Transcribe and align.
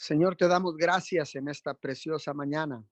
Señor, 0.00 0.34
te 0.34 0.48
damos 0.48 0.78
gracias 0.78 1.34
en 1.34 1.48
esta 1.48 1.74
preciosa 1.74 2.32
mañana. 2.32 2.82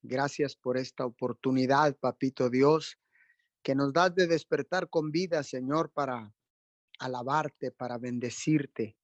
Gracias 0.00 0.56
por 0.56 0.78
esta 0.78 1.04
oportunidad, 1.04 1.94
papito 1.98 2.48
Dios, 2.48 2.98
que 3.62 3.74
nos 3.74 3.92
das 3.92 4.14
de 4.14 4.26
despertar 4.26 4.88
con 4.88 5.10
vida, 5.10 5.42
Señor, 5.42 5.92
para 5.92 6.32
alabarte, 7.00 7.70
para 7.70 7.98
bendecirte. 7.98 8.96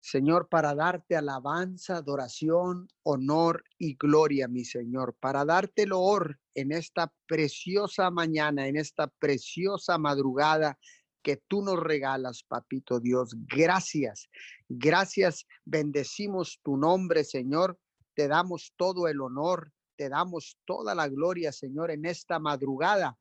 Señor, 0.00 0.48
para 0.48 0.74
darte 0.74 1.14
alabanza, 1.14 1.98
adoración, 1.98 2.88
honor 3.02 3.64
y 3.76 3.94
gloria, 3.96 4.48
mi 4.48 4.64
Señor, 4.64 5.14
para 5.20 5.44
darte 5.44 5.82
el 5.82 5.92
honor 5.92 6.40
en 6.54 6.72
esta 6.72 7.12
preciosa 7.26 8.10
mañana, 8.10 8.66
en 8.66 8.76
esta 8.76 9.08
preciosa 9.08 9.98
madrugada 9.98 10.78
que 11.22 11.36
tú 11.48 11.62
nos 11.62 11.78
regalas, 11.80 12.42
papito 12.42 13.00
Dios. 13.00 13.34
Gracias, 13.48 14.28
gracias. 14.68 15.46
Bendecimos 15.64 16.60
tu 16.62 16.76
nombre, 16.76 17.24
Señor. 17.24 17.78
Te 18.14 18.28
damos 18.28 18.74
todo 18.76 19.08
el 19.08 19.20
honor, 19.20 19.72
te 19.96 20.08
damos 20.08 20.58
toda 20.66 20.94
la 20.94 21.08
gloria, 21.08 21.52
Señor, 21.52 21.90
en 21.90 22.04
esta 22.04 22.38
madrugada. 22.38 23.18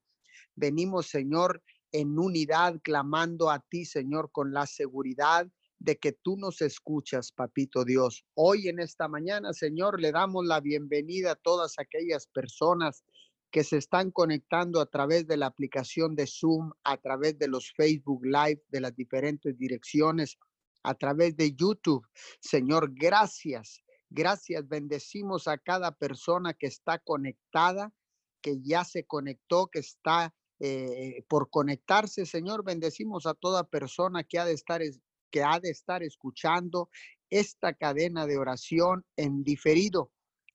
Venimos, 0.55 1.07
Señor, 1.07 1.63
en 1.91 2.17
unidad, 2.17 2.79
clamando 2.83 3.49
a 3.49 3.59
ti, 3.59 3.85
Señor, 3.85 4.31
con 4.31 4.53
la 4.53 4.65
seguridad 4.65 5.47
de 5.79 5.97
que 5.97 6.11
tú 6.11 6.37
nos 6.37 6.61
escuchas, 6.61 7.31
papito 7.31 7.83
Dios. 7.83 8.23
Hoy 8.35 8.67
en 8.67 8.79
esta 8.79 9.07
mañana, 9.07 9.51
Señor, 9.51 9.99
le 9.99 10.11
damos 10.11 10.45
la 10.45 10.59
bienvenida 10.59 11.31
a 11.31 11.35
todas 11.35 11.79
aquellas 11.79 12.27
personas 12.27 13.03
que 13.51 13.63
se 13.63 13.77
están 13.77 14.11
conectando 14.11 14.79
a 14.79 14.85
través 14.85 15.27
de 15.27 15.37
la 15.37 15.47
aplicación 15.47 16.15
de 16.15 16.25
Zoom, 16.25 16.71
a 16.83 16.97
través 16.97 17.37
de 17.37 17.49
los 17.49 17.71
Facebook 17.73 18.23
Live 18.23 18.63
de 18.69 18.79
las 18.79 18.95
diferentes 18.95 19.57
direcciones, 19.57 20.37
a 20.83 20.95
través 20.95 21.35
de 21.35 21.53
YouTube. 21.53 22.07
Señor, 22.39 22.93
gracias, 22.93 23.83
gracias. 24.09 24.67
Bendecimos 24.67 25.47
a 25.47 25.57
cada 25.57 25.91
persona 25.91 26.53
que 26.53 26.67
está 26.67 26.99
conectada, 26.99 27.93
que 28.41 28.61
ya 28.61 28.85
se 28.85 29.05
conectó, 29.05 29.67
que 29.67 29.79
está 29.79 30.33
eh, 30.59 31.23
por 31.27 31.49
conectarse. 31.49 32.25
Señor, 32.25 32.63
bendecimos 32.63 33.25
a 33.25 33.33
toda 33.33 33.65
persona 33.65 34.23
que 34.23 34.39
ha 34.39 34.45
de 34.45 34.53
estar 34.53 34.81
que 35.29 35.43
ha 35.43 35.59
de 35.61 35.69
estar 35.69 36.03
escuchando 36.03 36.89
esta 37.29 37.73
cadena 37.73 38.27
de 38.27 38.37
oración 38.37 39.05
en 39.15 39.43
diferido 39.43 40.11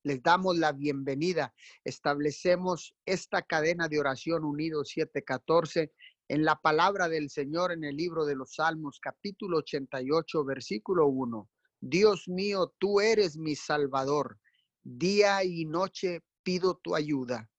les 0.07 0.23
damos 0.23 0.57
la 0.57 0.71
bienvenida. 0.71 1.53
Establecemos 1.83 2.95
esta 3.05 3.43
cadena 3.43 3.89
de 3.89 3.99
oración 3.99 4.45
unido 4.45 4.85
714 4.85 5.93
en 6.29 6.45
la 6.45 6.55
palabra 6.61 7.09
del 7.09 7.29
Señor 7.29 7.73
en 7.73 7.83
el 7.83 7.97
libro 7.97 8.25
de 8.25 8.37
los 8.37 8.55
Salmos, 8.55 9.01
capítulo 9.01 9.59
88, 9.59 10.45
versículo 10.45 11.09
1. 11.09 11.49
Dios 11.81 12.29
mío, 12.29 12.73
tú 12.79 13.01
eres 13.01 13.37
mi 13.37 13.57
Salvador. 13.57 14.39
Día 14.85 15.43
y 15.43 15.65
noche 15.65 16.21
pido 16.45 16.77
tu 16.77 16.95
ayuda. 16.95 17.51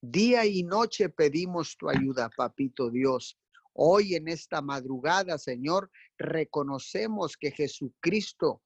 Día 0.00 0.44
y 0.44 0.64
noche 0.64 1.08
pedimos 1.08 1.76
tu 1.76 1.88
ayuda, 1.88 2.30
papito 2.36 2.90
Dios. 2.90 3.38
Hoy 3.74 4.16
en 4.16 4.26
esta 4.26 4.60
madrugada, 4.60 5.38
Señor, 5.38 5.88
reconocemos 6.18 7.36
que 7.36 7.52
Jesucristo 7.52 8.60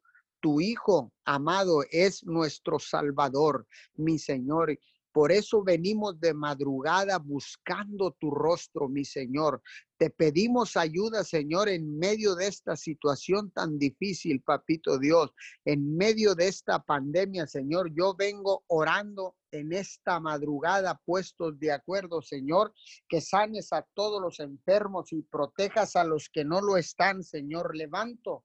tu 0.46 0.60
Hijo 0.60 1.12
amado 1.24 1.82
es 1.90 2.22
nuestro 2.24 2.78
Salvador, 2.78 3.66
mi 3.96 4.16
Señor. 4.16 4.78
Por 5.10 5.32
eso 5.32 5.64
venimos 5.64 6.20
de 6.20 6.34
madrugada 6.34 7.18
buscando 7.18 8.12
tu 8.20 8.30
rostro, 8.30 8.88
mi 8.88 9.04
Señor. 9.04 9.60
Te 9.98 10.08
pedimos 10.08 10.76
ayuda, 10.76 11.24
Señor, 11.24 11.68
en 11.68 11.98
medio 11.98 12.36
de 12.36 12.46
esta 12.46 12.76
situación 12.76 13.50
tan 13.50 13.76
difícil, 13.76 14.40
papito 14.40 15.00
Dios. 15.00 15.32
En 15.64 15.96
medio 15.96 16.36
de 16.36 16.46
esta 16.46 16.78
pandemia, 16.78 17.48
Señor, 17.48 17.92
yo 17.92 18.14
vengo 18.14 18.62
orando 18.68 19.34
en 19.50 19.72
esta 19.72 20.20
madrugada, 20.20 21.00
puestos 21.04 21.58
de 21.58 21.72
acuerdo, 21.72 22.22
Señor, 22.22 22.72
que 23.08 23.20
sanes 23.20 23.72
a 23.72 23.84
todos 23.94 24.22
los 24.22 24.38
enfermos 24.38 25.12
y 25.12 25.22
protejas 25.22 25.96
a 25.96 26.04
los 26.04 26.28
que 26.28 26.44
no 26.44 26.60
lo 26.60 26.76
están, 26.76 27.24
Señor. 27.24 27.74
Levanto 27.74 28.44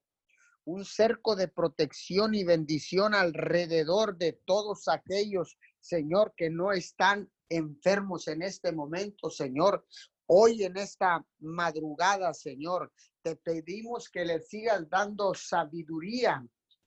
un 0.72 0.86
cerco 0.86 1.36
de 1.36 1.50
protección 1.50 2.34
y 2.34 2.46
bendición 2.46 3.14
alrededor 3.14 4.18
de 4.18 4.40
todos 4.46 4.88
aquellos, 4.88 5.58
Señor, 5.82 6.34
que 6.38 6.50
no 6.50 6.72
están 6.72 7.30
enfermos 7.50 8.30
en 8.30 8.42
este 8.42 8.72
momento, 8.72 9.30
Señor. 9.30 9.86
Hoy 10.28 10.64
en 10.64 10.78
esta 10.78 11.26
madrugada, 11.40 12.34
Señor, 12.34 12.94
te 13.22 13.36
pedimos 13.36 14.10
que 14.10 14.24
le 14.24 14.40
sigas 14.40 14.90
dando 14.90 15.34
sabiduría 15.34 16.42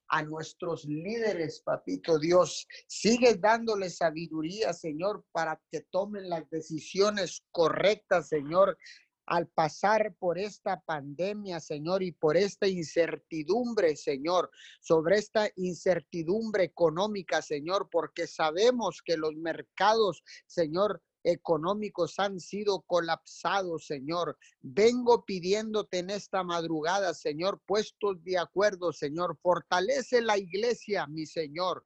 a 0.08 0.22
nuestros 0.22 0.84
líderes, 0.86 1.60
papito 1.60 2.18
Dios. 2.18 2.66
Sigue 2.86 3.34
dándole 3.34 3.90
sabiduría, 3.90 4.72
Señor, 4.72 5.24
para 5.30 5.60
que 5.70 5.82
tomen 5.90 6.30
las 6.30 6.48
decisiones 6.48 7.42
correctas, 7.50 8.28
Señor, 8.28 8.78
al 9.26 9.48
pasar 9.48 10.14
por 10.18 10.38
esta 10.38 10.80
pandemia, 10.80 11.60
Señor, 11.60 12.02
y 12.02 12.12
por 12.12 12.36
esta 12.36 12.66
incertidumbre, 12.66 13.96
Señor, 13.96 14.50
sobre 14.80 15.18
esta 15.18 15.48
incertidumbre 15.56 16.64
económica, 16.64 17.42
Señor, 17.42 17.88
porque 17.90 18.26
sabemos 18.26 19.02
que 19.04 19.16
los 19.16 19.34
mercados, 19.36 20.22
Señor, 20.46 21.02
económicos 21.24 22.18
han 22.18 22.38
sido 22.38 22.82
colapsados, 22.82 23.86
Señor. 23.86 24.36
Vengo 24.60 25.24
pidiéndote 25.24 25.98
en 25.98 26.10
esta 26.10 26.44
madrugada, 26.44 27.14
Señor, 27.14 27.60
puestos 27.66 28.22
de 28.22 28.38
acuerdo, 28.38 28.92
Señor. 28.92 29.38
Fortalece 29.42 30.20
la 30.20 30.38
iglesia, 30.38 31.06
mi 31.06 31.26
Señor. 31.26 31.84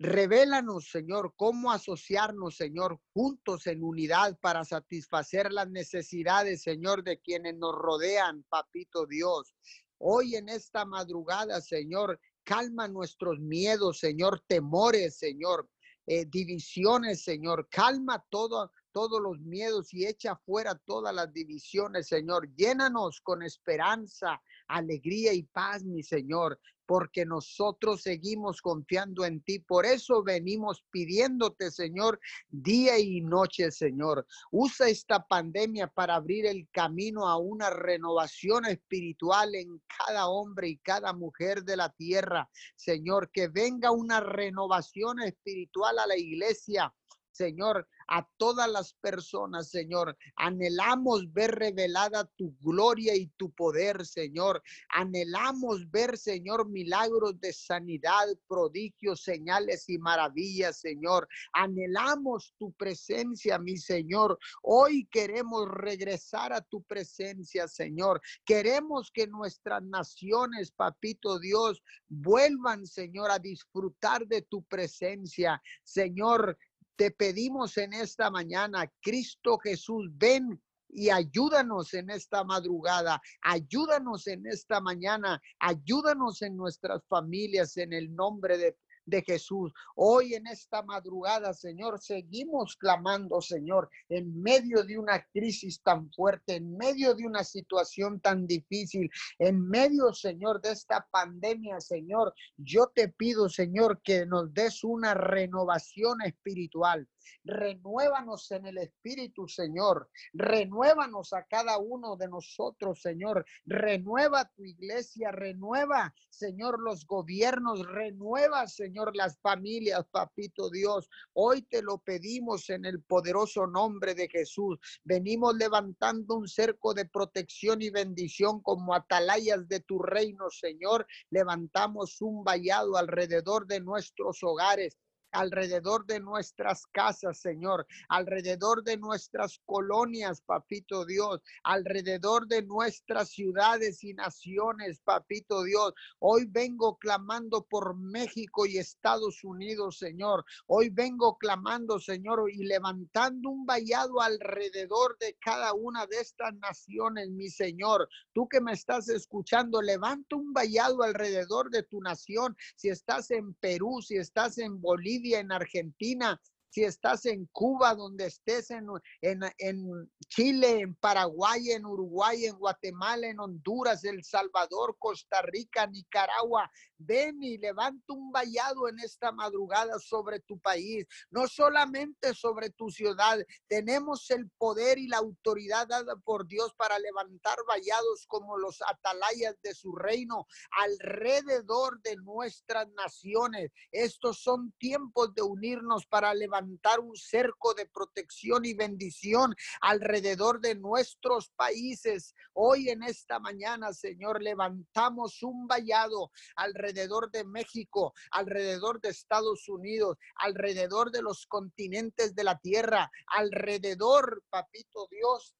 Revélanos, 0.00 0.90
Señor, 0.90 1.34
cómo 1.34 1.72
asociarnos, 1.72 2.56
Señor, 2.56 3.00
juntos 3.12 3.66
en 3.66 3.82
unidad 3.82 4.38
para 4.40 4.64
satisfacer 4.64 5.52
las 5.52 5.68
necesidades, 5.70 6.62
Señor, 6.62 7.02
de 7.02 7.20
quienes 7.20 7.56
nos 7.56 7.74
rodean, 7.74 8.44
Papito 8.48 9.06
Dios. 9.06 9.56
Hoy 9.98 10.36
en 10.36 10.48
esta 10.48 10.84
madrugada, 10.84 11.60
Señor, 11.60 12.20
calma 12.44 12.86
nuestros 12.86 13.40
miedos, 13.40 13.98
Señor, 13.98 14.40
temores, 14.46 15.18
Señor, 15.18 15.68
eh, 16.06 16.24
divisiones, 16.26 17.24
Señor. 17.24 17.68
Calma 17.68 18.24
todo, 18.30 18.70
todos 18.92 19.20
los 19.20 19.40
miedos 19.40 19.92
y 19.92 20.06
echa 20.06 20.36
fuera 20.36 20.76
todas 20.86 21.12
las 21.12 21.32
divisiones, 21.32 22.06
Señor. 22.06 22.48
Llénanos 22.54 23.20
con 23.20 23.42
esperanza, 23.42 24.40
alegría 24.68 25.32
y 25.32 25.42
paz, 25.42 25.84
mi 25.84 26.02
Señor 26.02 26.58
porque 26.88 27.26
nosotros 27.26 28.00
seguimos 28.00 28.62
confiando 28.62 29.26
en 29.26 29.42
ti. 29.42 29.58
Por 29.58 29.84
eso 29.84 30.22
venimos 30.22 30.86
pidiéndote, 30.90 31.70
Señor, 31.70 32.18
día 32.48 32.98
y 32.98 33.20
noche, 33.20 33.70
Señor. 33.70 34.26
Usa 34.50 34.88
esta 34.88 35.22
pandemia 35.26 35.88
para 35.88 36.14
abrir 36.14 36.46
el 36.46 36.66
camino 36.72 37.28
a 37.28 37.36
una 37.36 37.68
renovación 37.68 38.64
espiritual 38.64 39.54
en 39.54 39.82
cada 39.98 40.28
hombre 40.28 40.68
y 40.68 40.78
cada 40.78 41.12
mujer 41.12 41.62
de 41.62 41.76
la 41.76 41.90
tierra. 41.90 42.48
Señor, 42.74 43.30
que 43.32 43.48
venga 43.48 43.90
una 43.90 44.20
renovación 44.20 45.20
espiritual 45.20 45.98
a 45.98 46.06
la 46.06 46.16
iglesia. 46.16 46.94
Señor, 47.30 47.86
a 48.08 48.26
todas 48.38 48.70
las 48.70 48.94
personas, 48.94 49.70
Señor. 49.70 50.16
Anhelamos 50.36 51.32
ver 51.32 51.54
revelada 51.54 52.24
tu 52.36 52.56
gloria 52.60 53.14
y 53.14 53.26
tu 53.36 53.50
poder, 53.50 54.04
Señor. 54.06 54.62
Anhelamos 54.88 55.90
ver, 55.90 56.16
Señor, 56.16 56.68
milagros 56.68 57.38
de 57.40 57.52
sanidad, 57.52 58.26
prodigios, 58.48 59.22
señales 59.22 59.88
y 59.88 59.98
maravillas, 59.98 60.80
Señor. 60.80 61.28
Anhelamos 61.52 62.54
tu 62.58 62.72
presencia, 62.72 63.58
mi 63.58 63.76
Señor. 63.76 64.38
Hoy 64.62 65.06
queremos 65.10 65.68
regresar 65.68 66.52
a 66.52 66.62
tu 66.62 66.82
presencia, 66.82 67.68
Señor. 67.68 68.20
Queremos 68.44 69.10
que 69.12 69.26
nuestras 69.26 69.82
naciones, 69.82 70.70
papito 70.70 71.38
Dios, 71.38 71.82
vuelvan, 72.08 72.86
Señor, 72.86 73.30
a 73.30 73.38
disfrutar 73.38 74.26
de 74.26 74.42
tu 74.42 74.62
presencia. 74.62 75.62
Señor, 75.84 76.56
te 76.98 77.12
pedimos 77.12 77.78
en 77.78 77.92
esta 77.92 78.28
mañana, 78.28 78.92
Cristo 79.00 79.56
Jesús, 79.58 80.10
ven 80.14 80.60
y 80.88 81.10
ayúdanos 81.10 81.94
en 81.94 82.10
esta 82.10 82.42
madrugada, 82.42 83.22
ayúdanos 83.40 84.26
en 84.26 84.44
esta 84.48 84.80
mañana, 84.80 85.40
ayúdanos 85.60 86.42
en 86.42 86.56
nuestras 86.56 87.06
familias 87.06 87.76
en 87.76 87.92
el 87.92 88.12
nombre 88.16 88.58
de 88.58 88.76
de 89.08 89.22
Jesús. 89.22 89.72
Hoy 89.96 90.34
en 90.34 90.46
esta 90.46 90.82
madrugada, 90.82 91.54
Señor, 91.54 92.00
seguimos 92.00 92.76
clamando, 92.76 93.40
Señor, 93.40 93.88
en 94.08 94.40
medio 94.40 94.84
de 94.84 94.98
una 94.98 95.24
crisis 95.32 95.82
tan 95.82 96.10
fuerte, 96.12 96.56
en 96.56 96.76
medio 96.76 97.14
de 97.14 97.26
una 97.26 97.44
situación 97.44 98.20
tan 98.20 98.46
difícil, 98.46 99.10
en 99.38 99.66
medio, 99.68 100.12
Señor, 100.12 100.60
de 100.60 100.72
esta 100.72 101.06
pandemia, 101.10 101.80
Señor, 101.80 102.34
yo 102.56 102.90
te 102.94 103.08
pido, 103.08 103.48
Señor, 103.48 104.00
que 104.02 104.26
nos 104.26 104.52
des 104.52 104.84
una 104.84 105.14
renovación 105.14 106.22
espiritual 106.22 107.08
Renuévanos 107.44 108.50
en 108.50 108.66
el 108.66 108.78
Espíritu, 108.78 109.48
Señor. 109.48 110.10
Renuévanos 110.32 111.32
a 111.32 111.44
cada 111.44 111.78
uno 111.78 112.16
de 112.16 112.28
nosotros, 112.28 113.00
Señor. 113.00 113.44
Renueva 113.64 114.50
tu 114.54 114.64
iglesia, 114.64 115.30
renueva, 115.32 116.14
Señor, 116.30 116.80
los 116.80 117.06
gobiernos, 117.06 117.86
renueva, 117.86 118.66
Señor, 118.66 119.14
las 119.16 119.38
familias, 119.40 120.06
papito 120.10 120.70
Dios. 120.70 121.08
Hoy 121.32 121.62
te 121.62 121.82
lo 121.82 121.98
pedimos 121.98 122.70
en 122.70 122.84
el 122.84 123.02
poderoso 123.02 123.66
nombre 123.66 124.14
de 124.14 124.28
Jesús. 124.28 124.78
Venimos 125.04 125.54
levantando 125.56 126.36
un 126.36 126.48
cerco 126.48 126.94
de 126.94 127.06
protección 127.06 127.82
y 127.82 127.90
bendición 127.90 128.60
como 128.62 128.94
atalayas 128.94 129.68
de 129.68 129.80
tu 129.80 129.98
reino, 129.98 130.50
Señor. 130.50 131.06
Levantamos 131.30 132.20
un 132.20 132.44
vallado 132.44 132.96
alrededor 132.96 133.66
de 133.66 133.80
nuestros 133.80 134.42
hogares 134.42 134.96
alrededor 135.32 136.06
de 136.06 136.20
nuestras 136.20 136.86
casas, 136.86 137.38
Señor, 137.38 137.86
alrededor 138.08 138.82
de 138.82 138.96
nuestras 138.96 139.60
colonias, 139.66 140.40
papito 140.40 141.04
Dios, 141.04 141.40
alrededor 141.64 142.46
de 142.46 142.62
nuestras 142.62 143.30
ciudades 143.30 144.02
y 144.04 144.14
naciones, 144.14 145.00
papito 145.00 145.62
Dios. 145.64 145.92
Hoy 146.18 146.46
vengo 146.46 146.96
clamando 146.96 147.62
por 147.62 147.96
México 147.96 148.66
y 148.66 148.78
Estados 148.78 149.44
Unidos, 149.44 149.98
Señor. 149.98 150.44
Hoy 150.66 150.88
vengo 150.90 151.36
clamando, 151.36 152.00
Señor, 152.00 152.50
y 152.50 152.64
levantando 152.64 153.50
un 153.50 153.66
vallado 153.66 154.20
alrededor 154.20 155.16
de 155.18 155.36
cada 155.40 155.74
una 155.74 156.06
de 156.06 156.20
estas 156.20 156.54
naciones, 156.54 157.30
mi 157.30 157.48
Señor. 157.48 158.08
Tú 158.32 158.48
que 158.48 158.60
me 158.60 158.72
estás 158.72 159.08
escuchando, 159.08 159.82
levanta 159.82 160.36
un 160.36 160.52
vallado 160.52 161.02
alrededor 161.02 161.70
de 161.70 161.82
tu 161.82 162.00
nación. 162.00 162.56
Si 162.76 162.88
estás 162.88 163.30
en 163.30 163.54
Perú, 163.54 164.00
si 164.02 164.16
estás 164.16 164.58
en 164.58 164.80
Bolivia, 164.80 165.17
en 165.24 165.52
Argentina, 165.52 166.40
si 166.70 166.84
estás 166.84 167.24
en 167.26 167.46
Cuba, 167.46 167.94
donde 167.94 168.26
estés 168.26 168.70
en, 168.70 168.86
en, 169.22 169.40
en, 169.58 170.10
Chile, 170.28 170.80
en 170.80 170.94
Paraguay, 170.96 171.70
en 171.70 171.86
Uruguay, 171.86 172.44
en 172.44 172.56
Guatemala, 172.56 173.26
en 173.26 173.40
Honduras, 173.40 174.04
El 174.04 174.22
Salvador, 174.22 174.96
Costa 174.98 175.42
Rica, 175.42 175.86
Nicaragua, 175.86 176.70
ven 176.98 177.42
y 177.42 177.58
levanta 177.58 178.12
un 178.12 178.30
vallado 178.32 178.88
en 178.88 178.98
esta 178.98 179.32
madrugada 179.32 179.98
sobre 179.98 180.40
tu 180.40 180.58
país, 180.58 181.06
no 181.30 181.46
solamente 181.46 182.34
sobre 182.34 182.70
tu 182.70 182.90
ciudad. 182.90 183.38
Tenemos 183.68 184.30
el 184.30 184.50
poder 184.58 184.98
y 184.98 185.06
la 185.06 185.18
autoridad 185.18 185.86
dada 185.86 186.16
por 186.16 186.46
Dios 186.46 186.74
para 186.74 186.98
levantar 186.98 187.56
vallados 187.68 188.26
como 188.26 188.58
los 188.58 188.82
atalayas 188.82 189.54
de 189.62 189.74
su 189.74 189.92
reino 189.92 190.46
alrededor 190.72 192.00
de 192.02 192.16
nuestras 192.16 192.88
naciones. 192.90 193.70
Estos 193.92 194.42
son 194.42 194.72
tiempos 194.78 195.34
de 195.34 195.42
unirnos 195.42 196.06
para 196.06 196.34
levantar 196.34 197.00
un 197.00 197.16
cerco 197.16 197.74
de 197.74 197.86
protección 197.86 198.64
y 198.64 198.74
bendición 198.74 199.54
alrededor 199.80 200.60
de 200.60 200.74
nuestros 200.74 201.50
países. 201.50 202.34
Hoy 202.52 202.88
en 202.88 203.02
esta 203.02 203.38
mañana, 203.38 203.92
Señor, 203.92 204.42
levantamos 204.42 205.42
un 205.42 205.66
vallado 205.66 206.30
alrededor 206.56 206.87
alrededor 206.88 207.30
de 207.30 207.44
México, 207.44 208.14
alrededor 208.30 209.00
de 209.00 209.10
Estados 209.10 209.68
Unidos, 209.68 210.16
alrededor 210.36 211.10
de 211.10 211.20
los 211.20 211.46
continentes 211.46 212.34
de 212.34 212.44
la 212.44 212.58
tierra, 212.58 213.10
alrededor, 213.26 214.42
papito 214.48 215.06
Dios, 215.10 215.54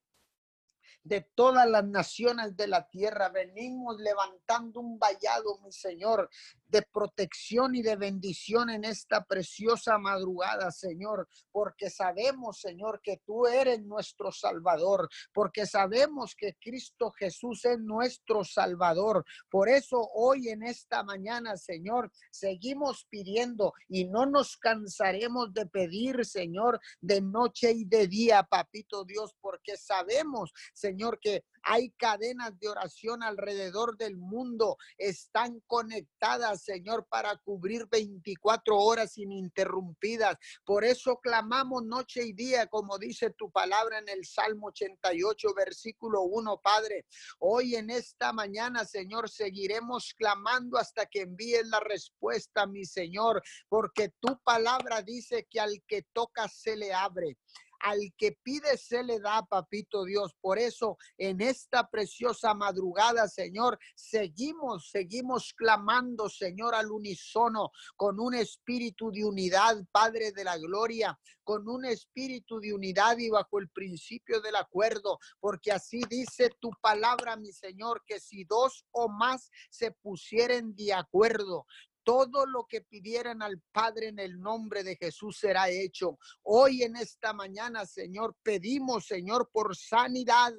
de 1.03 1.21
todas 1.35 1.69
las 1.69 1.85
naciones 1.85 2.57
de 2.57 2.67
la 2.67 2.89
tierra. 2.89 3.29
Venimos 3.29 3.99
levantando 3.99 4.81
un 4.81 4.99
vallado, 4.99 5.59
mi 5.61 5.73
Señor, 5.73 6.31
de 6.69 6.83
protección 6.83 7.75
y 7.75 7.83
de 7.83 7.97
bendición 7.97 8.71
en 8.71 8.85
esta 8.85 9.25
preciosa 9.25 9.99
madrugada, 9.99 10.71
Señor, 10.71 11.29
porque 11.51 11.91
sabemos, 11.91 12.61
Señor, 12.61 13.01
que 13.03 13.21
tú 13.25 13.47
eres 13.47 13.83
nuestro 13.83 14.31
Salvador, 14.33 15.09
porque 15.33 15.67
sabemos 15.67 16.35
que 16.37 16.55
Cristo 16.61 17.11
Jesús 17.13 17.65
es 17.65 17.79
nuestro 17.79 18.45
Salvador. 18.45 19.25
Por 19.51 19.69
eso 19.69 20.09
hoy 20.15 20.49
en 20.49 20.63
esta 20.63 21.03
mañana, 21.03 21.57
Señor, 21.57 22.11
seguimos 22.31 23.07
pidiendo 23.09 23.73
y 23.89 24.05
no 24.05 24.27
nos 24.27 24.57
cansaremos 24.57 25.53
de 25.53 25.67
pedir, 25.67 26.25
Señor, 26.25 26.81
de 27.01 27.21
noche 27.21 27.73
y 27.73 27.85
de 27.85 28.07
día, 28.07 28.43
papito 28.43 29.05
Dios, 29.05 29.35
porque 29.41 29.77
sabemos, 29.77 30.53
Señor, 30.75 31.19
que 31.21 31.45
hay 31.71 31.91
cadenas 31.91 32.59
de 32.59 32.69
oración 32.69 33.23
alrededor 33.23 33.99
del 33.99 34.17
mundo, 34.17 34.79
están 34.97 35.61
conectadas, 35.67 36.63
Señor, 36.63 37.07
para 37.11 37.37
cubrir 37.37 37.87
24 37.91 38.75
horas 38.75 39.19
ininterrumpidas. 39.19 40.39
Por 40.65 40.83
eso 40.85 41.21
clamamos 41.23 41.85
noche 41.85 42.25
y 42.25 42.33
día, 42.33 42.69
como 42.69 42.97
dice 42.97 43.35
tu 43.37 43.51
palabra 43.51 43.99
en 43.99 44.09
el 44.09 44.25
Salmo 44.25 44.69
88, 44.69 45.55
versículo 45.55 46.23
1, 46.23 46.59
Padre. 46.63 47.05
Hoy 47.39 47.77
en 47.77 47.91
esta 47.91 48.33
mañana, 48.33 48.87
Señor, 48.87 49.29
seguiremos 49.29 50.15
clamando 50.15 50.79
hasta 50.79 51.05
que 51.05 51.21
envíes 51.21 51.67
la 51.67 51.81
respuesta, 51.81 52.67
mi 52.67 52.87
Señor, 52.87 53.43
porque 53.69 54.15
tu 54.21 54.41
palabra 54.43 55.03
dice 55.03 55.47
que 55.51 55.61
al 55.61 55.83
que 55.87 56.03
toca 56.15 56.49
se 56.49 56.77
le 56.77 56.95
abre. 56.95 57.37
Al 57.81 57.99
que 58.17 58.33
pide 58.43 58.77
se 58.77 59.03
le 59.03 59.21
da, 59.21 59.45
papito 59.45 60.05
Dios. 60.05 60.35
Por 60.41 60.59
eso 60.59 60.97
en 61.17 61.41
esta 61.41 61.89
preciosa 61.89 62.55
madrugada, 62.55 63.29
Señor, 63.29 63.79
seguimos, 63.95 64.91
seguimos 64.91 65.53
clamando, 65.55 66.29
Señor, 66.29 66.75
al 66.75 66.91
unísono, 66.91 67.71
con 67.97 68.21
un 68.21 68.35
espíritu 68.35 69.11
de 69.11 69.25
unidad, 69.25 69.77
Padre 69.93 70.33
de 70.33 70.45
la 70.45 70.59
gloria, 70.59 71.19
con 71.49 71.67
un 71.67 71.87
espíritu 71.87 72.61
de 72.61 72.75
unidad 72.75 73.17
y 73.17 73.31
bajo 73.31 73.59
el 73.59 73.71
principio 73.71 74.43
del 74.43 74.55
acuerdo, 74.57 75.19
porque 75.41 75.73
así 75.73 76.03
dice 76.11 76.51
tu 76.61 76.71
palabra, 76.83 77.37
mi 77.37 77.53
Señor, 77.53 78.03
que 78.07 78.21
si 78.21 78.45
dos 78.45 78.85
o 78.91 79.09
más 79.09 79.51
se 79.71 79.93
pusieren 79.93 80.75
de 80.77 80.93
acuerdo, 80.93 81.65
todo 82.09 82.47
lo 82.47 82.65
que 82.67 82.81
pidieran 82.81 83.43
al 83.43 83.61
Padre 83.71 84.09
en 84.09 84.19
el 84.19 84.41
nombre 84.41 84.83
de 84.83 84.97
Jesús 84.97 85.37
será 85.41 85.69
hecho. 85.69 86.19
Hoy 86.43 86.83
en 86.83 86.97
esta 86.97 87.35
mañana, 87.35 87.85
Señor, 87.85 88.35
pedimos, 88.43 89.05
Señor, 89.05 89.51
por 89.53 89.77
sanidad. 89.77 90.55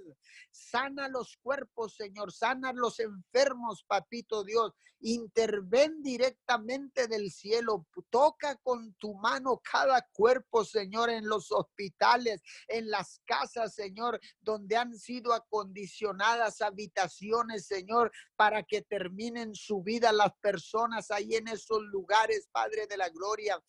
Sana 0.52 1.08
los 1.08 1.38
cuerpos, 1.42 1.96
Señor. 1.96 2.32
Sana 2.32 2.72
los 2.72 3.00
enfermos, 3.00 3.84
papito 3.88 4.44
Dios. 4.44 4.74
Interven 5.00 6.04
directamente 6.04 7.08
del 7.08 7.32
cielo. 7.32 7.88
Toca 8.12 8.58
con 8.58 8.94
tu 8.96 9.16
mano 9.16 9.60
cada 9.60 10.08
cuerpo, 10.14 10.64
Señor, 10.64 11.10
en 11.10 11.28
los 11.28 11.52
hospitales, 11.52 12.42
en 12.68 12.92
las 12.92 13.22
casas, 13.26 13.74
Señor, 13.74 14.20
donde 14.40 14.76
han 14.76 14.96
sido 14.96 15.34
acondicionadas 15.34 16.62
habitaciones, 16.62 17.66
Señor, 17.66 18.12
para 18.36 18.62
que 18.62 18.82
terminen 18.84 19.56
su 19.56 19.82
vida 19.82 20.12
las 20.12 20.34
personas 20.42 21.10
ahí 21.10 21.39
en 21.40 21.48
esos 21.48 21.82
lugares, 21.84 22.48
Padre 22.52 22.88
de 22.88 22.98
la 22.98 23.10
Gloria 23.10 23.62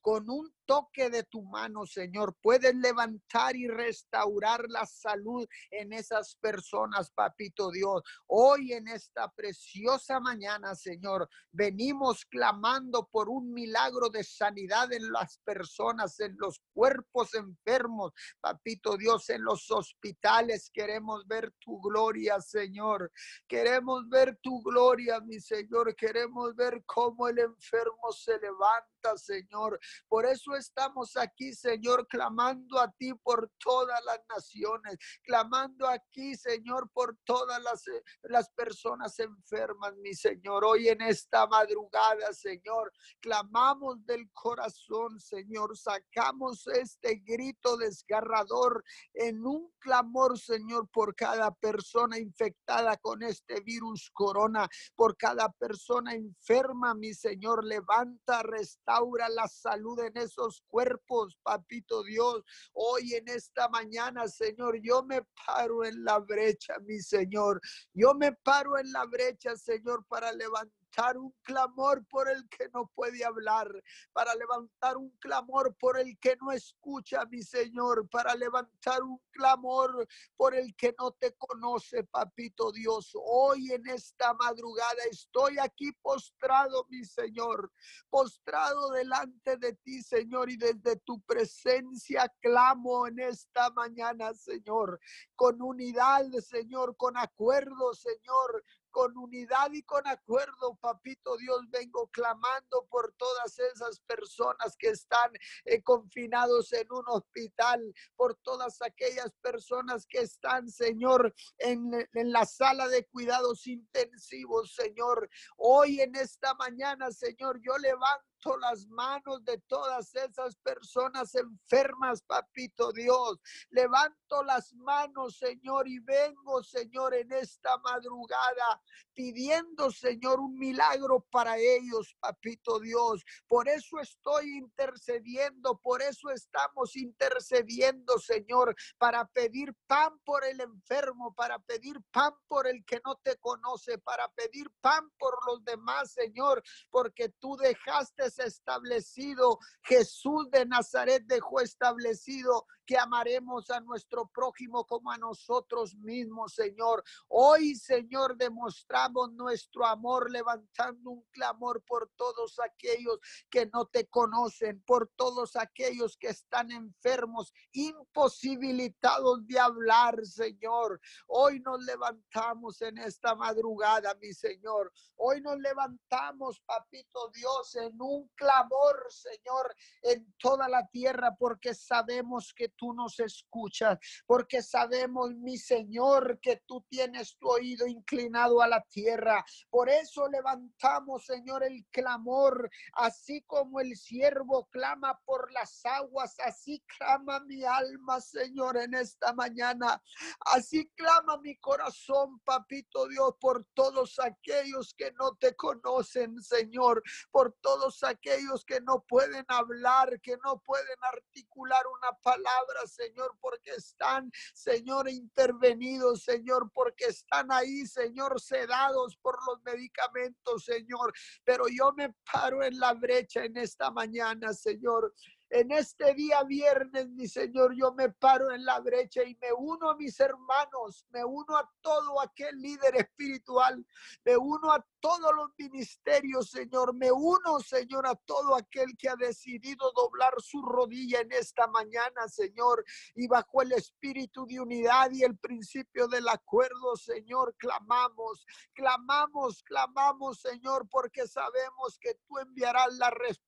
con 0.00 0.30
un 0.30 0.52
toque 0.68 1.08
de 1.08 1.24
tu 1.24 1.42
mano, 1.44 1.86
Señor, 1.86 2.36
puedes 2.42 2.74
levantar 2.74 3.56
y 3.56 3.66
restaurar 3.66 4.66
la 4.68 4.84
salud 4.84 5.48
en 5.70 5.94
esas 5.94 6.36
personas, 6.36 7.10
papito 7.10 7.70
Dios. 7.70 8.02
Hoy 8.26 8.74
en 8.74 8.86
esta 8.86 9.32
preciosa 9.32 10.20
mañana, 10.20 10.74
Señor, 10.74 11.26
venimos 11.52 12.26
clamando 12.26 13.08
por 13.10 13.30
un 13.30 13.50
milagro 13.54 14.10
de 14.10 14.22
sanidad 14.22 14.92
en 14.92 15.10
las 15.10 15.38
personas, 15.38 16.20
en 16.20 16.36
los 16.36 16.60
cuerpos 16.74 17.32
enfermos, 17.32 18.12
papito 18.38 18.98
Dios, 18.98 19.30
en 19.30 19.44
los 19.44 19.70
hospitales. 19.70 20.70
Queremos 20.70 21.26
ver 21.26 21.50
tu 21.60 21.80
gloria, 21.80 22.42
Señor. 22.42 23.10
Queremos 23.48 24.06
ver 24.10 24.38
tu 24.42 24.62
gloria, 24.62 25.18
mi 25.20 25.40
Señor. 25.40 25.96
Queremos 25.96 26.54
ver 26.54 26.82
cómo 26.84 27.26
el 27.26 27.38
enfermo 27.38 28.12
se 28.12 28.38
levanta, 28.38 29.16
Señor. 29.16 29.80
Por 30.08 30.26
eso 30.26 30.57
estamos 30.58 31.16
aquí, 31.16 31.52
Señor, 31.54 32.06
clamando 32.08 32.78
a 32.80 32.90
ti 32.90 33.14
por 33.14 33.50
todas 33.58 34.04
las 34.04 34.20
naciones, 34.28 34.96
clamando 35.22 35.86
aquí, 35.86 36.34
Señor, 36.34 36.90
por 36.92 37.16
todas 37.24 37.62
las, 37.62 37.86
eh, 37.88 38.02
las 38.22 38.50
personas 38.50 39.18
enfermas, 39.18 39.94
mi 39.96 40.14
Señor. 40.14 40.64
Hoy 40.64 40.88
en 40.88 41.00
esta 41.02 41.46
madrugada, 41.46 42.32
Señor, 42.32 42.92
clamamos 43.20 44.04
del 44.04 44.30
corazón, 44.32 45.18
Señor, 45.20 45.76
sacamos 45.76 46.66
este 46.66 47.22
grito 47.24 47.76
desgarrador 47.76 48.84
en 49.14 49.44
un 49.46 49.72
clamor, 49.78 50.38
Señor, 50.38 50.88
por 50.90 51.14
cada 51.14 51.54
persona 51.54 52.18
infectada 52.18 52.96
con 52.96 53.22
este 53.22 53.60
virus 53.60 54.10
corona, 54.12 54.68
por 54.96 55.16
cada 55.16 55.50
persona 55.52 56.14
enferma, 56.14 56.94
mi 56.94 57.14
Señor, 57.14 57.64
levanta, 57.64 58.42
restaura 58.42 59.28
la 59.28 59.46
salud 59.46 59.98
en 60.00 60.16
esos 60.16 60.47
cuerpos, 60.68 61.36
papito 61.42 62.02
Dios. 62.02 62.42
Hoy 62.72 63.14
en 63.14 63.28
esta 63.28 63.68
mañana, 63.68 64.28
Señor, 64.28 64.80
yo 64.82 65.02
me 65.02 65.22
paro 65.46 65.84
en 65.84 66.04
la 66.04 66.18
brecha, 66.18 66.74
mi 66.86 67.00
Señor. 67.00 67.60
Yo 67.92 68.14
me 68.14 68.32
paro 68.32 68.78
en 68.78 68.90
la 68.92 69.04
brecha, 69.04 69.56
Señor, 69.56 70.04
para 70.08 70.32
levantar 70.32 70.77
levantar 70.88 71.18
un 71.18 71.34
clamor 71.42 72.06
por 72.08 72.28
el 72.28 72.48
que 72.48 72.68
no 72.72 72.90
puede 72.94 73.24
hablar, 73.24 73.68
para 74.12 74.34
levantar 74.34 74.96
un 74.96 75.10
clamor 75.18 75.74
por 75.78 75.98
el 75.98 76.18
que 76.18 76.36
no 76.40 76.52
escucha, 76.52 77.24
mi 77.26 77.42
Señor, 77.42 78.08
para 78.08 78.34
levantar 78.34 79.02
un 79.02 79.20
clamor 79.30 80.06
por 80.36 80.54
el 80.54 80.74
que 80.76 80.94
no 80.98 81.12
te 81.12 81.34
conoce, 81.36 82.04
papito 82.04 82.72
Dios. 82.72 83.12
Hoy 83.14 83.72
en 83.72 83.86
esta 83.88 84.34
madrugada 84.34 85.02
estoy 85.10 85.58
aquí 85.58 85.92
postrado, 86.02 86.86
mi 86.88 87.04
Señor, 87.04 87.70
postrado 88.10 88.90
delante 88.90 89.56
de 89.56 89.74
ti, 89.74 90.02
Señor, 90.02 90.50
y 90.50 90.56
desde 90.56 90.96
tu 91.04 91.20
presencia 91.22 92.32
clamo 92.40 93.06
en 93.06 93.18
esta 93.20 93.70
mañana, 93.70 94.34
Señor, 94.34 94.98
con 95.34 95.60
unidad, 95.62 96.26
Señor, 96.40 96.96
con 96.96 97.16
acuerdo, 97.16 97.94
Señor, 97.94 98.64
con 98.90 99.16
unidad 99.16 99.70
y 99.72 99.82
con 99.82 100.06
acuerdo, 100.06 100.76
papito 100.80 101.36
Dios, 101.36 101.60
vengo 101.70 102.08
clamando 102.08 102.86
por 102.90 103.12
todas 103.16 103.58
esas 103.58 104.00
personas 104.00 104.76
que 104.78 104.88
están 104.88 105.30
eh, 105.64 105.82
confinados 105.82 106.72
en 106.72 106.86
un 106.90 107.04
hospital, 107.06 107.94
por 108.16 108.34
todas 108.36 108.80
aquellas 108.82 109.32
personas 109.40 110.06
que 110.06 110.20
están, 110.20 110.68
Señor, 110.68 111.34
en, 111.58 112.08
en 112.12 112.32
la 112.32 112.44
sala 112.44 112.88
de 112.88 113.06
cuidados 113.06 113.66
intensivos, 113.66 114.74
Señor. 114.74 115.28
Hoy 115.56 116.00
en 116.00 116.14
esta 116.16 116.54
mañana, 116.54 117.10
Señor, 117.10 117.60
yo 117.60 117.76
levanto 117.78 118.37
las 118.60 118.86
manos 118.86 119.44
de 119.44 119.58
todas 119.66 120.14
esas 120.14 120.56
personas 120.56 121.34
enfermas, 121.34 122.22
papito 122.22 122.92
Dios. 122.92 123.40
Levanto 123.70 124.42
las 124.44 124.72
manos, 124.74 125.38
Señor, 125.38 125.88
y 125.88 125.98
vengo, 125.98 126.62
Señor, 126.62 127.14
en 127.14 127.32
esta 127.32 127.76
madrugada 127.78 128.80
pidiendo, 129.14 129.90
Señor, 129.90 130.38
un 130.38 130.56
milagro 130.56 131.26
para 131.30 131.56
ellos, 131.58 132.16
papito 132.20 132.78
Dios. 132.78 133.24
Por 133.48 133.68
eso 133.68 133.98
estoy 133.98 134.56
intercediendo, 134.56 135.78
por 135.78 136.00
eso 136.02 136.30
estamos 136.30 136.94
intercediendo, 136.94 138.18
Señor, 138.18 138.76
para 138.96 139.26
pedir 139.26 139.74
pan 139.86 140.18
por 140.24 140.44
el 140.44 140.60
enfermo, 140.60 141.34
para 141.34 141.58
pedir 141.58 142.00
pan 142.12 142.32
por 142.46 142.68
el 142.68 142.84
que 142.84 143.00
no 143.04 143.16
te 143.16 143.36
conoce, 143.38 143.98
para 143.98 144.28
pedir 144.28 144.70
pan 144.80 145.10
por 145.18 145.34
los 145.46 145.64
demás, 145.64 146.12
Señor, 146.12 146.62
porque 146.90 147.28
tú 147.40 147.56
dejaste 147.56 148.27
establecido, 148.38 149.58
Jesús 149.82 150.50
de 150.50 150.66
Nazaret 150.66 151.24
dejó 151.26 151.60
establecido 151.60 152.66
que 152.88 152.96
amaremos 152.96 153.68
a 153.68 153.80
nuestro 153.80 154.26
prójimo 154.28 154.86
como 154.86 155.10
a 155.10 155.18
nosotros 155.18 155.94
mismos, 155.96 156.54
Señor. 156.54 157.04
Hoy, 157.28 157.74
Señor, 157.74 158.38
demostramos 158.38 159.30
nuestro 159.32 159.84
amor 159.84 160.30
levantando 160.30 161.10
un 161.10 161.22
clamor 161.30 161.84
por 161.84 162.10
todos 162.16 162.58
aquellos 162.58 163.18
que 163.50 163.66
no 163.66 163.84
te 163.84 164.06
conocen, 164.06 164.82
por 164.86 165.06
todos 165.16 165.54
aquellos 165.56 166.16
que 166.16 166.28
están 166.28 166.70
enfermos, 166.70 167.52
imposibilitados 167.72 169.46
de 169.46 169.60
hablar, 169.60 170.24
Señor. 170.24 170.98
Hoy 171.26 171.60
nos 171.60 171.84
levantamos 171.84 172.80
en 172.80 172.96
esta 172.96 173.34
madrugada, 173.34 174.14
mi 174.14 174.32
Señor. 174.32 174.90
Hoy 175.16 175.42
nos 175.42 175.58
levantamos, 175.58 176.58
papito 176.60 177.30
Dios, 177.34 177.74
en 177.74 178.00
un 178.00 178.28
clamor, 178.28 179.08
Señor, 179.10 179.76
en 180.04 180.34
toda 180.38 180.70
la 180.70 180.88
tierra, 180.88 181.36
porque 181.38 181.74
sabemos 181.74 182.54
que 182.54 182.77
tú 182.78 182.94
nos 182.94 183.18
escuchas, 183.20 183.98
porque 184.26 184.62
sabemos, 184.62 185.34
mi 185.34 185.58
Señor, 185.58 186.38
que 186.40 186.62
tú 186.66 186.84
tienes 186.88 187.36
tu 187.38 187.48
oído 187.48 187.86
inclinado 187.86 188.62
a 188.62 188.68
la 188.68 188.82
tierra. 188.82 189.44
Por 189.68 189.88
eso 189.88 190.28
levantamos, 190.28 191.26
Señor, 191.26 191.64
el 191.64 191.84
clamor, 191.90 192.70
así 192.94 193.42
como 193.42 193.80
el 193.80 193.96
siervo 193.96 194.68
clama 194.70 195.18
por 195.24 195.52
las 195.52 195.84
aguas, 195.84 196.36
así 196.40 196.82
clama 196.98 197.40
mi 197.40 197.64
alma, 197.64 198.20
Señor, 198.20 198.76
en 198.76 198.94
esta 198.94 199.34
mañana. 199.34 200.00
Así 200.46 200.88
clama 200.96 201.38
mi 201.38 201.56
corazón, 201.58 202.40
papito 202.44 203.08
Dios, 203.08 203.34
por 203.40 203.66
todos 203.74 204.18
aquellos 204.18 204.94
que 204.96 205.12
no 205.12 205.36
te 205.36 205.54
conocen, 205.56 206.40
Señor, 206.40 207.02
por 207.30 207.54
todos 207.60 208.02
aquellos 208.04 208.64
que 208.64 208.80
no 208.80 209.04
pueden 209.08 209.44
hablar, 209.48 210.20
que 210.20 210.36
no 210.44 210.60
pueden 210.64 210.98
articular 211.12 211.82
una 211.86 212.16
palabra 212.22 212.67
Señor, 212.86 213.36
porque 213.40 213.70
están, 213.72 214.30
Señor, 214.54 215.08
intervenidos, 215.08 216.22
Señor, 216.22 216.70
porque 216.72 217.06
están 217.06 217.50
ahí, 217.50 217.86
Señor, 217.86 218.40
sedados 218.40 219.16
por 219.16 219.36
los 219.46 219.62
medicamentos, 219.62 220.64
Señor. 220.64 221.12
Pero 221.44 221.64
yo 221.68 221.92
me 221.92 222.14
paro 222.30 222.62
en 222.62 222.78
la 222.78 222.94
brecha 222.94 223.44
en 223.44 223.56
esta 223.56 223.90
mañana, 223.90 224.52
Señor. 224.52 225.14
En 225.50 225.72
este 225.72 226.12
día 226.14 226.42
viernes, 226.42 227.08
mi 227.08 227.26
Señor, 227.26 227.74
yo 227.74 227.92
me 227.94 228.10
paro 228.10 228.52
en 228.52 228.66
la 228.66 228.80
brecha 228.80 229.22
y 229.22 229.34
me 229.36 229.50
uno 229.56 229.90
a 229.90 229.96
mis 229.96 230.20
hermanos, 230.20 231.06
me 231.10 231.24
uno 231.24 231.56
a 231.56 231.70
todo 231.80 232.20
aquel 232.20 232.60
líder 232.60 232.96
espiritual, 232.96 233.82
me 234.24 234.36
uno 234.36 234.70
a 234.70 234.84
todos 235.00 235.34
los 235.34 235.50
ministerios, 235.56 236.50
Señor. 236.50 236.94
Me 236.94 237.10
uno, 237.10 237.60
Señor, 237.60 238.06
a 238.06 238.14
todo 238.14 238.56
aquel 238.56 238.96
que 238.96 239.08
ha 239.08 239.16
decidido 239.16 239.90
doblar 239.92 240.34
su 240.38 240.60
rodilla 240.62 241.20
en 241.20 241.32
esta 241.32 241.66
mañana, 241.66 242.28
Señor. 242.28 242.84
Y 243.14 243.26
bajo 243.26 243.62
el 243.62 243.72
espíritu 243.72 244.46
de 244.46 244.60
unidad 244.60 245.10
y 245.12 245.22
el 245.22 245.36
principio 245.38 246.08
del 246.08 246.28
acuerdo, 246.28 246.96
Señor, 246.96 247.54
clamamos, 247.56 248.46
clamamos, 248.74 249.62
clamamos, 249.62 250.40
Señor, 250.40 250.86
porque 250.90 251.26
sabemos 251.26 251.98
que 251.98 252.14
tú 252.26 252.38
enviarás 252.38 252.92
la 252.94 253.10
respuesta 253.10 253.47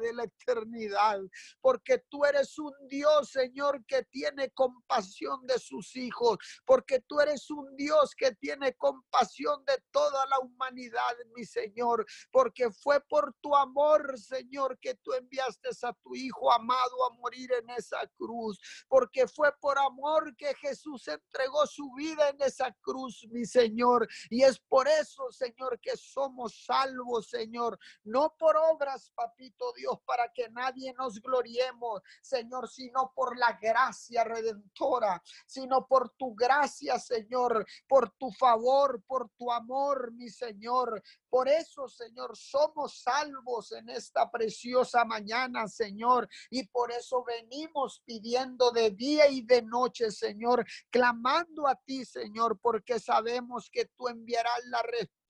de 0.00 0.12
la 0.12 0.24
eternidad 0.24 1.20
porque 1.60 1.98
tú 2.10 2.24
eres 2.24 2.58
un 2.58 2.72
Dios, 2.88 3.30
Señor, 3.30 3.84
que 3.86 4.02
tiene 4.04 4.50
compasión 4.50 5.46
de 5.46 5.58
sus 5.58 5.94
hijos, 5.96 6.38
porque 6.64 7.00
tú 7.00 7.20
eres 7.20 7.50
un 7.50 7.76
Dios 7.76 8.14
que 8.16 8.32
tiene 8.36 8.74
compasión 8.74 9.64
de 9.64 9.82
toda 9.90 10.26
la 10.26 10.38
humanidad, 10.40 11.14
mi 11.34 11.44
Señor, 11.44 12.06
porque 12.30 12.70
fue 12.70 13.00
por 13.08 13.34
tu 13.40 13.54
amor, 13.54 14.18
Señor, 14.18 14.78
que 14.80 14.94
tú 14.96 15.12
enviaste 15.12 15.68
a 15.82 15.92
tu 16.02 16.14
Hijo 16.14 16.52
amado 16.52 17.06
a 17.06 17.14
morir 17.14 17.50
en 17.52 17.70
esa 17.70 17.98
cruz, 18.16 18.58
porque 18.88 19.26
fue 19.26 19.52
por 19.60 19.78
amor 19.78 20.34
que 20.36 20.54
Jesús 20.54 21.06
entregó 21.08 21.66
su 21.66 21.92
vida 21.94 22.28
en 22.30 22.40
esa 22.40 22.74
cruz, 22.80 23.26
mi 23.30 23.44
Señor, 23.44 24.08
y 24.30 24.42
es 24.42 24.58
por 24.60 24.88
eso, 24.88 25.30
Señor, 25.30 25.78
que 25.80 25.96
somos 25.96 26.64
salvos, 26.64 27.28
Señor, 27.28 27.78
no 28.04 28.34
por 28.38 28.56
obras, 28.56 29.12
papito 29.36 29.72
Dios, 29.76 29.98
para 30.06 30.32
que 30.32 30.48
nadie 30.50 30.94
nos 30.94 31.20
gloriemos, 31.20 32.02
Señor, 32.22 32.68
sino 32.68 33.12
por 33.14 33.36
la 33.36 33.58
gracia 33.60 34.24
redentora, 34.24 35.22
sino 35.46 35.86
por 35.86 36.10
tu 36.10 36.34
gracia, 36.34 36.98
Señor, 36.98 37.66
por 37.86 38.10
tu 38.12 38.30
favor, 38.32 39.02
por 39.06 39.28
tu 39.36 39.52
amor, 39.52 40.12
mi 40.12 40.28
Señor. 40.28 41.02
Por 41.28 41.48
eso, 41.48 41.88
Señor, 41.88 42.36
somos 42.36 43.02
salvos 43.02 43.72
en 43.72 43.90
esta 43.90 44.30
preciosa 44.30 45.04
mañana, 45.04 45.68
Señor, 45.68 46.28
y 46.50 46.66
por 46.68 46.90
eso 46.90 47.24
venimos 47.24 48.02
pidiendo 48.06 48.70
de 48.70 48.90
día 48.90 49.28
y 49.28 49.42
de 49.42 49.62
noche, 49.62 50.10
Señor, 50.10 50.64
clamando 50.90 51.66
a 51.66 51.74
ti, 51.76 52.04
Señor, 52.04 52.58
porque 52.60 52.98
sabemos 52.98 53.68
que 53.70 53.86
tú 53.96 54.08
enviarás 54.08 54.64
la 54.66 54.82
respuesta 54.82 55.25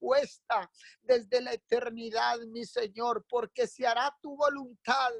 desde 1.03 1.41
la 1.41 1.53
eternidad, 1.53 2.39
mi 2.49 2.65
Señor, 2.65 3.25
porque 3.29 3.67
se 3.67 3.87
hará 3.87 4.15
tu 4.21 4.37
voluntad 4.37 5.11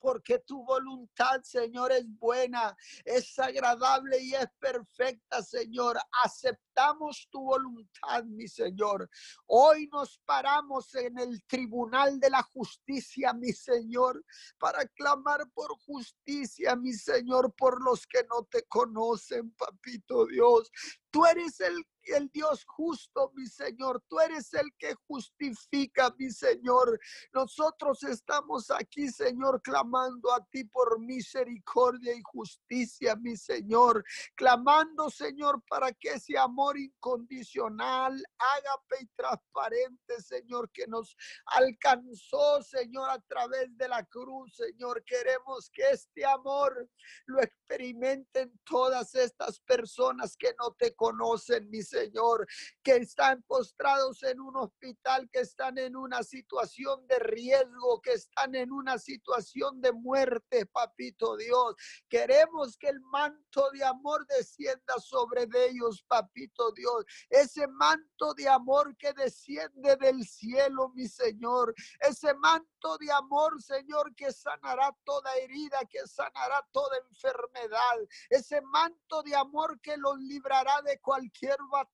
porque 0.00 0.38
tu 0.40 0.64
voluntad, 0.64 1.42
Señor, 1.42 1.92
es 1.92 2.04
buena, 2.18 2.76
es 3.04 3.38
agradable 3.38 4.20
y 4.20 4.34
es 4.34 4.46
perfecta, 4.58 5.42
Señor. 5.42 5.98
Aceptamos 6.24 7.28
tu 7.30 7.42
voluntad, 7.42 8.24
mi 8.24 8.46
Señor. 8.48 9.08
Hoy 9.46 9.88
nos 9.88 10.18
paramos 10.24 10.94
en 10.94 11.18
el 11.18 11.42
tribunal 11.44 12.18
de 12.20 12.30
la 12.30 12.42
justicia, 12.42 13.32
mi 13.32 13.52
Señor, 13.52 14.24
para 14.58 14.86
clamar 14.86 15.48
por 15.52 15.76
justicia, 15.80 16.76
mi 16.76 16.92
Señor, 16.92 17.52
por 17.54 17.82
los 17.82 18.06
que 18.06 18.24
no 18.24 18.44
te 18.44 18.62
conocen, 18.64 19.50
papito 19.52 20.26
Dios. 20.26 20.70
Tú 21.10 21.24
eres 21.26 21.58
el 21.60 21.74
el 22.14 22.28
Dios 22.30 22.64
justo, 22.64 23.32
mi 23.34 23.46
Señor. 23.46 24.02
Tú 24.08 24.18
eres 24.20 24.52
el 24.54 24.72
que 24.78 24.94
justifica, 25.06 26.14
mi 26.18 26.30
Señor. 26.30 26.98
Nosotros 27.32 28.02
estamos 28.04 28.70
aquí, 28.70 29.08
Señor, 29.08 29.60
clamando 29.62 30.32
a 30.32 30.44
ti 30.46 30.64
por 30.64 30.98
misericordia 31.00 32.14
y 32.14 32.22
justicia, 32.22 33.16
mi 33.16 33.36
Señor. 33.36 34.04
Clamando, 34.34 35.10
Señor, 35.10 35.62
para 35.68 35.92
que 35.92 36.14
ese 36.14 36.38
amor 36.38 36.78
incondicional, 36.78 38.22
ágape 38.38 39.02
y 39.02 39.06
transparente, 39.16 40.20
Señor, 40.20 40.70
que 40.72 40.86
nos 40.86 41.16
alcanzó, 41.46 42.62
Señor, 42.62 43.10
a 43.10 43.20
través 43.20 43.76
de 43.76 43.88
la 43.88 44.04
cruz, 44.04 44.56
Señor. 44.56 45.04
Queremos 45.04 45.70
que 45.70 45.82
este 45.90 46.24
amor 46.24 46.88
lo 47.26 47.42
experimenten 47.42 48.58
todas 48.64 49.14
estas 49.14 49.60
personas 49.60 50.36
que 50.36 50.54
no 50.58 50.72
te 50.72 50.94
conocen, 50.94 51.68
mi 51.68 51.82
Señor 51.82 51.97
Señor, 51.98 52.46
que 52.82 52.96
están 52.96 53.42
postrados 53.42 54.22
en 54.22 54.40
un 54.40 54.56
hospital, 54.56 55.28
que 55.30 55.40
están 55.40 55.78
en 55.78 55.96
una 55.96 56.22
situación 56.22 57.06
de 57.06 57.18
riesgo, 57.18 58.00
que 58.00 58.12
están 58.12 58.54
en 58.54 58.72
una 58.72 58.98
situación 58.98 59.80
de 59.80 59.92
muerte, 59.92 60.66
papito 60.66 61.36
Dios. 61.36 61.74
Queremos 62.08 62.76
que 62.76 62.88
el 62.88 63.00
manto 63.00 63.70
de 63.72 63.84
amor 63.84 64.26
descienda 64.26 64.94
sobre 65.00 65.48
ellos, 65.68 66.04
papito 66.06 66.72
Dios. 66.72 67.04
Ese 67.28 67.66
manto 67.66 68.34
de 68.34 68.48
amor 68.48 68.96
que 68.96 69.12
desciende 69.12 69.96
del 69.96 70.24
cielo, 70.24 70.90
mi 70.94 71.08
Señor. 71.08 71.74
Ese 72.00 72.34
manto 72.34 72.98
de 72.98 73.10
amor, 73.12 73.60
Señor, 73.62 74.14
que 74.14 74.32
sanará 74.32 74.96
toda 75.04 75.34
herida, 75.36 75.78
que 75.90 76.06
sanará 76.06 76.66
toda 76.72 76.96
enfermedad. 77.10 77.96
Ese 78.30 78.60
manto 78.62 79.22
de 79.22 79.34
amor 79.34 79.80
que 79.80 79.96
los 79.96 80.18
librará 80.18 80.80
de 80.82 81.00
cualquier 81.00 81.56
batalla, 81.70 81.87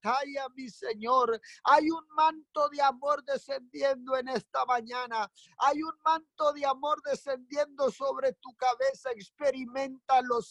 mi 0.55 0.69
Señor. 0.69 1.41
Hay 1.65 1.91
un 1.91 2.07
manto 2.15 2.69
de 2.69 2.83
amor 2.83 3.25
descendiendo 3.25 4.17
en 4.17 4.29
esta 4.29 4.65
mañana. 4.67 5.31
Hay 5.59 5.83
un 5.83 5.95
manto 6.05 6.53
de 6.53 6.67
amor 6.67 7.01
descendiendo 7.05 7.91
sobre 7.91 8.33
tu 8.35 8.55
cabeza. 8.55 9.11
Experimentalo, 9.13 10.43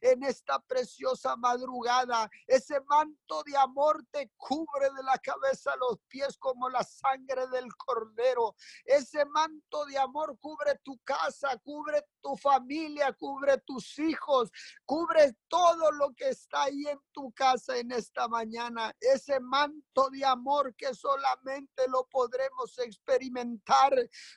en 0.00 0.22
esta 0.24 0.60
preciosa 0.60 1.36
madrugada. 1.36 2.30
Ese 2.46 2.80
manto 2.82 3.42
de 3.44 3.56
amor 3.56 4.04
te 4.10 4.30
cubre 4.36 4.90
de 4.96 5.02
la 5.02 5.18
cabeza 5.18 5.72
a 5.72 5.76
los 5.76 5.98
pies 6.08 6.36
como 6.38 6.68
la 6.68 6.82
sangre 6.82 7.46
del 7.48 7.74
cordero. 7.76 8.54
Ese 8.84 9.24
manto 9.26 9.84
de 9.86 9.98
amor 9.98 10.38
cubre 10.40 10.78
tu 10.82 10.98
casa, 11.04 11.56
cubre 11.58 12.04
tu 12.20 12.36
familia, 12.36 13.12
cubre 13.12 13.58
tus 13.66 13.98
hijos, 13.98 14.50
cubre 14.84 15.36
todo 15.48 15.90
lo 15.92 16.12
que 16.14 16.28
está 16.28 16.64
ahí 16.64 16.86
en 16.86 17.00
tu 17.12 17.32
casa 17.32 17.76
en 17.78 17.92
esta 17.92 18.28
mañana. 18.28 18.94
Ese 19.00 19.40
manto 19.40 20.10
de 20.10 20.24
amor 20.24 20.74
que 20.76 20.94
solamente 20.94 21.88
lo 21.88 22.06
podremos 22.08 22.78
experimentar 22.78 23.92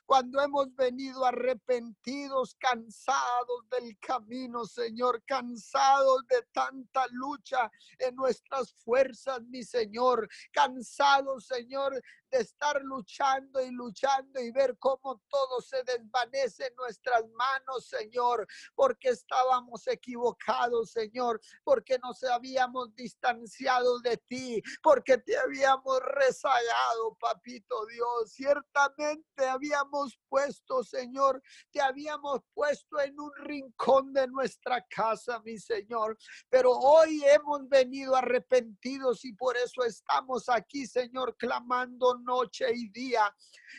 cuando 0.06 0.42
hemos 0.42 0.74
venido 0.76 1.26
arrepentidos, 1.26 2.56
cansados 2.56 3.70
del 3.70 3.98
camino, 4.00 4.66
Señor, 4.66 4.85
cansados 5.26 6.26
de 6.28 6.42
tanta 6.54 7.06
lucha 7.12 7.72
en 8.00 8.16
nuestras 8.16 8.74
fuerzas, 8.74 9.42
mi 9.44 9.64
Señor, 9.64 10.28
cansados, 10.52 11.48
Señor, 11.48 12.02
de 12.36 12.42
estar 12.42 12.82
luchando 12.84 13.62
y 13.62 13.72
luchando 13.72 14.42
y 14.42 14.52
ver 14.52 14.78
cómo 14.78 15.22
todo 15.30 15.62
se 15.62 15.82
desvanece 15.84 16.68
en 16.68 16.76
nuestras 16.76 17.24
manos, 17.30 17.88
Señor, 17.88 18.46
porque 18.74 19.10
estábamos 19.10 19.88
equivocados, 19.88 20.92
Señor, 20.92 21.40
porque 21.64 21.98
nos 22.00 22.22
habíamos 22.24 22.94
distanciado 22.94 24.00
de 24.00 24.18
ti, 24.18 24.62
porque 24.84 25.18
te 25.18 25.38
habíamos 25.38 26.00
rezagado, 26.02 27.16
papito 27.20 27.86
Dios. 27.86 28.34
Ciertamente 28.34 29.46
habíamos 29.48 30.20
puesto, 30.28 30.84
Señor, 30.84 31.42
te 31.72 31.80
habíamos 31.80 32.42
puesto 32.54 33.00
en 33.00 33.18
un 33.18 33.32
rincón 33.38 34.12
de 34.12 34.28
nuestra 34.28 34.86
casa, 34.90 35.40
mi 35.40 35.58
Señor, 35.58 36.18
pero 36.50 36.72
hoy 36.72 37.24
hemos 37.24 37.68
venido 37.70 38.16
arrepentidos 38.16 39.24
y 39.24 39.32
por 39.34 39.56
eso 39.56 39.84
estamos 39.86 40.50
aquí, 40.50 40.86
Señor, 40.86 41.38
clamando 41.38 42.25
noche 42.26 42.66
y 42.74 42.90
día. 42.90 43.34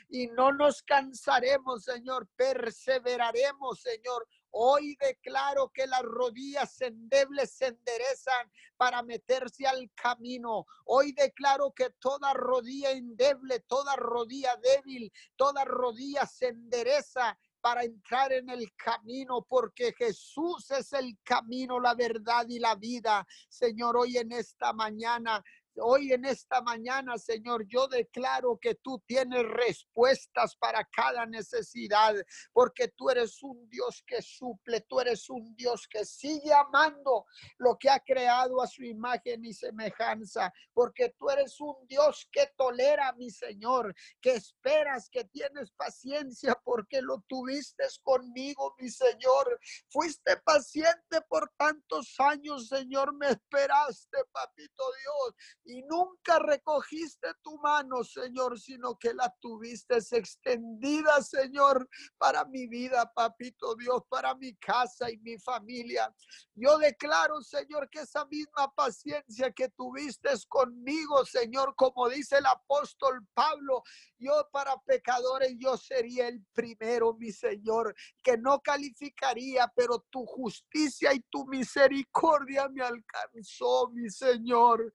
Y 0.09 0.29
no 0.29 0.53
nos 0.53 0.83
cansaremos, 0.83 1.85
Señor, 1.85 2.29
perseveraremos, 2.37 3.81
Señor. 3.81 4.26
Hoy 4.59 4.97
declaro 4.99 5.71
que 5.75 5.87
las 5.87 6.03
rodillas 6.03 6.81
endebles 6.81 7.50
se 7.53 7.67
enderezan 7.67 8.50
para 8.79 9.03
meterse 9.03 9.67
al 9.67 9.91
camino. 9.95 10.65
Hoy 10.87 11.12
declaro 11.12 11.73
que 11.73 11.91
toda 11.99 12.33
rodilla 12.33 12.93
endeble, 12.93 13.61
toda 13.61 13.97
rodilla 13.97 14.57
débil, 14.62 15.12
toda 15.37 15.65
rodilla 15.65 16.25
se 16.25 16.49
endereza 16.49 17.38
para 17.67 17.83
entrar 17.83 18.33
en 18.33 18.49
el 18.49 18.73
camino, 18.76 19.45
porque 19.49 19.93
Jesús 19.93 20.71
es 20.71 20.93
el 20.93 21.19
camino, 21.25 21.81
la 21.81 21.95
verdad 21.95 22.47
y 22.49 22.61
la 22.61 22.76
vida. 22.76 23.26
Señor, 23.49 23.97
hoy 23.97 24.19
en 24.19 24.31
esta 24.31 24.73
mañana 24.73 25.43
Hoy 25.78 26.12
en 26.12 26.25
esta 26.25 26.62
mañana, 26.62 27.18
Señor, 27.18 27.66
yo 27.68 27.87
declaro 27.88 28.59
que 28.61 28.76
tú 28.76 29.02
tienes 29.06 29.42
respuestas 29.45 30.56
para 30.56 30.85
cada 30.85 31.26
necesidad, 31.26 32.14
porque 32.52 32.88
tú 32.88 33.11
eres 33.11 33.42
un 33.42 33.68
Dios 33.68 34.02
que 34.06 34.23
suple, 34.23 34.80
tú 34.82 35.00
eres 35.00 35.28
un 35.28 35.54
Dios 35.54 35.86
que 35.89 36.04
sigue 36.04 36.52
amando 36.52 37.26
lo 37.58 37.76
que 37.78 37.91
ha 37.91 38.00
creado 38.00 38.62
a 38.62 38.67
su 38.67 38.84
imagen 38.84 39.45
y 39.45 39.52
semejanza, 39.52 40.52
porque 40.73 41.15
tú 41.19 41.28
eres 41.30 41.60
un 41.60 41.75
Dios 41.86 42.28
que 42.32 42.49
tolera, 42.56 43.12
mi 43.12 43.30
Señor, 43.30 43.95
que 44.21 44.32
esperas, 44.32 45.08
que 45.10 45.25
tienes 45.25 45.71
paciencia, 45.73 46.58
porque 46.65 47.02
lo 47.02 47.23
tuviste 47.28 47.84
conmigo, 48.02 48.75
mi 48.78 48.89
Señor. 48.89 49.60
Fuiste 49.89 50.36
paciente 50.39 51.21
por 51.28 51.52
tantos 51.56 52.15
años, 52.19 52.69
Señor, 52.69 53.15
me 53.15 53.30
esperaste, 53.30 54.19
papito 54.32 54.82
Dios 55.02 55.34
y 55.67 55.83
nunca 55.83 56.39
recogiste 56.39 57.29
tu 57.43 57.59
mano, 57.59 58.05
Señor, 58.05 58.59
sino 58.59 58.97
que 58.97 59.13
la 59.13 59.35
tuviste 59.41 59.97
extendida, 60.13 61.21
Señor, 61.23 61.89
para 62.19 62.45
mi 62.45 62.69
vida, 62.69 63.13
papito 63.13 63.75
Dios, 63.75 64.02
para 64.09 64.35
mi 64.35 64.55
casa 64.57 65.11
y 65.11 65.19
mi 65.19 65.39
familia. 65.39 66.15
Yo 66.55 66.79
declaro, 66.79 67.43
Señor, 67.43 67.91
que 67.91 68.00
esa 68.00 68.25
misma 68.26 68.73
paciencia 68.75 69.50
que 69.50 69.69
tuviste 69.71 70.31
conmigo, 70.49 71.25
Señor, 71.25 71.75
como 71.76 72.09
dice 72.09 72.39
el 72.39 72.47
apóstol 72.47 73.26
Pablo, 73.35 73.83
yo 74.19 74.49
para 74.52 74.76
pecadores 74.83 75.55
yo 75.59 75.76
sería 75.76 76.29
el 76.29 76.45
primero, 76.52 77.15
mi 77.15 77.33
Señor, 77.33 77.95
que 78.23 78.39
no 78.39 78.61
calificaría, 78.61 79.71
pero 79.75 80.07
tu 80.11 80.25
justicia 80.25 81.13
y 81.13 81.21
tu 81.29 81.45
misericordia 81.47 82.69
me 82.69 82.83
alcanzó, 82.83 83.91
mi 83.91 84.09
Señor. 84.11 84.93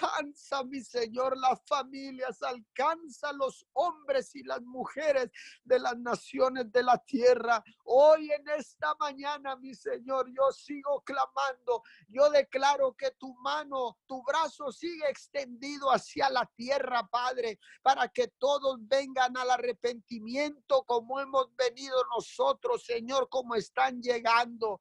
Alcanza, 0.00 0.64
mi 0.64 0.80
Señor, 0.80 1.36
las 1.36 1.60
familias, 1.66 2.42
alcanza 2.42 3.32
los 3.32 3.66
hombres 3.72 4.34
y 4.34 4.42
las 4.42 4.62
mujeres 4.62 5.30
de 5.64 5.78
las 5.78 5.96
naciones 5.98 6.70
de 6.72 6.82
la 6.82 6.98
tierra. 6.98 7.62
Hoy 7.84 8.30
en 8.30 8.48
esta 8.48 8.94
mañana, 8.98 9.56
mi 9.56 9.74
Señor, 9.74 10.30
yo 10.32 10.50
sigo 10.52 11.02
clamando. 11.02 11.82
Yo 12.08 12.30
declaro 12.30 12.94
que 12.94 13.10
tu 13.12 13.34
mano, 13.40 13.98
tu 14.06 14.22
brazo 14.22 14.72
sigue 14.72 15.08
extendido 15.08 15.90
hacia 15.90 16.30
la 16.30 16.46
tierra, 16.56 17.06
Padre, 17.08 17.58
para 17.82 18.08
que 18.08 18.28
todos 18.38 18.78
vengan 18.80 19.36
al 19.36 19.50
arrepentimiento 19.50 20.84
como 20.84 21.20
hemos 21.20 21.54
venido 21.56 21.96
nosotros, 22.14 22.84
Señor, 22.84 23.28
como 23.28 23.54
están 23.54 24.00
llegando 24.00 24.80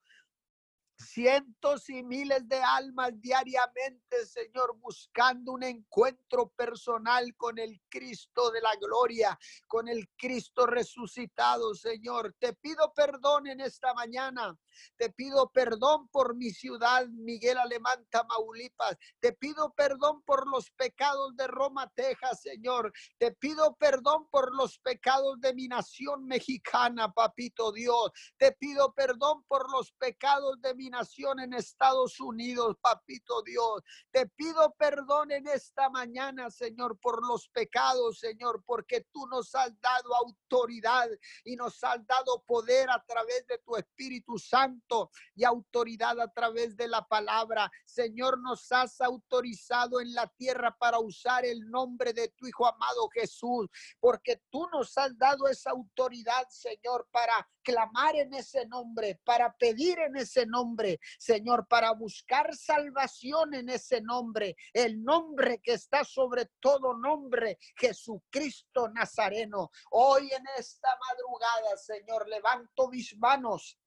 cientos 0.99 1.89
y 1.89 2.03
miles 2.03 2.47
de 2.47 2.61
almas 2.61 3.11
diariamente, 3.21 4.25
Señor, 4.25 4.77
buscando 4.79 5.53
un 5.53 5.63
encuentro 5.63 6.49
personal 6.49 7.35
con 7.35 7.57
el 7.57 7.79
Cristo 7.89 8.51
de 8.51 8.61
la 8.61 8.75
gloria, 8.75 9.37
con 9.67 9.87
el 9.87 10.09
Cristo 10.17 10.65
resucitado, 10.65 11.73
Señor. 11.73 12.35
Te 12.39 12.53
pido 12.53 12.93
perdón 12.93 13.47
en 13.47 13.61
esta 13.61 13.93
mañana. 13.93 14.57
Te 14.97 15.09
pido 15.11 15.49
perdón 15.49 16.07
por 16.09 16.35
mi 16.35 16.51
ciudad, 16.51 17.07
Miguel 17.07 17.57
Alemán, 17.57 18.05
Tamaulipas. 18.09 18.97
Te 19.19 19.33
pido 19.33 19.73
perdón 19.73 20.21
por 20.23 20.47
los 20.47 20.69
pecados 20.71 21.35
de 21.35 21.47
Roma, 21.47 21.91
Texas, 21.95 22.41
Señor. 22.41 22.91
Te 23.17 23.31
pido 23.33 23.75
perdón 23.75 24.27
por 24.29 24.53
los 24.55 24.79
pecados 24.79 25.39
de 25.41 25.53
mi 25.53 25.67
nación 25.67 26.25
mexicana, 26.25 27.11
papito 27.11 27.71
Dios. 27.71 28.11
Te 28.37 28.51
pido 28.53 28.93
perdón 28.93 29.43
por 29.47 29.71
los 29.71 29.91
pecados 29.93 30.61
de 30.61 30.75
mi 30.75 30.88
nación 30.89 31.39
en 31.39 31.53
Estados 31.53 32.19
Unidos, 32.19 32.75
papito 32.81 33.41
Dios. 33.43 33.81
Te 34.11 34.27
pido 34.27 34.73
perdón 34.77 35.31
en 35.31 35.47
esta 35.47 35.89
mañana, 35.89 36.49
Señor, 36.49 36.99
por 36.99 37.25
los 37.25 37.47
pecados, 37.49 38.19
Señor, 38.19 38.63
porque 38.65 39.05
tú 39.11 39.27
nos 39.27 39.53
has 39.55 39.79
dado 39.79 40.15
autoridad 40.15 41.07
y 41.43 41.55
nos 41.55 41.83
has 41.83 42.05
dado 42.05 42.43
poder 42.45 42.89
a 42.89 43.03
través 43.07 43.45
de 43.47 43.57
tu 43.59 43.75
Espíritu 43.75 44.37
Santo 44.37 45.11
y 45.35 45.43
autoridad 45.43 46.19
a 46.19 46.31
través 46.31 46.75
de 46.75 46.87
la 46.87 47.07
palabra. 47.07 47.71
Señor, 47.85 48.39
nos 48.41 48.71
has 48.71 48.99
autorizado 49.01 50.01
en 50.01 50.13
la 50.13 50.27
tierra 50.27 50.75
para 50.77 50.99
usar 50.99 51.45
el 51.45 51.69
nombre 51.69 52.13
de 52.13 52.29
tu 52.29 52.47
Hijo 52.47 52.65
amado 52.65 53.09
Jesús, 53.13 53.67
porque 53.99 54.41
tú 54.49 54.67
nos 54.71 54.97
has 54.97 55.17
dado 55.17 55.47
esa 55.47 55.71
autoridad, 55.71 56.47
Señor, 56.49 57.07
para 57.11 57.47
clamar 57.63 58.15
en 58.15 58.33
ese 58.33 58.65
nombre, 58.65 59.19
para 59.23 59.55
pedir 59.55 59.99
en 59.99 60.15
ese 60.17 60.45
nombre, 60.45 60.99
Señor, 61.17 61.67
para 61.67 61.91
buscar 61.93 62.55
salvación 62.55 63.53
en 63.53 63.69
ese 63.69 64.01
nombre, 64.01 64.55
el 64.73 65.03
nombre 65.03 65.59
que 65.59 65.73
está 65.73 66.03
sobre 66.03 66.47
todo 66.59 66.97
nombre, 66.97 67.57
Jesucristo 67.75 68.89
Nazareno. 68.89 69.71
Hoy 69.91 70.29
en 70.31 70.43
esta 70.57 70.89
madrugada, 71.09 71.77
Señor, 71.77 72.27
levanto 72.27 72.89
mis 72.89 73.15
manos 73.17 73.77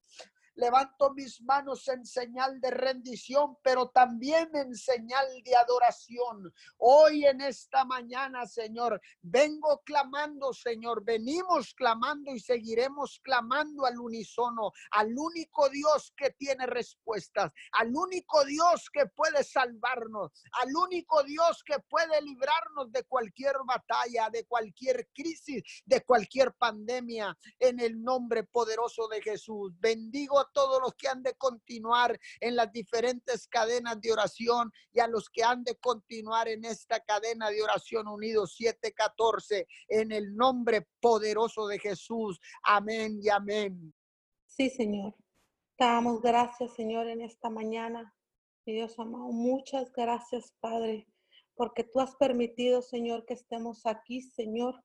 levanto 0.55 1.13
mis 1.15 1.41
manos 1.43 1.89
en 1.89 2.05
señal 2.05 2.61
de 2.61 2.71
rendición, 2.71 3.57
pero 3.63 3.89
también 3.89 4.51
en 4.55 4.75
señal 4.75 5.27
de 5.45 5.57
adoración. 5.57 6.53
Hoy 6.79 7.25
en 7.25 7.41
esta 7.41 7.85
mañana, 7.85 8.47
Señor, 8.47 9.01
vengo 9.23 9.83
clamando, 9.85 10.53
Señor, 10.53 11.05
venimos 11.05 11.75
clamando 11.75 12.33
y 12.33 12.41
seguiremos 12.41 13.21
clamando 13.23 13.87
al 13.87 13.99
unísono, 13.99 14.73
al 14.91 15.17
único 15.17 15.69
Dios 15.69 16.13
que 16.17 16.31
tiene 16.31 16.67
respuestas, 16.67 17.53
al 17.73 17.95
único 17.95 18.45
Dios 18.45 18.91
que 18.93 19.07
puede 19.07 19.45
salvarnos, 19.45 20.33
al 20.63 20.75
único 20.77 21.23
Dios 21.23 21.63
que 21.65 21.79
puede 21.89 22.21
librarnos 22.23 22.93
de 22.93 23.05
cualquier 23.05 23.57
batalla, 23.67 24.29
de 24.31 24.45
cualquier 24.45 25.09
crisis, 25.15 25.63
de 25.85 26.03
cualquier 26.05 26.53
pandemia, 26.55 27.37
en 27.59 27.81
el 27.81 28.03
nombre 28.03 28.45
poderoso 28.45 29.09
de 29.09 29.23
Jesús. 29.23 29.73
Bendigo 29.79 30.42
a 30.43 30.51
todos 30.53 30.81
los 30.81 30.95
que 30.95 31.09
han 31.09 31.23
de 31.23 31.35
continuar 31.35 32.19
en 32.41 32.57
las 32.57 32.71
diferentes 32.73 33.49
cadenas 33.49 34.01
de 34.01 34.13
oración 34.13 34.73
y 34.93 35.01
a 35.01 35.09
los 35.09 35.29
que 35.31 35.43
han 35.43 35.65
de 35.65 35.77
continuar 35.77 36.49
en 36.49 36.65
esta 36.65 37.01
cadena 37.01 37.51
de 37.51 37.63
oración 37.63 38.07
unidos 38.09 38.55
714 38.57 39.67
en 39.89 40.13
el 40.13 40.37
nombre 40.37 40.87
poderoso 41.01 41.67
de 41.67 41.79
Jesús. 41.79 42.41
Amén 42.63 43.19
y 43.23 43.29
amén. 43.29 43.95
Sí, 44.47 44.69
Señor. 44.71 45.15
damos 45.79 46.21
gracias, 46.21 46.75
Señor, 46.75 47.09
en 47.09 47.23
esta 47.23 47.49
mañana. 47.49 48.15
Mi 48.65 48.75
Dios 48.75 48.99
amado, 48.99 49.33
muchas 49.33 49.91
gracias, 49.93 50.53
Padre, 50.61 51.09
porque 51.57 51.83
tú 51.83 52.01
has 52.01 52.15
permitido, 52.17 52.83
Señor, 52.83 53.25
que 53.25 53.35
estemos 53.35 53.87
aquí, 53.87 54.21
Señor. 54.21 54.85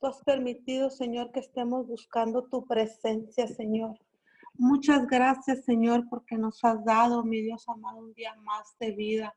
Tú 0.00 0.08
has 0.08 0.20
permitido, 0.24 0.90
Señor, 0.90 1.32
que 1.32 1.40
estemos 1.40 1.86
buscando 1.86 2.46
tu 2.48 2.66
presencia, 2.66 3.46
Señor. 3.46 3.98
Muchas 4.56 5.08
gracias, 5.08 5.64
Señor, 5.64 6.08
porque 6.08 6.36
nos 6.36 6.62
has 6.64 6.84
dado, 6.84 7.24
mi 7.24 7.42
Dios 7.42 7.68
amado, 7.68 7.98
un 7.98 8.14
día 8.14 8.34
más 8.36 8.76
de 8.78 8.92
vida. 8.92 9.34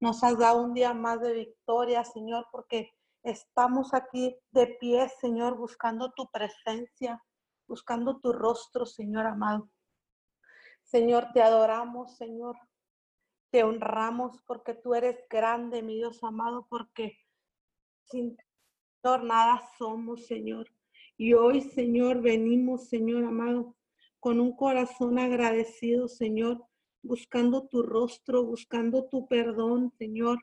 Nos 0.00 0.24
has 0.24 0.36
dado 0.38 0.62
un 0.62 0.74
día 0.74 0.92
más 0.92 1.20
de 1.20 1.34
victoria, 1.34 2.02
Señor, 2.02 2.48
porque 2.50 2.92
estamos 3.22 3.94
aquí 3.94 4.36
de 4.50 4.66
pie, 4.80 5.08
Señor, 5.20 5.56
buscando 5.56 6.12
tu 6.12 6.28
presencia, 6.32 7.22
buscando 7.68 8.18
tu 8.18 8.32
rostro, 8.32 8.86
Señor 8.86 9.26
amado. 9.26 9.70
Señor, 10.82 11.28
te 11.32 11.42
adoramos, 11.42 12.16
Señor. 12.16 12.56
Te 13.50 13.62
honramos 13.62 14.42
porque 14.48 14.74
tú 14.74 14.94
eres 14.96 15.16
grande, 15.30 15.80
mi 15.80 15.94
Dios 15.94 16.24
amado, 16.24 16.66
porque 16.68 17.16
sin 18.02 18.36
nada 19.22 19.62
somos, 19.78 20.26
Señor. 20.26 20.66
Y 21.16 21.34
hoy, 21.34 21.60
Señor, 21.60 22.20
venimos, 22.20 22.88
Señor 22.88 23.24
amado, 23.24 23.75
con 24.26 24.40
un 24.40 24.56
corazón 24.56 25.20
agradecido, 25.20 26.08
Señor, 26.08 26.66
buscando 27.00 27.68
tu 27.68 27.84
rostro, 27.84 28.44
buscando 28.44 29.04
tu 29.04 29.28
perdón, 29.28 29.92
Señor. 29.98 30.40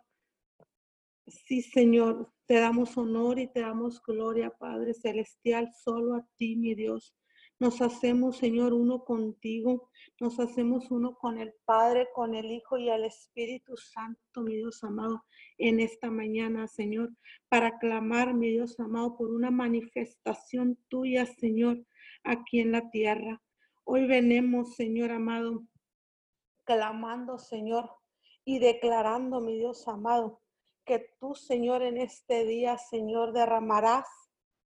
Sí, 1.27 1.61
Señor, 1.61 2.31
te 2.45 2.61
damos 2.61 2.97
honor 2.97 3.39
y 3.39 3.51
te 3.51 3.59
damos 3.59 4.01
gloria, 4.01 4.51
Padre 4.51 4.93
Celestial, 4.93 5.69
solo 5.83 6.15
a 6.15 6.25
ti, 6.37 6.55
mi 6.55 6.75
Dios. 6.75 7.13
Nos 7.59 7.81
hacemos, 7.81 8.37
Señor, 8.37 8.73
uno 8.73 9.03
contigo. 9.03 9.89
Nos 10.17 10.39
hacemos 10.39 10.89
uno 10.89 11.17
con 11.17 11.37
el 11.37 11.53
Padre, 11.65 12.07
con 12.15 12.35
el 12.35 12.51
Hijo 12.51 12.77
y 12.77 12.89
el 12.89 13.03
Espíritu 13.03 13.75
Santo, 13.75 14.43
mi 14.43 14.55
Dios 14.55 14.81
amado, 14.85 15.25
en 15.57 15.81
esta 15.81 16.09
mañana, 16.09 16.69
Señor, 16.69 17.09
para 17.49 17.79
clamar, 17.79 18.33
mi 18.33 18.49
Dios 18.49 18.79
amado, 18.79 19.17
por 19.17 19.29
una 19.29 19.51
manifestación 19.51 20.79
tuya, 20.87 21.25
Señor, 21.25 21.85
aquí 22.23 22.61
en 22.61 22.71
la 22.71 22.89
tierra. 22.89 23.41
Hoy 23.85 24.07
venemos, 24.07 24.75
Señor 24.75 25.11
amado, 25.11 25.63
clamando, 26.63 27.37
Señor, 27.37 27.91
y 28.45 28.59
declarando, 28.59 29.41
mi 29.41 29.57
Dios 29.57 29.87
amado, 29.89 30.41
que 30.85 31.13
tú, 31.19 31.35
Señor, 31.35 31.83
en 31.83 31.97
este 31.97 32.45
día, 32.45 32.77
Señor, 32.77 33.33
derramarás 33.33 34.07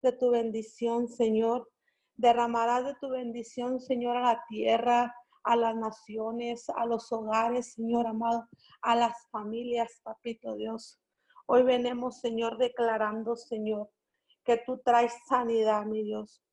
de 0.03 0.11
tu 0.11 0.29
bendición, 0.29 1.07
Señor. 1.07 1.67
Derramarás 2.15 2.85
de 2.85 2.95
tu 3.01 3.09
bendición, 3.09 3.79
Señor, 3.79 4.17
a 4.17 4.21
la 4.21 4.43
tierra, 4.47 5.15
a 5.43 5.55
las 5.55 5.75
naciones, 5.75 6.69
a 6.69 6.85
los 6.85 7.11
hogares, 7.11 7.73
Señor 7.73 8.05
amado, 8.05 8.47
a 8.81 8.95
las 8.95 9.13
familias, 9.31 9.99
papito 10.03 10.55
Dios. 10.55 10.99
Hoy 11.47 11.63
venemos, 11.63 12.19
Señor, 12.19 12.57
declarando, 12.57 13.35
Señor, 13.35 13.89
que 14.43 14.57
tú 14.57 14.79
traes 14.83 15.13
sanidad, 15.27 15.85
mi 15.85 16.03
Dios. 16.03 16.43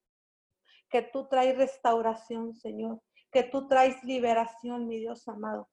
Que 0.94 1.02
tú 1.02 1.26
traes 1.26 1.56
restauración, 1.58 2.54
Señor. 2.54 3.02
Que 3.32 3.42
tú 3.42 3.66
traes 3.66 3.96
liberación, 4.04 4.86
mi 4.86 5.00
Dios 5.00 5.26
amado. 5.26 5.68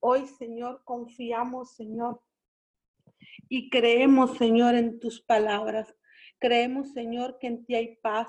Hoy, 0.00 0.26
Señor, 0.26 0.82
confiamos, 0.86 1.74
Señor, 1.74 2.22
y 3.50 3.68
creemos, 3.68 4.38
Señor, 4.38 4.74
en 4.74 4.98
tus 4.98 5.20
palabras. 5.20 5.94
Creemos, 6.38 6.94
Señor, 6.94 7.36
que 7.38 7.48
en 7.48 7.66
ti 7.66 7.74
hay 7.74 7.96
paz. 7.96 8.28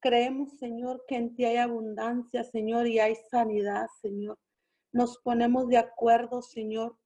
Creemos, 0.00 0.56
Señor, 0.56 1.04
que 1.06 1.16
en 1.16 1.34
ti 1.34 1.44
hay 1.44 1.58
abundancia, 1.58 2.42
Señor, 2.42 2.86
y 2.86 2.98
hay 2.98 3.14
sanidad, 3.30 3.86
Señor. 4.00 4.38
Nos 4.92 5.18
ponemos 5.18 5.68
de 5.68 5.76
acuerdo, 5.76 6.40
Señor, 6.40 6.96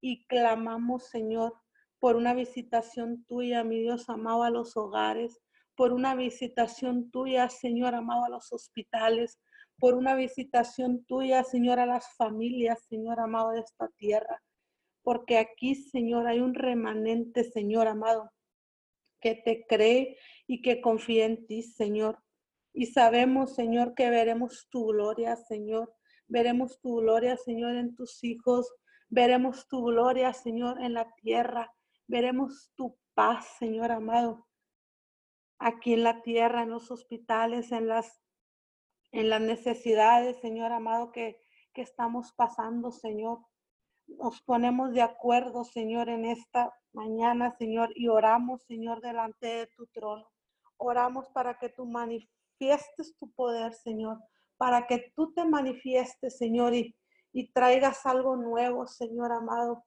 y 0.00 0.24
clamamos, 0.28 1.08
Señor, 1.08 1.52
por 1.98 2.14
una 2.14 2.32
visitación 2.32 3.24
tuya, 3.24 3.64
mi 3.64 3.80
Dios 3.80 4.08
amado, 4.08 4.44
a 4.44 4.50
los 4.50 4.76
hogares, 4.76 5.42
por 5.76 5.92
una 5.92 6.14
visitación 6.14 7.10
tuya, 7.10 7.48
Señor 7.48 7.94
amado, 7.94 8.24
a 8.24 8.30
los 8.30 8.52
hospitales, 8.52 9.38
por 9.78 9.94
una 9.94 10.14
visitación 10.14 11.04
tuya, 11.04 11.44
Señor, 11.44 11.78
a 11.78 11.86
las 11.86 12.16
familias, 12.16 12.86
Señor 12.88 13.20
amado, 13.20 13.50
de 13.50 13.60
esta 13.60 13.88
tierra 13.96 14.42
porque 15.06 15.38
aquí, 15.38 15.76
Señor, 15.76 16.26
hay 16.26 16.40
un 16.40 16.52
remanente, 16.52 17.44
Señor 17.44 17.86
amado, 17.86 18.32
que 19.20 19.36
te 19.36 19.64
cree 19.64 20.18
y 20.48 20.62
que 20.62 20.80
confía 20.80 21.26
en 21.26 21.46
ti, 21.46 21.62
Señor. 21.62 22.18
Y 22.72 22.86
sabemos, 22.86 23.54
Señor, 23.54 23.94
que 23.94 24.10
veremos 24.10 24.66
tu 24.68 24.86
gloria, 24.86 25.36
Señor. 25.36 25.94
Veremos 26.26 26.80
tu 26.80 26.96
gloria, 26.96 27.36
Señor, 27.36 27.76
en 27.76 27.94
tus 27.94 28.24
hijos. 28.24 28.68
Veremos 29.08 29.68
tu 29.68 29.84
gloria, 29.84 30.32
Señor, 30.32 30.82
en 30.82 30.94
la 30.94 31.08
tierra. 31.22 31.72
Veremos 32.08 32.72
tu 32.74 32.98
paz, 33.14 33.46
Señor 33.60 33.92
amado, 33.92 34.45
aquí 35.58 35.94
en 35.94 36.04
la 36.04 36.22
tierra, 36.22 36.62
en 36.62 36.70
los 36.70 36.90
hospitales, 36.90 37.72
en 37.72 37.88
las, 37.88 38.22
en 39.12 39.30
las 39.30 39.40
necesidades, 39.40 40.38
Señor 40.40 40.72
amado, 40.72 41.12
que, 41.12 41.40
que 41.72 41.82
estamos 41.82 42.32
pasando, 42.32 42.90
Señor 42.90 43.40
nos 44.06 44.40
ponemos 44.42 44.92
de 44.92 45.02
acuerdo, 45.02 45.64
Señor, 45.64 46.08
en 46.08 46.24
esta 46.24 46.72
mañana, 46.92 47.54
Señor, 47.58 47.90
y 47.94 48.08
oramos, 48.08 48.62
Señor, 48.66 49.00
delante 49.00 49.46
de 49.46 49.66
tu 49.68 49.86
trono. 49.88 50.26
Oramos 50.78 51.28
para 51.30 51.58
que 51.58 51.68
tú 51.68 51.86
manifiestes 51.86 53.16
tu 53.18 53.30
poder, 53.32 53.74
Señor, 53.74 54.18
para 54.56 54.86
que 54.86 55.12
tú 55.14 55.32
te 55.34 55.44
manifiestes, 55.44 56.38
Señor, 56.38 56.74
y, 56.74 56.96
y 57.32 57.52
traigas 57.52 58.06
algo 58.06 58.36
nuevo, 58.36 58.86
Señor 58.86 59.32
amado. 59.32 59.84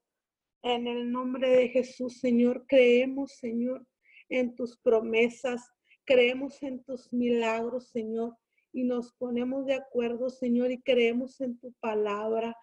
En 0.62 0.88
el 0.88 1.12
nombre 1.12 1.50
de 1.50 1.70
Jesús, 1.70 2.20
Señor, 2.20 2.66
creemos, 2.68 3.32
Señor, 3.38 3.86
en 4.30 4.56
tus 4.56 4.78
promesas, 4.78 5.70
creemos 6.06 6.62
en 6.64 6.84
tus 6.84 7.12
milagros, 7.12 7.90
Señor, 7.90 8.38
y 8.72 8.84
nos 8.84 9.14
ponemos 9.14 9.66
de 9.66 9.74
acuerdo, 9.74 10.30
Señor, 10.30 10.72
y 10.72 10.82
creemos 10.82 11.42
en 11.42 11.60
tu 11.60 11.74
palabra 11.80 12.56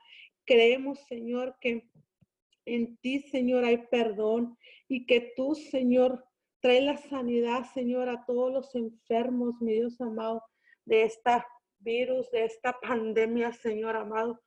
Creemos, 0.47 1.01
Señor, 1.09 1.57
que 1.61 1.91
en 2.67 2.97
ti, 2.99 3.19
Señor, 3.19 3.65
hay 3.65 3.79
perdón 3.89 4.57
y 4.89 5.05
que 5.05 5.33
tú, 5.37 5.57
Señor, 5.57 6.25
trae 6.61 6.81
la 6.81 6.97
sanidad, 6.97 7.65
Señor, 7.75 8.09
a 8.09 8.25
todos 8.25 8.53
los 8.53 8.75
enfermos, 8.77 9.61
mi 9.61 9.75
Dios 9.75 10.01
amado, 10.01 10.43
de 10.85 11.03
esta 11.03 11.45
virus, 11.81 12.31
de 12.31 12.45
esta 12.45 12.79
pandemia, 12.81 13.53
Señor 13.53 13.97
amado. 13.97 14.41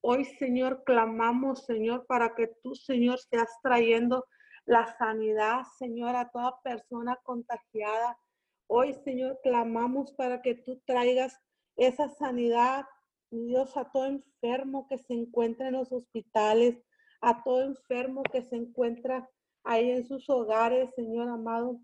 Hoy, 0.00 0.24
Señor, 0.24 0.84
clamamos, 0.84 1.66
Señor, 1.66 2.06
para 2.06 2.34
que 2.34 2.48
tú, 2.62 2.74
Señor, 2.74 3.18
seas 3.18 3.50
trayendo 3.62 4.24
la 4.64 4.86
sanidad, 4.96 5.62
Señor, 5.78 6.16
a 6.16 6.30
toda 6.30 6.60
persona 6.62 7.18
contagiada. 7.22 8.18
Hoy, 8.66 8.94
Señor, 9.04 9.40
clamamos 9.42 10.12
para 10.12 10.40
que 10.42 10.54
tú 10.54 10.80
traigas 10.86 11.38
esa 11.76 12.08
sanidad 12.08 12.84
Dios, 13.32 13.76
a 13.78 13.90
todo 13.90 14.06
enfermo 14.06 14.86
que 14.88 14.98
se 14.98 15.14
encuentra 15.14 15.68
en 15.68 15.74
los 15.74 15.90
hospitales, 15.90 16.84
a 17.22 17.42
todo 17.42 17.62
enfermo 17.62 18.22
que 18.24 18.42
se 18.42 18.56
encuentra 18.56 19.28
ahí 19.64 19.90
en 19.90 20.06
sus 20.06 20.28
hogares, 20.28 20.94
Señor 20.94 21.28
amado. 21.28 21.80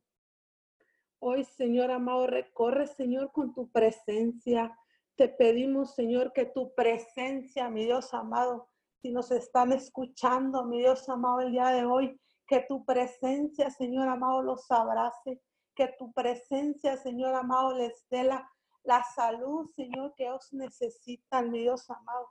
Hoy, 1.21 1.45
Señor 1.45 1.91
amado, 1.91 2.27
recorre, 2.27 2.87
Señor, 2.87 3.33
con 3.33 3.55
tu 3.55 3.71
presencia. 3.71 4.79
Te 5.17 5.29
pedimos, 5.29 5.95
Señor, 5.95 6.33
que 6.33 6.45
tu 6.45 6.75
presencia, 6.75 7.71
mi 7.71 7.87
Dios 7.87 8.13
amado, 8.13 8.69
si 9.01 9.11
nos 9.11 9.31
están 9.31 9.73
escuchando, 9.73 10.65
mi 10.65 10.81
Dios 10.81 11.09
amado, 11.09 11.41
el 11.41 11.53
día 11.53 11.69
de 11.69 11.85
hoy, 11.85 12.21
que 12.49 12.65
tu 12.69 12.85
presencia, 12.85 13.71
Señor 13.71 14.09
amado, 14.09 14.43
los 14.43 14.69
abrace, 14.71 15.41
que 15.77 15.95
tu 15.99 16.13
presencia, 16.13 16.97
Señor 16.97 17.35
amado, 17.37 17.77
les 17.77 18.05
dé 18.11 18.25
la 18.25 18.51
la 18.89 19.05
salud, 19.05 19.71
Señor, 19.77 20.15
que 20.17 20.31
os 20.31 20.51
necesitan, 20.55 21.51
mi 21.51 21.61
Dios 21.61 21.89
amado. 21.91 22.31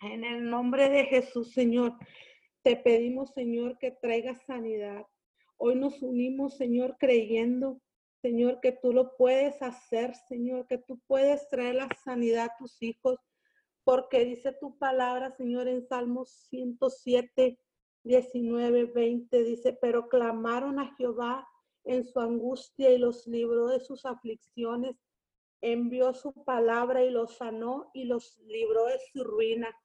En 0.00 0.24
el 0.24 0.48
nombre 0.48 0.88
de 0.88 1.04
Jesús, 1.04 1.52
Señor, 1.52 1.98
te 2.62 2.76
pedimos, 2.76 3.34
Señor, 3.34 3.76
que 3.78 3.90
traigas 3.90 4.42
sanidad. 4.46 5.06
Hoy 5.58 5.76
nos 5.76 6.02
unimos, 6.02 6.56
Señor, 6.56 6.96
creyendo, 6.98 7.82
Señor, 8.22 8.60
que 8.60 8.72
tú 8.72 8.94
lo 8.94 9.16
puedes 9.16 9.60
hacer, 9.60 10.14
Señor, 10.14 10.66
que 10.66 10.78
tú 10.78 10.98
puedes 11.06 11.46
traer 11.50 11.74
la 11.74 11.88
sanidad 12.02 12.46
a 12.46 12.56
tus 12.58 12.82
hijos, 12.82 13.18
porque 13.84 14.24
dice 14.24 14.52
tu 14.52 14.78
palabra, 14.78 15.30
Señor, 15.36 15.68
en 15.68 15.86
Salmos 15.86 16.30
107, 16.48 17.58
19, 18.06 18.84
20, 18.84 19.42
dice, 19.42 19.76
pero 19.80 20.08
clamaron 20.08 20.78
a 20.78 20.94
Jehová 20.94 21.46
en 21.82 22.04
su 22.04 22.20
angustia 22.20 22.90
y 22.90 22.98
los 22.98 23.26
libró 23.26 23.66
de 23.66 23.80
sus 23.80 24.06
aflicciones, 24.06 24.96
envió 25.60 26.14
su 26.14 26.32
palabra 26.44 27.02
y 27.02 27.10
los 27.10 27.36
sanó 27.36 27.90
y 27.94 28.04
los 28.04 28.38
libró 28.46 28.86
de 28.86 28.98
su 29.12 29.24
ruina. 29.24 29.76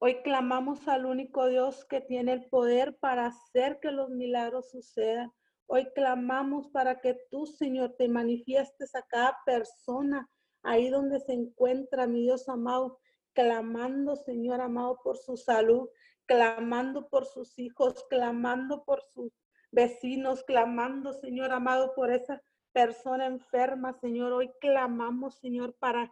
Hoy 0.00 0.20
clamamos 0.22 0.88
al 0.88 1.06
único 1.06 1.46
Dios 1.46 1.84
que 1.84 2.00
tiene 2.00 2.32
el 2.32 2.48
poder 2.48 2.96
para 2.98 3.26
hacer 3.26 3.78
que 3.80 3.92
los 3.92 4.10
milagros 4.10 4.68
sucedan. 4.70 5.32
Hoy 5.66 5.92
clamamos 5.94 6.68
para 6.70 7.00
que 7.00 7.16
tú, 7.30 7.46
Señor, 7.46 7.94
te 7.96 8.08
manifiestes 8.08 8.96
a 8.96 9.02
cada 9.02 9.38
persona 9.46 10.28
ahí 10.64 10.90
donde 10.90 11.20
se 11.20 11.34
encuentra, 11.34 12.08
mi 12.08 12.22
Dios 12.22 12.48
amado, 12.48 12.98
clamando, 13.32 14.16
Señor 14.16 14.60
amado, 14.60 14.98
por 15.04 15.16
su 15.18 15.36
salud, 15.36 15.88
clamando 16.32 17.10
por 17.10 17.26
sus 17.26 17.58
hijos, 17.58 18.06
clamando 18.08 18.84
por 18.84 19.02
sus 19.02 19.30
vecinos, 19.70 20.42
clamando, 20.44 21.12
Señor 21.12 21.52
amado, 21.52 21.94
por 21.94 22.10
esa 22.10 22.42
persona 22.72 23.26
enferma, 23.26 23.92
Señor. 23.92 24.32
Hoy 24.32 24.50
clamamos, 24.58 25.34
Señor, 25.40 25.74
para 25.78 26.10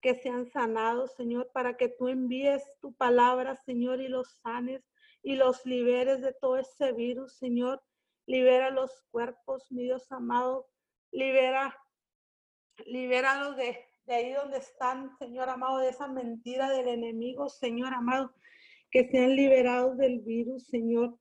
que 0.00 0.16
sean 0.16 0.46
sanados, 0.46 1.14
Señor, 1.14 1.52
para 1.52 1.76
que 1.76 1.88
tú 1.88 2.08
envíes 2.08 2.64
tu 2.80 2.92
palabra, 2.94 3.54
Señor, 3.54 4.00
y 4.00 4.08
los 4.08 4.32
sanes 4.42 4.82
y 5.22 5.36
los 5.36 5.64
liberes 5.64 6.22
de 6.22 6.32
todo 6.32 6.56
ese 6.58 6.90
virus, 6.90 7.34
Señor. 7.34 7.80
Libera 8.26 8.70
los 8.70 9.04
cuerpos, 9.12 9.70
mi 9.70 9.84
Dios 9.84 10.10
amado. 10.10 10.66
Libera, 11.12 11.78
libéralos 12.84 13.56
de, 13.56 13.78
de 14.06 14.14
ahí 14.14 14.32
donde 14.32 14.58
están, 14.58 15.16
Señor 15.18 15.48
amado, 15.48 15.78
de 15.78 15.90
esa 15.90 16.08
mentira 16.08 16.68
del 16.68 16.88
enemigo, 16.88 17.48
Señor 17.48 17.94
amado. 17.94 18.34
Que 18.92 19.08
sean 19.08 19.34
liberados 19.34 19.96
del 19.98 20.20
virus, 20.20 20.66
Señor. 20.66 21.18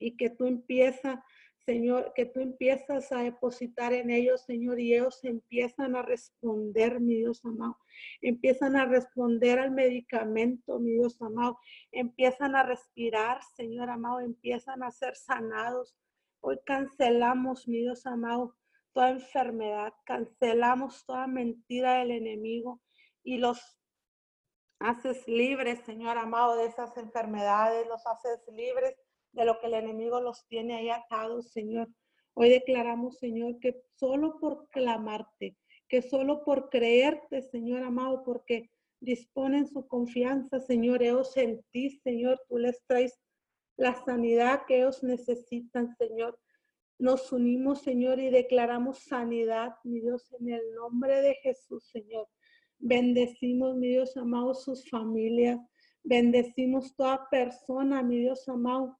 Y 0.00 0.16
que 0.16 0.30
tú 0.30 0.46
empiezas 0.46 1.20
Señor, 1.68 2.14
que 2.14 2.24
tú 2.24 2.40
empiezas 2.40 3.12
a 3.12 3.18
depositar 3.18 3.92
en 3.92 4.08
ellos, 4.08 4.40
Señor, 4.46 4.80
y 4.80 4.94
ellos 4.94 5.22
empiezan 5.22 5.96
a 5.96 6.00
responder, 6.00 6.98
mi 6.98 7.16
Dios 7.16 7.44
amado. 7.44 7.76
Empiezan 8.22 8.74
a 8.74 8.86
responder 8.86 9.58
al 9.58 9.72
medicamento, 9.72 10.80
mi 10.80 10.92
Dios 10.92 11.20
amado. 11.20 11.58
Empiezan 11.92 12.56
a 12.56 12.62
respirar, 12.62 13.42
Señor 13.54 13.90
amado. 13.90 14.20
Empiezan 14.20 14.82
a 14.82 14.90
ser 14.90 15.14
sanados. 15.14 15.94
Hoy 16.40 16.58
cancelamos, 16.64 17.68
mi 17.68 17.80
Dios 17.80 18.06
amado, 18.06 18.56
toda 18.94 19.10
enfermedad. 19.10 19.92
Cancelamos 20.06 21.04
toda 21.04 21.26
mentira 21.26 21.98
del 21.98 22.12
enemigo 22.12 22.80
y 23.22 23.36
los 23.36 23.77
haces 24.80 25.26
libres, 25.26 25.80
Señor 25.80 26.18
amado, 26.18 26.56
de 26.56 26.66
esas 26.66 26.96
enfermedades. 26.96 27.86
Los 27.86 28.06
haces 28.06 28.40
libres 28.52 28.94
de 29.32 29.44
lo 29.44 29.58
que 29.60 29.66
el 29.66 29.74
enemigo 29.74 30.20
los 30.20 30.46
tiene 30.46 30.76
ahí 30.76 30.90
atados, 30.90 31.50
Señor. 31.52 31.88
Hoy 32.34 32.50
declaramos, 32.50 33.18
Señor, 33.18 33.58
que 33.58 33.82
solo 33.96 34.38
por 34.38 34.68
clamarte, 34.68 35.56
que 35.88 36.02
solo 36.02 36.44
por 36.44 36.70
creerte, 36.70 37.42
Señor 37.42 37.82
amado, 37.82 38.22
porque 38.24 38.70
disponen 39.00 39.66
su 39.66 39.86
confianza, 39.86 40.60
Señor, 40.60 41.02
ellos 41.02 41.36
en 41.36 41.62
ti, 41.70 41.90
Señor, 41.90 42.40
tú 42.48 42.58
les 42.58 42.84
traes 42.86 43.18
la 43.76 43.94
sanidad 44.04 44.62
que 44.66 44.78
ellos 44.78 45.02
necesitan, 45.02 45.96
Señor. 45.96 46.38
Nos 46.98 47.32
unimos, 47.32 47.82
Señor, 47.82 48.18
y 48.18 48.30
declaramos 48.30 48.98
sanidad, 48.98 49.76
mi 49.84 50.00
Dios, 50.00 50.32
en 50.40 50.50
el 50.50 50.74
nombre 50.74 51.20
de 51.22 51.34
Jesús, 51.36 51.88
Señor. 51.88 52.28
Bendecimos, 52.78 53.76
mi 53.76 53.88
Dios 53.88 54.16
amado, 54.16 54.54
sus 54.54 54.88
familias. 54.88 55.60
Bendecimos 56.04 56.94
toda 56.96 57.28
persona, 57.30 58.02
mi 58.02 58.18
Dios 58.18 58.48
amado, 58.48 58.98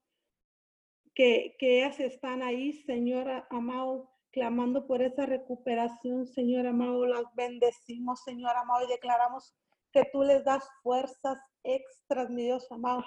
que, 1.15 1.57
ellas 1.61 1.99
están 2.01 2.43
ahí, 2.43 2.73
Señor 2.85 3.47
amado, 3.51 4.11
clamando 4.31 4.87
por 4.87 5.03
esa 5.03 5.27
recuperación, 5.27 6.27
Señor 6.27 6.67
amado, 6.67 7.07
las 7.07 7.25
bendecimos, 7.35 8.23
Señor 8.25 8.57
amado, 8.57 8.85
y 8.85 8.89
declaramos 8.89 9.55
que 9.93 10.05
tú 10.13 10.23
les 10.23 10.45
das 10.45 10.69
fuerzas 10.83 11.39
extras, 11.65 12.31
mi 12.31 12.45
Dios 12.45 12.71
amado, 12.71 13.05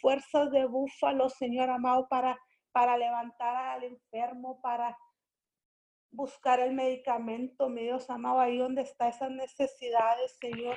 fuerzas 0.00 0.50
de 0.50 0.66
búfalo, 0.66 1.28
Señor 1.28 1.70
amado, 1.70 2.06
para, 2.08 2.38
para 2.72 2.98
levantar 2.98 3.56
al 3.56 3.84
enfermo, 3.84 4.60
para 4.60 4.96
buscar 6.12 6.60
el 6.60 6.74
medicamento, 6.74 7.68
mi 7.68 7.82
Dios 7.82 8.10
amado, 8.10 8.40
ahí 8.40 8.58
donde 8.58 8.82
está 8.82 9.08
esas 9.08 9.30
necesidades, 9.30 10.36
Señor. 10.40 10.76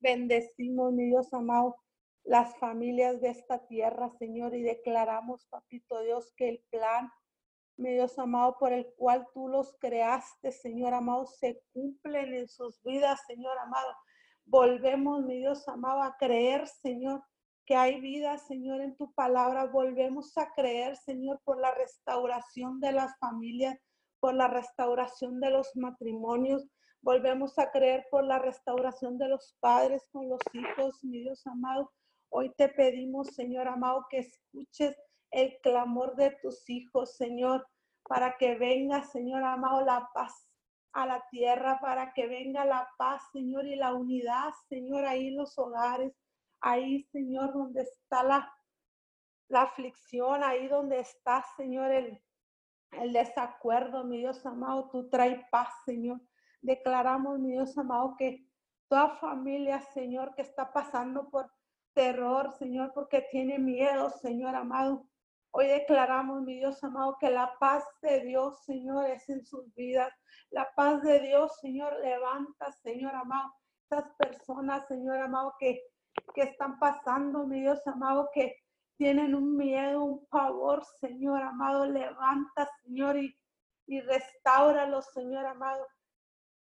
Bendecimos, 0.00 0.92
mi 0.92 1.06
Dios 1.06 1.32
amado, 1.32 1.76
las 2.24 2.56
familias 2.58 3.20
de 3.20 3.30
esta 3.30 3.66
tierra, 3.66 4.10
Señor, 4.18 4.54
y 4.54 4.62
declaramos, 4.62 5.46
papito 5.46 6.00
Dios, 6.00 6.32
que 6.36 6.48
el 6.48 6.64
plan, 6.70 7.10
mi 7.76 7.92
Dios 7.92 8.18
amado, 8.18 8.56
por 8.58 8.72
el 8.72 8.86
cual 8.96 9.26
tú 9.32 9.48
los 9.48 9.76
creaste, 9.78 10.50
Señor 10.50 10.94
amado, 10.94 11.26
se 11.26 11.62
cumplen 11.72 12.34
en 12.34 12.48
sus 12.48 12.82
vidas, 12.82 13.20
Señor 13.26 13.56
amado. 13.58 13.94
Volvemos, 14.44 15.24
mi 15.24 15.38
Dios 15.38 15.66
amado, 15.68 16.02
a 16.02 16.16
creer, 16.16 16.66
Señor, 16.66 17.22
que 17.64 17.76
hay 17.76 18.00
vida, 18.00 18.38
Señor, 18.38 18.80
en 18.80 18.96
tu 18.96 19.12
palabra. 19.12 19.66
Volvemos 19.66 20.36
a 20.38 20.52
creer, 20.54 20.96
Señor, 20.96 21.40
por 21.44 21.60
la 21.60 21.74
restauración 21.74 22.80
de 22.80 22.92
las 22.92 23.18
familias, 23.18 23.76
por 24.20 24.34
la 24.34 24.48
restauración 24.48 25.40
de 25.40 25.50
los 25.50 25.74
matrimonios. 25.76 26.66
Volvemos 27.02 27.58
a 27.58 27.70
creer 27.70 28.06
por 28.10 28.24
la 28.24 28.38
restauración 28.38 29.18
de 29.18 29.28
los 29.28 29.56
padres 29.60 30.08
con 30.10 30.28
los 30.28 30.40
hijos, 30.52 31.02
mi 31.04 31.20
Dios 31.20 31.46
amado. 31.46 31.92
Hoy 32.30 32.52
te 32.56 32.68
pedimos, 32.68 33.28
Señor 33.28 33.68
amado, 33.68 34.06
que 34.10 34.18
escuches 34.18 34.96
el 35.30 35.58
clamor 35.62 36.16
de 36.16 36.30
tus 36.42 36.68
hijos, 36.68 37.16
Señor, 37.16 37.66
para 38.08 38.36
que 38.36 38.56
venga, 38.56 39.02
Señor 39.02 39.42
amado, 39.44 39.84
la 39.84 40.08
paz 40.12 40.48
a 40.92 41.06
la 41.06 41.24
tierra, 41.30 41.78
para 41.80 42.12
que 42.12 42.26
venga 42.26 42.64
la 42.64 42.88
paz, 42.96 43.22
Señor, 43.32 43.66
y 43.66 43.76
la 43.76 43.92
unidad, 43.92 44.50
Señor, 44.68 45.04
ahí 45.04 45.28
en 45.28 45.36
los 45.36 45.58
hogares, 45.58 46.12
ahí, 46.60 47.02
Señor, 47.12 47.52
donde 47.52 47.82
está 47.82 48.22
la, 48.22 48.52
la 49.48 49.62
aflicción, 49.62 50.42
ahí 50.42 50.68
donde 50.68 51.00
está, 51.00 51.44
Señor, 51.56 51.92
el, 51.92 52.20
el 52.92 53.12
desacuerdo, 53.12 54.04
mi 54.04 54.18
Dios 54.18 54.44
amado, 54.46 54.88
tú 54.90 55.08
trae 55.08 55.46
paz, 55.50 55.68
Señor. 55.84 56.20
Declaramos, 56.62 57.38
mi 57.38 57.52
Dios 57.52 57.76
amado, 57.78 58.14
que 58.16 58.46
toda 58.88 59.16
familia, 59.16 59.80
Señor, 59.80 60.34
que 60.34 60.42
está 60.42 60.72
pasando 60.72 61.28
por 61.30 61.50
terror, 61.94 62.54
Señor, 62.58 62.92
porque 62.94 63.26
tiene 63.30 63.58
miedo, 63.58 64.10
Señor 64.10 64.54
amado. 64.54 65.06
Hoy 65.50 65.66
declaramos, 65.68 66.42
mi 66.42 66.56
Dios 66.56 66.82
amado, 66.84 67.16
que 67.18 67.30
la 67.30 67.54
paz 67.58 67.84
de 68.02 68.20
Dios, 68.20 68.62
Señor, 68.64 69.06
es 69.06 69.28
en 69.28 69.44
sus 69.44 69.72
vidas. 69.74 70.12
La 70.50 70.68
paz 70.74 71.02
de 71.02 71.20
Dios, 71.20 71.58
Señor, 71.60 71.98
levanta, 72.00 72.70
Señor 72.72 73.14
amado, 73.14 73.52
estas 73.82 74.10
personas, 74.18 74.86
Señor 74.86 75.18
amado, 75.18 75.54
que, 75.58 75.82
que 76.34 76.42
están 76.42 76.78
pasando, 76.78 77.46
mi 77.46 77.60
Dios 77.60 77.86
amado, 77.86 78.28
que 78.34 78.54
tienen 78.96 79.34
un 79.34 79.56
miedo, 79.56 80.02
un 80.02 80.26
pavor, 80.26 80.84
Señor 81.00 81.42
amado, 81.42 81.86
levanta, 81.86 82.68
Señor, 82.82 83.16
y, 83.18 83.36
y 83.86 84.00
los 84.00 85.06
Señor 85.12 85.46
amado. 85.46 85.86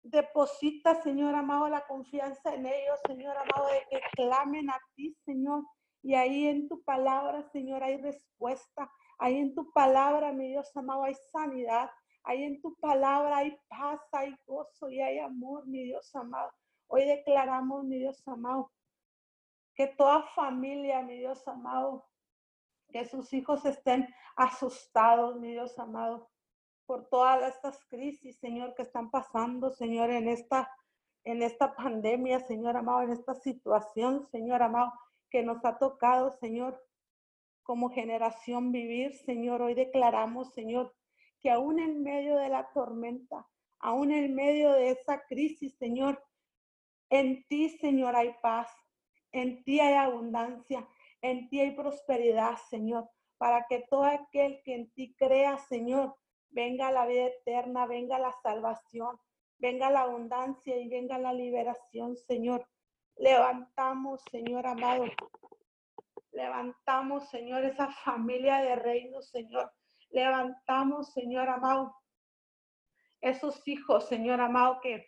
Deposita, 0.04 1.02
Señor 1.02 1.36
amado, 1.36 1.68
la 1.70 1.86
confianza 1.86 2.54
en 2.54 2.66
ellos, 2.66 3.00
Señor 3.06 3.36
amado, 3.38 3.68
de 3.68 3.86
que 3.90 4.02
clamen 4.16 4.70
a 4.70 4.80
ti, 4.96 5.16
Señor. 5.26 5.64
Y 6.02 6.16
ahí 6.16 6.48
en 6.48 6.70
tu 6.70 6.82
palabra, 6.84 7.44
Señor, 7.52 7.84
hay 7.84 7.98
respuesta. 7.98 8.90
Ahí 9.20 9.38
en 9.38 9.54
tu 9.54 9.72
palabra, 9.74 10.32
mi 10.32 10.48
Dios 10.48 10.76
amado, 10.76 11.04
hay 11.04 11.16
sanidad. 11.32 11.90
Ahí 12.24 12.44
en 12.44 12.62
tu 12.62 12.76
palabra 12.76 13.38
hay 13.38 13.58
paz, 13.68 14.02
hay 14.12 14.36
gozo 14.46 14.90
y 14.90 15.02
hay 15.02 15.20
amor, 15.20 15.66
mi 15.68 15.84
Dios 15.84 16.14
amado. 16.16 16.52
Hoy 16.88 17.06
declaramos, 17.06 17.84
mi 17.84 18.00
Dios 18.00 18.26
amado, 18.28 18.72
que 19.76 19.88
toda 19.88 20.24
familia, 20.36 21.02
mi 21.04 21.18
Dios 21.18 21.48
amado, 21.48 22.07
que 22.90 23.06
sus 23.06 23.34
hijos 23.34 23.66
estén 23.66 24.08
asustados, 24.36 25.40
mi 25.40 25.52
Dios 25.52 25.78
amado, 25.80 26.30
por 26.86 27.10
todas 27.10 27.54
estas 27.54 27.86
crisis, 27.86 28.40
Señor, 28.40 28.74
que 28.76 28.84
están 28.84 29.12
pasando, 29.12 29.72
Señor, 29.72 30.10
en 30.10 30.28
esta, 30.28 30.72
en 31.24 31.42
esta 31.42 31.76
pandemia, 31.76 32.40
Señor 32.40 32.78
amado, 32.78 33.02
en 33.02 33.12
esta 33.12 33.36
situación, 33.36 34.28
Señor 34.32 34.62
amado, 34.62 34.94
que 35.30 35.44
nos 35.44 35.64
ha 35.66 35.78
tocado, 35.78 36.32
Señor, 36.40 36.82
como 37.64 37.90
generación 37.90 38.72
vivir, 38.72 39.14
Señor. 39.14 39.62
Hoy 39.62 39.74
declaramos, 39.74 40.54
Señor, 40.54 40.96
que 41.42 41.52
aún 41.52 41.80
en 41.80 42.02
medio 42.02 42.38
de 42.38 42.48
la 42.48 42.72
tormenta, 42.72 43.46
aún 43.80 44.12
en 44.12 44.34
medio 44.34 44.72
de 44.72 44.92
esa 44.92 45.24
crisis, 45.26 45.76
Señor, 45.78 46.24
en 47.10 47.46
ti, 47.48 47.70
Señor, 47.70 48.16
hay 48.16 48.34
paz, 48.42 48.70
en 49.34 49.64
ti 49.64 49.82
hay 49.82 49.96
abundancia, 49.96 50.88
en 51.22 51.50
ti 51.50 51.62
hay 51.62 51.72
prosperidad, 51.76 52.58
Señor, 52.70 53.10
para 53.38 53.66
que 53.68 53.86
todo 53.90 54.06
aquel 54.06 54.62
que 54.64 54.76
en 54.76 54.92
ti 54.92 55.16
crea, 55.16 55.58
Señor, 55.58 56.16
venga 56.50 56.92
la 56.92 57.06
vida 57.06 57.28
eterna, 57.28 57.86
venga 57.86 58.20
la 58.20 58.34
salvación, 58.44 59.20
venga 59.58 59.90
la 59.90 60.02
abundancia 60.02 60.78
y 60.78 60.88
venga 60.88 61.18
la 61.18 61.34
liberación, 61.34 62.16
Señor. 62.16 62.68
Levantamos, 63.16 64.22
Señor 64.32 64.68
amado. 64.68 65.06
Levantamos, 66.32 67.30
Señor, 67.30 67.66
esa 67.66 67.90
familia 67.92 68.58
de 68.58 68.76
reinos, 68.76 69.30
Señor. 69.30 69.72
Levantamos, 70.10 71.14
Señor 71.14 71.50
amado, 71.50 71.96
esos 73.22 73.68
hijos, 73.68 74.08
Señor 74.08 74.40
amado, 74.40 74.80
que, 74.82 75.06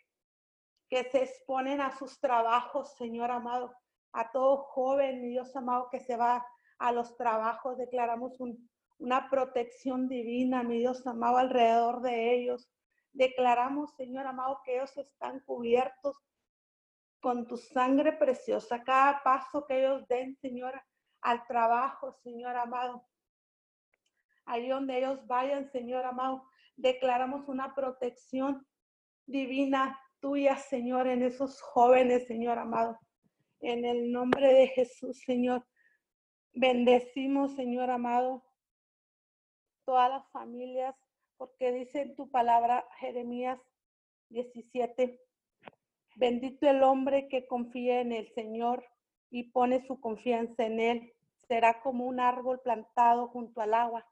que 0.88 1.04
se 1.04 1.22
exponen 1.22 1.80
a 1.80 1.96
sus 1.96 2.20
trabajos, 2.20 2.96
Señor 2.96 3.30
amado. 3.30 3.74
A 4.12 4.30
todo 4.30 4.58
joven, 4.58 5.22
mi 5.22 5.28
Dios 5.28 5.54
amado, 5.56 5.88
que 5.90 6.00
se 6.00 6.16
va 6.16 6.46
a 6.78 6.92
los 6.92 7.16
trabajos. 7.16 7.78
Declaramos 7.78 8.38
una 8.98 9.30
protección 9.30 10.08
divina, 10.08 10.62
mi 10.62 10.78
Dios 10.78 11.06
amado, 11.06 11.38
alrededor 11.38 12.02
de 12.02 12.34
ellos. 12.34 12.68
Declaramos, 13.12 13.94
Señor 13.96 14.26
amado, 14.26 14.60
que 14.64 14.76
ellos 14.76 14.96
están 14.96 15.40
cubiertos 15.40 16.16
con 17.20 17.46
tu 17.46 17.56
sangre 17.56 18.12
preciosa, 18.12 18.82
cada 18.82 19.22
paso 19.22 19.66
que 19.66 19.80
ellos 19.80 20.06
den, 20.08 20.36
Señor, 20.36 20.80
al 21.20 21.46
trabajo, 21.46 22.12
Señor 22.22 22.56
amado. 22.56 23.06
Ahí 24.46 24.68
donde 24.68 24.98
ellos 24.98 25.26
vayan, 25.26 25.70
Señor 25.70 26.04
amado, 26.06 26.48
declaramos 26.76 27.46
una 27.48 27.74
protección 27.74 28.66
divina 29.26 30.00
tuya, 30.18 30.56
Señor, 30.56 31.06
en 31.06 31.22
esos 31.22 31.60
jóvenes, 31.60 32.26
Señor 32.26 32.58
amado. 32.58 32.98
En 33.60 33.84
el 33.84 34.10
nombre 34.10 34.54
de 34.54 34.68
Jesús, 34.68 35.20
Señor, 35.26 35.66
bendecimos, 36.52 37.54
Señor 37.56 37.90
amado, 37.90 38.42
todas 39.84 40.10
las 40.10 40.30
familias, 40.30 40.96
porque 41.36 41.72
dice 41.72 42.00
en 42.00 42.14
tu 42.16 42.30
palabra, 42.30 42.86
Jeremías 42.98 43.60
17, 44.30 45.20
Bendito 46.16 46.68
el 46.68 46.82
hombre 46.82 47.28
que 47.28 47.46
confía 47.46 48.00
en 48.00 48.12
el 48.12 48.32
Señor 48.34 48.84
y 49.30 49.50
pone 49.50 49.86
su 49.86 50.00
confianza 50.00 50.64
en 50.64 50.80
Él. 50.80 51.12
Será 51.48 51.80
como 51.82 52.06
un 52.06 52.20
árbol 52.20 52.60
plantado 52.60 53.28
junto 53.28 53.60
al 53.60 53.74
agua, 53.74 54.06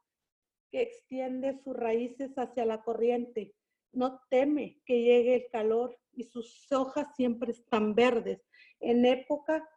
que 0.71 0.81
extiende 0.81 1.59
sus 1.63 1.75
raíces 1.75 2.37
hacia 2.37 2.65
la 2.65 2.83
corriente. 2.83 3.55
No 3.91 4.21
teme 4.29 4.81
que 4.85 5.01
llegue 5.01 5.35
el 5.35 5.49
calor 5.51 5.99
y 6.13 6.23
sus 6.23 6.71
hojas 6.71 7.15
siempre 7.15 7.51
están 7.51 7.95
verdes. 7.95 8.41
En 8.79 9.05
época 9.05 9.67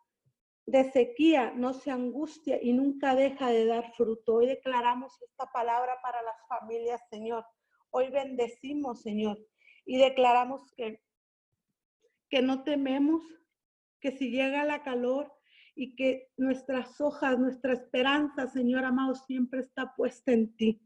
de 0.66 0.90
sequía 0.92 1.52
no 1.56 1.74
se 1.74 1.90
angustia 1.90 2.58
y 2.62 2.72
nunca 2.72 3.14
deja 3.14 3.50
de 3.50 3.66
dar 3.66 3.92
fruto. 3.94 4.34
Hoy 4.36 4.46
declaramos 4.46 5.20
esta 5.22 5.46
palabra 5.52 5.96
para 6.02 6.22
las 6.22 6.36
familias, 6.48 7.00
Señor. 7.10 7.44
Hoy 7.90 8.10
bendecimos, 8.10 9.02
Señor, 9.02 9.38
y 9.84 9.98
declaramos 9.98 10.72
que 10.76 11.02
que 12.32 12.40
no 12.40 12.64
tememos, 12.64 13.22
que 14.00 14.10
si 14.10 14.30
llega 14.30 14.64
la 14.64 14.82
calor 14.82 15.30
y 15.74 15.94
que 15.94 16.32
nuestras 16.38 16.98
hojas, 16.98 17.38
nuestra 17.38 17.74
esperanza, 17.74 18.46
Señor 18.46 18.86
amado, 18.86 19.14
siempre 19.14 19.60
está 19.60 19.94
puesta 19.94 20.32
en 20.32 20.56
ti. 20.56 20.80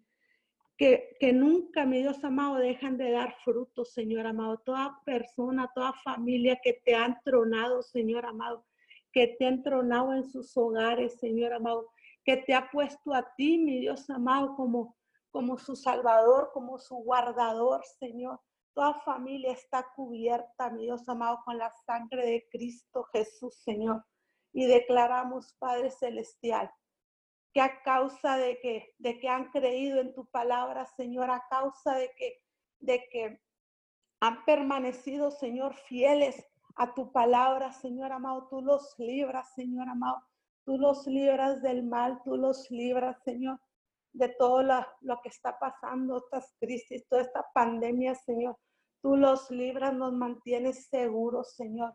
Que, 0.76 1.16
que 1.18 1.32
nunca, 1.32 1.86
mi 1.86 2.00
Dios 2.02 2.22
amado, 2.22 2.56
dejan 2.56 2.98
de 2.98 3.10
dar 3.10 3.34
frutos, 3.44 3.92
Señor 3.92 4.26
amado. 4.26 4.58
Toda 4.58 5.00
persona, 5.04 5.70
toda 5.74 5.94
familia 6.04 6.60
que 6.62 6.74
te 6.74 6.94
han 6.94 7.18
tronado, 7.24 7.82
Señor 7.82 8.26
amado, 8.26 8.66
que 9.12 9.28
te 9.38 9.46
han 9.46 9.62
tronado 9.62 10.12
en 10.12 10.24
sus 10.24 10.54
hogares, 10.56 11.18
Señor 11.18 11.54
amado, 11.54 11.90
que 12.24 12.36
te 12.36 12.54
ha 12.54 12.70
puesto 12.70 13.14
a 13.14 13.34
ti, 13.36 13.56
mi 13.56 13.80
Dios 13.80 14.10
amado, 14.10 14.54
como, 14.56 14.96
como 15.30 15.56
su 15.56 15.76
salvador, 15.76 16.50
como 16.52 16.76
su 16.76 16.96
guardador, 16.96 17.82
Señor. 17.98 18.40
Toda 18.74 19.00
familia 19.00 19.52
está 19.52 19.86
cubierta, 19.94 20.68
mi 20.68 20.82
Dios 20.82 21.08
amado, 21.08 21.40
con 21.46 21.56
la 21.56 21.72
sangre 21.86 22.26
de 22.26 22.48
Cristo 22.50 23.04
Jesús, 23.04 23.54
Señor. 23.62 24.04
Y 24.52 24.66
declaramos, 24.66 25.54
Padre 25.58 25.90
Celestial, 25.90 26.70
que 27.56 27.62
a 27.62 27.80
causa 27.82 28.36
de 28.36 28.60
que, 28.60 28.94
de 28.98 29.18
que 29.18 29.30
han 29.30 29.50
creído 29.50 29.98
en 29.98 30.12
tu 30.12 30.26
palabra, 30.26 30.84
Señor, 30.84 31.30
a 31.30 31.42
causa 31.48 31.94
de 31.94 32.10
que, 32.14 32.42
de 32.80 33.08
que 33.10 33.40
han 34.20 34.44
permanecido, 34.44 35.30
Señor, 35.30 35.72
fieles 35.72 36.46
a 36.74 36.92
tu 36.92 37.10
palabra, 37.12 37.72
Señor 37.72 38.12
amado, 38.12 38.46
tú 38.50 38.60
los 38.60 38.94
libras, 38.98 39.54
Señor 39.54 39.88
amado. 39.88 40.22
Tú 40.66 40.76
los 40.76 41.06
libras 41.06 41.62
del 41.62 41.82
mal, 41.82 42.20
tú 42.24 42.36
los 42.36 42.70
libras, 42.70 43.16
Señor, 43.24 43.58
de 44.12 44.28
todo 44.28 44.62
lo 44.62 45.20
que 45.22 45.30
está 45.30 45.58
pasando, 45.58 46.18
estas 46.18 46.54
crisis, 46.60 47.08
toda 47.08 47.22
esta 47.22 47.42
pandemia, 47.54 48.14
Señor. 48.16 48.58
Tú 49.00 49.16
los 49.16 49.50
libras, 49.50 49.94
nos 49.94 50.12
mantienes 50.12 50.88
seguros, 50.88 51.54
Señor. 51.54 51.94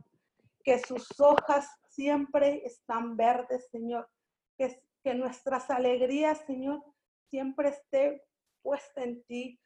Que 0.63 0.79
sus 0.79 1.07
hojas 1.19 1.69
siempre 1.87 2.65
están 2.65 3.15
verdes, 3.15 3.69
Señor. 3.69 4.09
Que, 4.57 4.81
que 5.03 5.13
nuestras 5.15 5.69
alegrías, 5.69 6.39
Señor, 6.45 6.83
siempre 7.29 7.69
esté 7.69 8.23
puesta 8.61 9.03
en 9.03 9.23
ti. 9.23 9.59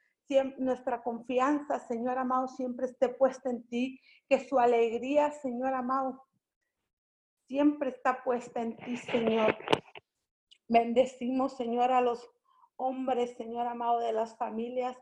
nuestra 0.58 1.04
confianza, 1.04 1.80
Señor 1.80 2.18
amado, 2.18 2.48
siempre 2.48 2.88
esté 2.88 3.10
puesta 3.10 3.50
en 3.50 3.68
ti. 3.68 4.00
Que 4.28 4.48
su 4.48 4.60
alegría, 4.60 5.32
Señor 5.32 5.74
amado, 5.74 6.26
siempre 7.48 7.90
está 7.90 8.24
puesta 8.24 8.62
en 8.62 8.76
ti, 8.78 8.98
Señor. 8.98 9.56
Bendecimos, 10.68 11.56
Señor, 11.58 11.92
a 11.92 12.02
los 12.02 12.28
hombres, 12.78 13.36
Señor 13.38 13.68
amado, 13.68 14.00
de 14.00 14.14
las 14.14 14.36
familias 14.38 14.98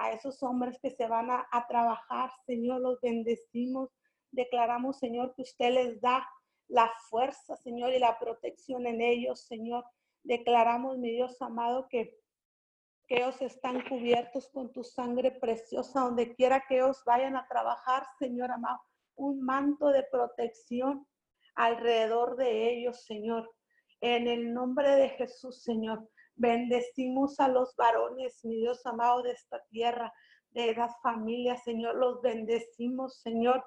a 0.00 0.12
esos 0.12 0.42
hombres 0.42 0.78
que 0.80 0.90
se 0.90 1.06
van 1.06 1.30
a, 1.30 1.66
trabajar, 1.68 2.30
Señor, 2.46 2.80
los 2.80 3.00
bendecimos. 3.02 3.90
Declaramos, 4.32 4.98
Señor, 4.98 5.34
que 5.34 5.42
usted 5.42 5.74
les 5.74 6.00
da 6.00 6.26
la 6.70 6.90
fuerza, 7.08 7.56
Señor, 7.56 7.92
y 7.92 7.98
la 7.98 8.18
protección 8.18 8.86
en 8.86 9.00
ellos, 9.00 9.40
Señor. 9.40 9.84
Declaramos, 10.22 10.98
mi 10.98 11.10
Dios 11.10 11.40
amado, 11.42 11.88
que, 11.88 12.18
que 13.08 13.16
ellos 13.16 13.40
están 13.42 13.82
cubiertos 13.88 14.48
con 14.48 14.72
tu 14.72 14.84
sangre 14.84 15.32
preciosa, 15.32 16.00
donde 16.00 16.34
quiera 16.34 16.64
que 16.68 16.76
ellos 16.76 17.02
vayan 17.04 17.36
a 17.36 17.46
trabajar, 17.48 18.04
Señor 18.18 18.52
amado, 18.52 18.80
un 19.16 19.42
manto 19.42 19.88
de 19.88 20.04
protección 20.04 21.06
alrededor 21.56 22.36
de 22.36 22.70
ellos, 22.72 23.04
Señor. 23.04 23.50
En 24.00 24.28
el 24.28 24.54
nombre 24.54 24.94
de 24.96 25.10
Jesús, 25.10 25.62
Señor. 25.62 26.08
Bendecimos 26.36 27.38
a 27.40 27.48
los 27.48 27.74
varones, 27.76 28.42
mi 28.44 28.56
Dios 28.56 28.86
amado, 28.86 29.22
de 29.22 29.32
esta 29.32 29.62
tierra, 29.70 30.12
de 30.50 30.74
las 30.74 30.98
familias, 31.02 31.62
Señor. 31.64 31.96
Los 31.96 32.22
bendecimos, 32.22 33.20
Señor. 33.20 33.66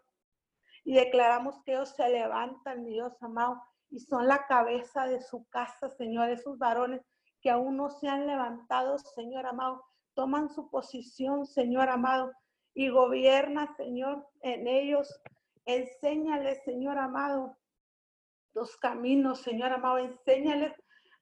Y 0.84 0.94
declaramos 0.94 1.62
que 1.64 1.74
ellos 1.74 1.90
se 1.96 2.10
levantan, 2.10 2.84
mi 2.84 2.94
Dios 2.94 3.14
amado, 3.22 3.62
y 3.90 4.00
son 4.00 4.28
la 4.28 4.46
cabeza 4.48 5.06
de 5.06 5.22
su 5.22 5.46
casa, 5.50 5.90
Señor. 5.90 6.30
Esos 6.30 6.58
varones 6.58 7.02
que 7.42 7.50
aún 7.50 7.78
no 7.78 7.90
se 7.90 8.08
han 8.08 8.28
levantado, 8.28 8.98
Señor 8.98 9.46
amado, 9.46 9.84
toman 10.16 10.50
su 10.50 10.70
posición, 10.70 11.46
Señor 11.46 11.90
amado, 11.90 12.32
y 12.74 12.90
gobierna, 12.90 13.76
Señor, 13.76 14.28
en 14.42 14.68
ellos. 14.68 15.22
Enséñales, 15.66 16.62
Señor 16.64 16.98
amado, 16.98 17.58
los 18.54 18.76
caminos, 18.78 19.42
Señor 19.42 19.72
amado. 19.72 20.00
Enséñales 20.00 20.74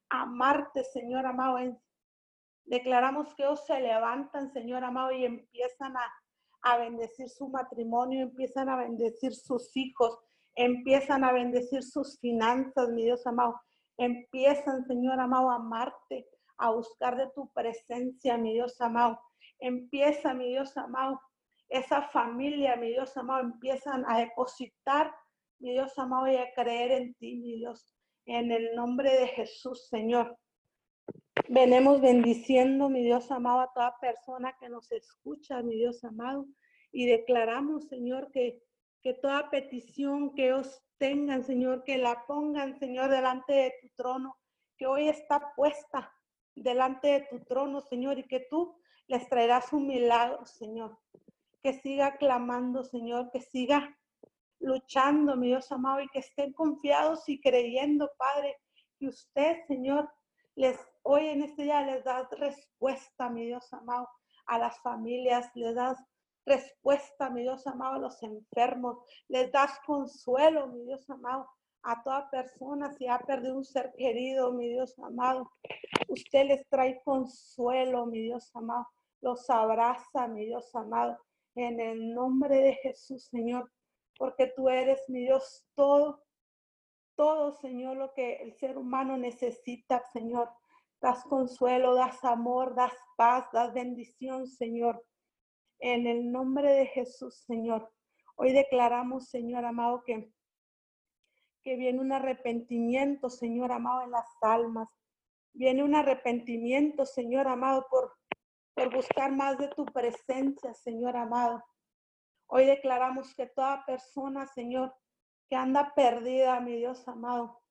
amarte, 0.10 0.84
Señor 0.84 1.26
amado. 1.26 1.58
Declaramos 2.66 3.34
que 3.36 3.44
ellos 3.44 3.66
se 3.66 3.80
levantan, 3.80 4.52
Señor 4.54 4.84
amado, 4.84 5.12
y 5.12 5.26
empiezan 5.26 5.98
a, 5.98 6.21
a 6.64 6.78
bendecir 6.78 7.30
su 7.30 7.48
matrimonio, 7.50 8.24
empiezan 8.24 8.70
a 8.70 8.78
bendecir 8.78 9.34
sus 9.34 9.76
hijos, 9.76 10.20
empiezan 10.56 11.24
a 11.24 11.32
bendecir 11.32 11.84
sus 11.84 12.20
finanzas, 12.20 12.90
mi 12.90 13.04
Dios 13.04 13.26
amado. 13.26 13.60
Empiezan, 13.98 14.86
Señor 14.86 15.20
amado, 15.20 15.52
a 15.52 15.56
amarte, 15.56 16.28
a 16.58 16.72
buscar 16.72 17.18
de 17.18 17.30
tu 17.36 17.52
presencia, 17.54 18.38
mi 18.38 18.54
Dios 18.54 18.80
amado. 18.82 19.20
Empieza, 19.60 20.34
mi 20.34 20.50
Dios 20.50 20.76
amado, 20.78 21.20
esa 21.70 22.10
familia, 22.10 22.76
mi 22.76 22.90
Dios 22.90 23.16
amado, 23.18 23.42
empiezan 23.42 24.04
a 24.08 24.20
depositar, 24.20 25.14
mi 25.60 25.72
Dios 25.72 25.98
amado, 25.98 26.28
y 26.28 26.36
a 26.36 26.54
creer 26.54 26.92
en 26.92 27.14
ti, 27.16 27.38
mi 27.38 27.56
Dios. 27.58 27.96
En 28.26 28.52
el 28.52 28.76
nombre 28.76 29.12
de 29.12 29.28
Jesús, 29.28 29.88
Señor. 29.88 30.38
Venemos 31.48 32.02
bendiciendo, 32.02 32.90
mi 32.90 33.04
Dios 33.04 33.32
amado, 33.32 33.62
a 33.62 33.74
toda 33.74 33.98
persona 34.00 34.56
que 34.60 34.70
nos 34.70 34.92
escucha, 34.92 35.62
mi 35.62 35.76
Dios 35.76 36.04
amado. 36.04 36.46
Y 36.92 37.06
declaramos, 37.06 37.88
Señor, 37.88 38.32
que, 38.32 38.62
que 39.02 39.14
toda 39.14 39.50
petición 39.50 40.34
que 40.36 40.54
os 40.54 40.84
tengan, 40.98 41.44
Señor, 41.44 41.84
que 41.84 41.98
la 41.98 42.26
pongan, 42.28 42.78
Señor, 42.78 43.10
delante 43.10 43.54
de 43.54 43.74
tu 43.82 43.90
trono, 43.96 44.38
que 44.78 44.88
hoy 44.88 45.08
está 45.08 45.54
puesta 45.56 46.14
delante 46.56 47.08
de 47.08 47.22
tu 47.30 47.40
trono, 47.40 47.82
Señor, 47.82 48.20
y 48.20 48.24
que 48.24 48.42
tú 48.50 48.76
les 49.08 49.28
traerás 49.30 49.74
un 49.74 49.88
milagro, 49.88 50.46
Señor. 50.46 50.98
que 51.64 51.74
siga 51.74 52.18
clamando, 52.18 52.84
Señor, 52.84 53.30
que 53.32 53.40
siga 53.40 53.96
luchando, 54.60 55.36
mi 55.36 55.48
Dios 55.48 55.72
amado, 55.72 56.02
y 56.02 56.08
que 56.10 56.20
estén 56.20 56.54
confiados 56.54 57.30
y 57.30 57.40
creyendo, 57.40 58.10
Padre, 58.18 58.58
que 58.98 59.08
usted, 59.08 59.58
Señor, 59.68 60.10
les 60.56 60.80
hoy 61.04 61.28
en 61.28 61.44
este 61.44 61.64
día 61.64 61.82
les 61.84 62.04
da 62.04 62.28
respuesta, 62.32 63.30
mi 63.30 63.46
Dios 63.46 63.72
amado, 63.74 64.08
a 64.46 64.58
las 64.58 64.80
familias, 64.82 65.52
les 65.56 65.76
das 65.76 65.98
respuesta, 66.46 67.30
mi 67.30 67.42
Dios 67.42 67.66
amado, 67.68 67.96
a 67.96 68.00
los 68.00 68.22
enfermos, 68.24 68.98
les 69.28 69.52
das 69.52 69.80
consuelo, 69.86 70.68
mi 70.68 70.84
Dios 70.86 71.10
amado, 71.10 71.48
a 71.84 72.02
toda 72.04 72.30
persona 72.30 72.94
si 72.94 73.08
ha 73.08 73.20
perdido 73.20 73.58
un 73.58 73.66
ser 73.66 73.92
querido, 73.98 74.54
mi 74.54 74.70
Dios 74.70 74.98
amado. 75.00 75.52
Usted 76.08 76.46
les 76.46 76.68
trae 76.70 77.02
consuelo, 77.04 78.06
mi 78.06 78.22
Dios 78.22 78.52
amado. 78.56 78.88
Los 79.22 79.50
abraza, 79.50 80.28
mi 80.28 80.46
Dios 80.46 80.74
amado. 80.76 81.18
En 81.56 81.80
el 81.80 82.14
nombre 82.14 82.58
de 82.58 82.74
Jesús, 82.76 83.26
Señor, 83.26 83.72
porque 84.18 84.48
tú 84.56 84.70
eres, 84.70 85.10
mi 85.10 85.22
Dios, 85.22 85.66
todo, 85.76 86.24
todo, 87.16 87.52
Señor, 87.54 87.98
lo 87.98 88.14
que 88.14 88.36
el 88.38 88.54
ser 88.54 88.78
humano 88.78 89.18
necesita, 89.18 90.04
Señor. 90.12 90.50
Das 91.02 91.24
consuelo, 91.24 91.96
das 91.96 92.24
amor, 92.24 92.76
das 92.76 92.94
paz, 93.18 93.46
das 93.52 93.74
bendición, 93.74 94.46
Señor. 94.46 95.04
En 95.82 96.08
el 96.08 96.32
nombre 96.32 96.72
de 96.72 96.86
Jesús, 96.88 97.36
Señor. 97.46 97.92
Hoy 98.36 98.54
declaramos, 98.54 99.28
Señor 99.30 99.66
amado, 99.66 100.04
que 100.04 100.32
que 101.64 101.76
viene 101.76 102.00
un 102.00 102.12
arrepentimiento, 102.12 103.30
Señor 103.30 103.72
amado, 103.72 104.04
en 104.04 104.12
las 104.12 104.28
almas. 104.42 104.90
Viene 105.54 105.84
un 105.84 105.96
arrepentimiento, 105.96 107.06
Señor 107.06 107.48
amado, 107.48 107.86
por, 107.90 108.14
por 108.74 108.94
buscar 108.94 109.32
más 109.32 109.58
de 109.58 109.68
tu 109.70 109.86
presencia, 109.86 110.74
Señor 110.74 111.18
amado. 111.18 111.64
Hoy 112.48 112.66
declaramos 112.66 113.34
que 113.36 113.48
toda 113.48 113.86
persona, 113.86 114.48
Señor, 114.48 114.94
que 115.50 115.56
anda 115.56 115.94
perdida, 115.96 116.60
mi 116.60 116.78
Dios 116.78 117.08
amado. 117.08 117.62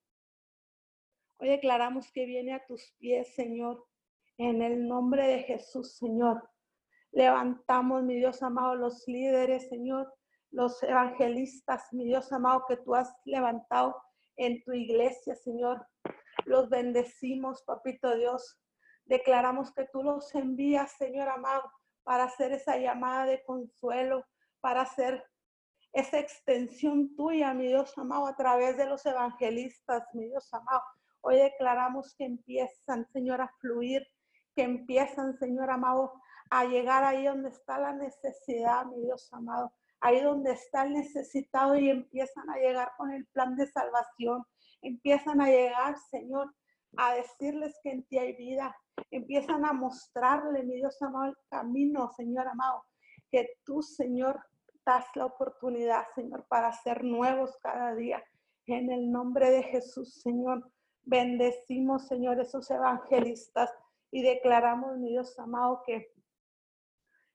Hoy 1.39 1.49
declaramos 1.49 2.11
que 2.13 2.27
viene 2.27 2.55
a 2.55 2.65
tus 2.67 2.93
pies, 2.99 3.35
Señor, 3.35 3.87
en 4.37 4.63
el 4.63 4.87
nombre 4.87 5.27
de 5.27 5.43
Jesús, 5.43 5.97
Señor. 5.97 6.50
Levantamos, 7.13 8.03
mi 8.03 8.17
Dios 8.17 8.43
amado, 8.43 8.75
los 8.77 9.07
líderes, 9.07 9.69
Señor, 9.69 10.13
los 10.51 10.83
evangelistas, 10.83 11.93
mi 11.93 12.05
Dios 12.05 12.33
amado, 12.33 12.65
que 12.69 12.77
tú 12.77 12.95
has 12.95 13.13
levantado 13.25 13.97
en 14.37 14.63
tu 14.65 14.73
iglesia, 14.73 15.35
Señor. 15.35 15.87
Los 16.45 16.69
bendecimos, 16.69 17.63
papito 17.63 18.15
Dios. 18.17 18.59
Declaramos 19.05 19.73
que 19.75 19.87
tú 19.93 20.03
los 20.03 20.35
envías, 20.35 20.93
Señor 20.93 21.29
amado, 21.29 21.63
para 22.05 22.25
hacer 22.25 22.53
esa 22.53 22.77
llamada 22.77 23.27
de 23.27 23.43
consuelo, 23.45 24.25
para 24.61 24.83
hacer 24.83 25.25
esa 25.93 26.19
extensión 26.19 27.15
tuya, 27.17 27.53
mi 27.55 27.67
Dios 27.67 27.97
amado, 27.99 28.27
a 28.27 28.37
través 28.37 28.77
de 28.77 28.87
los 28.87 29.05
evangelistas, 29.05 30.05
mi 30.15 30.27
Dios 30.27 30.53
amado. 30.55 30.83
Hoy 31.23 31.37
declaramos 31.37 32.15
que 32.17 32.25
empiezan, 32.25 33.07
Señor, 33.13 33.41
a 33.41 33.53
fluir, 33.61 34.07
que 34.55 34.63
empiezan, 34.63 35.37
Señor 35.39 35.71
amado, 35.71 36.13
a 36.51 36.65
llegar 36.65 37.05
ahí 37.05 37.25
donde 37.25 37.49
está 37.49 37.79
la 37.79 37.93
necesidad, 37.93 38.85
mi 38.87 39.01
Dios 39.03 39.33
amado 39.33 39.73
ahí 40.01 40.21
donde 40.21 40.53
está 40.53 40.85
el 40.85 40.95
necesitado 40.95 41.77
y 41.77 41.91
empiezan 41.91 42.49
a 42.51 42.57
llegar 42.57 42.93
con 42.97 43.13
el 43.13 43.27
plan 43.27 43.55
de 43.57 43.67
salvación, 43.67 44.45
empiezan 44.83 45.41
a 45.41 45.49
llegar, 45.49 45.97
Señor, 46.11 46.55
a 46.97 47.15
decirles 47.15 47.79
que 47.83 47.91
en 47.91 48.05
ti 48.05 48.19
hay 48.19 48.35
vida, 48.35 48.75
empiezan 49.11 49.65
a 49.65 49.73
mostrarle, 49.73 50.63
mi 50.65 50.77
Dios 50.77 51.01
amado, 51.03 51.27
el 51.27 51.37
camino, 51.49 52.11
Señor 52.17 52.49
amado, 52.49 52.85
que 53.31 53.59
tú, 53.65 53.83
Señor, 53.83 54.43
das 54.85 55.05
la 55.15 55.27
oportunidad, 55.27 56.05
Señor, 56.15 56.47
para 56.49 56.73
ser 56.73 57.05
nuevos 57.05 57.57
cada 57.63 57.95
día. 57.95 58.25
En 58.67 58.91
el 58.91 59.11
nombre 59.11 59.51
de 59.51 59.63
Jesús, 59.63 60.21
Señor, 60.23 60.69
bendecimos, 61.03 62.09
Señor, 62.09 62.41
esos 62.41 62.71
evangelistas 62.71 63.71
y 64.11 64.23
declaramos, 64.23 64.97
mi 64.99 65.11
Dios 65.11 65.39
amado, 65.39 65.83
que 65.87 66.13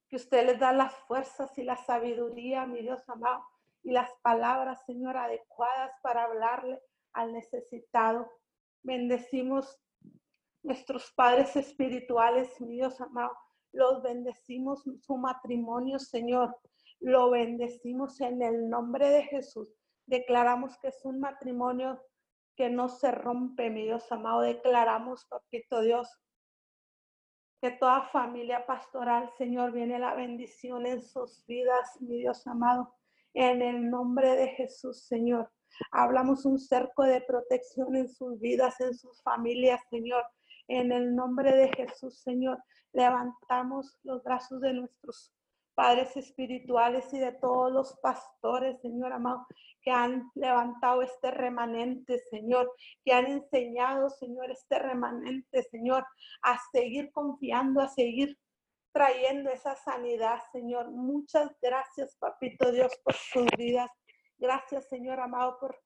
que 0.10 0.18
usted 0.18 0.46
les 0.46 0.60
da 0.60 0.72
las 0.72 0.94
fuerzas 1.08 1.58
y 1.58 1.64
la 1.64 1.78
sabiduría, 1.78 2.66
mi 2.66 2.82
Dios 2.82 3.08
amado, 3.10 3.44
y 3.84 3.92
las 3.92 4.12
palabras, 4.22 4.84
Señor, 4.86 5.18
adecuadas 5.18 5.92
para 6.02 6.24
hablarle 6.24 6.82
al 7.14 7.34
necesitado. 7.34 8.30
Bendecimos 8.84 9.80
nuestros 10.64 11.12
padres 11.14 11.56
espirituales, 11.56 12.60
mi 12.60 12.76
Dios 12.76 13.00
amado. 13.00 13.36
Los 13.72 14.02
bendecimos 14.02 14.84
su 15.02 15.18
matrimonio, 15.18 16.00
Señor. 16.00 16.58
Lo 17.00 17.30
bendecimos 17.30 18.20
en 18.22 18.42
el 18.42 18.70
nombre 18.70 19.10
de 19.10 19.24
Jesús. 19.24 19.70
Declaramos 20.08 20.78
que 20.80 20.88
es 20.88 21.04
un 21.04 21.20
matrimonio 21.20 22.02
que 22.56 22.70
no 22.70 22.90
se 22.90 23.12
rompe, 23.12 23.70
mi 23.70 23.84
Dios 23.84 24.12
amado. 24.12 24.42
Declaramos, 24.42 25.26
papito 25.26 25.82
Dios, 25.82 26.10
que 27.62 27.72
toda 27.72 28.10
familia 28.10 28.66
pastoral, 28.66 29.32
Señor, 29.38 29.72
viene 29.72 30.00
la 30.00 30.14
bendición 30.14 30.86
en 30.86 31.02
sus 31.02 31.46
vidas, 31.46 32.00
mi 32.02 32.18
Dios 32.18 32.46
amado. 32.48 32.94
En 33.34 33.62
el 33.62 33.90
nombre 33.90 34.36
de 34.36 34.48
Jesús, 34.50 35.06
Señor. 35.06 35.52
Hablamos 35.92 36.46
un 36.46 36.58
cerco 36.58 37.04
de 37.04 37.22
protección 37.22 37.96
en 37.96 38.08
sus 38.08 38.40
vidas, 38.40 38.80
en 38.80 38.94
sus 38.94 39.22
familias, 39.24 39.82
Señor. 39.90 40.24
En 40.68 40.92
el 40.92 41.16
nombre 41.16 41.54
de 41.56 41.70
Jesús, 41.74 42.20
Señor, 42.22 42.64
levantamos 42.94 44.00
los 44.04 44.24
brazos 44.24 44.62
de 44.62 44.74
nuestros 44.74 45.34
padres 45.76 46.16
espirituales 46.18 47.14
y 47.14 47.20
de 47.20 47.34
todos 47.34 47.72
los 47.72 47.98
pastores, 48.02 48.82
Señor 48.82 49.12
amado, 49.12 49.46
que 49.82 49.92
han 49.92 50.32
levantado 50.34 51.02
este 51.02 51.32
remanente, 51.32 52.20
Señor, 52.30 52.74
que 53.04 53.14
han 53.14 53.28
enseñado, 53.28 54.10
Señor, 54.10 54.50
este 54.52 54.80
remanente, 54.80 55.64
Señor, 55.64 56.06
a 56.42 56.58
seguir 56.72 57.12
confiando, 57.12 57.82
a 57.82 57.90
seguir 57.90 58.38
trayendo 58.94 59.50
esa 59.52 59.76
sanidad, 59.76 60.40
Señor. 60.52 60.90
Muchas 60.90 61.52
gracias, 61.62 62.16
Papito 62.18 62.72
Dios, 62.72 62.94
por 63.04 63.14
sus 63.14 63.46
vidas. 63.58 63.92
Gracias, 64.38 64.88
Señor 64.88 65.20
amado, 65.20 65.58
por 65.60 65.78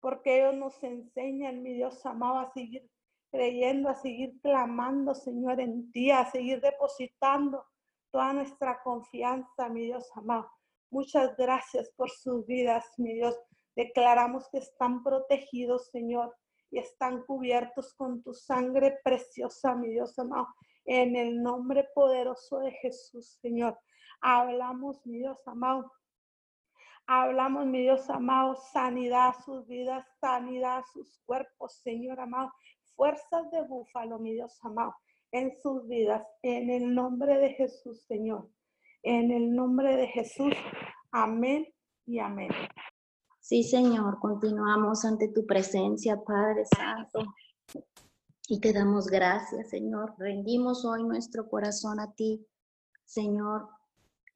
porque 0.00 0.40
ellos 0.40 0.56
nos 0.56 0.82
enseñan, 0.82 1.62
mi 1.62 1.74
Dios 1.74 2.04
amado, 2.04 2.40
a 2.40 2.52
seguir 2.52 2.90
creyendo, 3.30 3.88
a 3.88 3.94
seguir 3.94 4.32
clamando, 4.42 5.14
Señor, 5.14 5.60
en 5.60 5.92
ti, 5.92 6.10
a 6.10 6.28
seguir 6.28 6.60
depositando 6.60 7.64
toda 8.12 8.34
nuestra 8.34 8.80
confianza, 8.82 9.68
mi 9.70 9.86
Dios 9.86 10.08
amado. 10.14 10.48
Muchas 10.90 11.34
gracias 11.36 11.90
por 11.96 12.10
sus 12.10 12.46
vidas, 12.46 12.84
mi 12.98 13.14
Dios. 13.14 13.34
Declaramos 13.74 14.48
que 14.50 14.58
están 14.58 15.02
protegidos, 15.02 15.88
Señor, 15.90 16.36
y 16.70 16.78
están 16.78 17.24
cubiertos 17.24 17.94
con 17.94 18.22
tu 18.22 18.34
sangre 18.34 19.00
preciosa, 19.02 19.74
mi 19.74 19.88
Dios 19.88 20.18
amado. 20.18 20.48
En 20.84 21.16
el 21.16 21.42
nombre 21.42 21.88
poderoso 21.94 22.58
de 22.58 22.72
Jesús, 22.72 23.38
Señor. 23.40 23.78
Hablamos, 24.20 25.04
mi 25.06 25.18
Dios 25.18 25.38
amado. 25.46 25.90
Hablamos, 27.06 27.66
mi 27.66 27.82
Dios 27.82 28.08
amado, 28.10 28.54
sanidad 28.72 29.28
a 29.28 29.42
sus 29.42 29.66
vidas, 29.66 30.06
sanidad 30.20 30.78
a 30.78 30.84
sus 30.92 31.18
cuerpos, 31.24 31.80
Señor 31.82 32.20
amado. 32.20 32.52
Fuerzas 32.94 33.50
de 33.50 33.62
búfalo, 33.62 34.18
mi 34.18 34.34
Dios 34.34 34.58
amado 34.62 34.94
en 35.32 35.52
sus 35.60 35.86
vidas. 35.88 36.22
En 36.42 36.70
el 36.70 36.94
nombre 36.94 37.38
de 37.38 37.50
Jesús, 37.54 38.04
Señor. 38.06 38.48
En 39.02 39.32
el 39.32 39.54
nombre 39.54 39.96
de 39.96 40.06
Jesús. 40.08 40.54
Amén 41.10 41.66
y 42.06 42.20
amén. 42.20 42.50
Sí, 43.40 43.64
Señor, 43.64 44.20
continuamos 44.20 45.04
ante 45.04 45.28
tu 45.28 45.44
presencia, 45.44 46.22
Padre 46.22 46.64
Santo. 46.76 47.20
Y 48.48 48.60
te 48.60 48.72
damos 48.72 49.06
gracias, 49.06 49.70
Señor. 49.70 50.14
Rendimos 50.18 50.84
hoy 50.84 51.02
nuestro 51.04 51.48
corazón 51.48 51.98
a 51.98 52.12
ti, 52.14 52.46
Señor. 53.04 53.68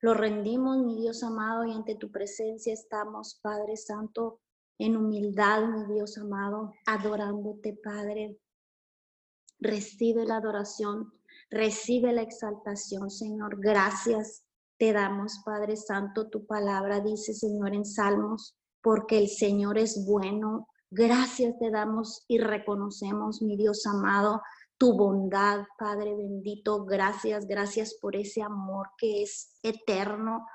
Lo 0.00 0.14
rendimos, 0.14 0.78
mi 0.78 0.96
Dios 0.96 1.22
amado, 1.22 1.64
y 1.64 1.72
ante 1.72 1.94
tu 1.94 2.10
presencia 2.10 2.72
estamos, 2.72 3.38
Padre 3.42 3.76
Santo, 3.76 4.40
en 4.78 4.96
humildad, 4.96 5.66
mi 5.68 5.94
Dios 5.94 6.18
amado, 6.18 6.72
adorándote, 6.86 7.78
Padre, 7.82 8.38
Recibe 9.58 10.24
la 10.26 10.36
adoración, 10.36 11.12
recibe 11.50 12.12
la 12.12 12.22
exaltación, 12.22 13.10
Señor. 13.10 13.58
Gracias 13.58 14.44
te 14.78 14.92
damos, 14.92 15.40
Padre 15.44 15.76
Santo. 15.76 16.28
Tu 16.28 16.46
palabra 16.46 17.00
dice, 17.00 17.32
Señor, 17.32 17.74
en 17.74 17.84
Salmos, 17.84 18.56
porque 18.82 19.18
el 19.18 19.28
Señor 19.28 19.78
es 19.78 20.04
bueno. 20.06 20.68
Gracias 20.90 21.58
te 21.58 21.70
damos 21.70 22.24
y 22.28 22.38
reconocemos, 22.38 23.42
mi 23.42 23.56
Dios 23.56 23.86
amado, 23.86 24.40
tu 24.78 24.96
bondad, 24.96 25.64
Padre 25.78 26.14
bendito. 26.14 26.84
Gracias, 26.84 27.46
gracias 27.46 27.94
por 27.94 28.14
ese 28.14 28.42
amor 28.42 28.90
que 28.98 29.22
es 29.22 29.58
eterno. 29.62 30.46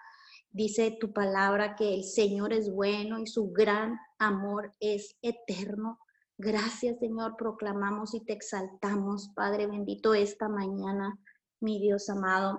Dice 0.52 0.98
tu 1.00 1.12
palabra 1.12 1.76
que 1.76 1.94
el 1.94 2.04
Señor 2.04 2.54
es 2.54 2.72
bueno 2.72 3.20
y 3.20 3.26
su 3.26 3.52
gran 3.52 3.98
amor 4.20 4.74
es 4.80 5.18
eterno. 5.22 6.00
Gracias, 6.44 6.98
Señor, 6.98 7.36
proclamamos 7.38 8.16
y 8.16 8.20
te 8.22 8.34
exaltamos, 8.34 9.30
Padre 9.36 9.68
bendito, 9.68 10.16
esta 10.16 10.50
mañana, 10.50 11.20
mi 11.60 11.80
Dios 11.80 12.10
amado. 12.10 12.58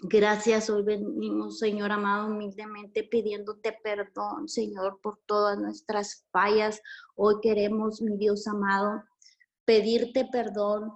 Gracias, 0.00 0.68
hoy 0.68 0.82
venimos, 0.82 1.58
Señor 1.58 1.92
amado, 1.92 2.26
humildemente 2.26 3.02
pidiéndote 3.04 3.74
perdón, 3.82 4.50
Señor, 4.50 5.00
por 5.02 5.18
todas 5.24 5.58
nuestras 5.58 6.26
fallas. 6.30 6.82
Hoy 7.14 7.36
queremos, 7.40 8.02
mi 8.02 8.18
Dios 8.18 8.46
amado, 8.46 9.02
pedirte 9.64 10.28
perdón, 10.30 10.92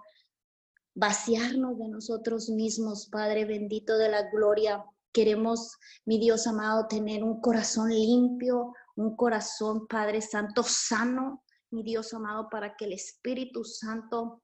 vaciarnos 0.95 1.78
de 1.78 1.89
nosotros 1.89 2.51
mismos, 2.51 3.09
Padre 3.09 3.47
bendito 3.47 3.97
de 3.97 4.11
la 4.11 4.28
gloria. 4.30 4.84
Queremos, 5.11 5.78
mi 6.05 6.18
Dios 6.18 6.47
amado, 6.47 6.86
tener 6.86 7.24
un 7.24 7.41
corazón 7.41 7.89
limpio, 7.89 8.74
un 8.95 9.16
corazón, 9.16 9.86
Padre 9.86 10.20
Santo, 10.20 10.62
sano, 10.62 11.45
mi 11.71 11.83
Dios 11.83 12.12
amado, 12.14 12.49
para 12.51 12.77
que 12.77 12.87
el 12.87 12.93
Espíritu 12.93 13.64
Santo 13.64 14.43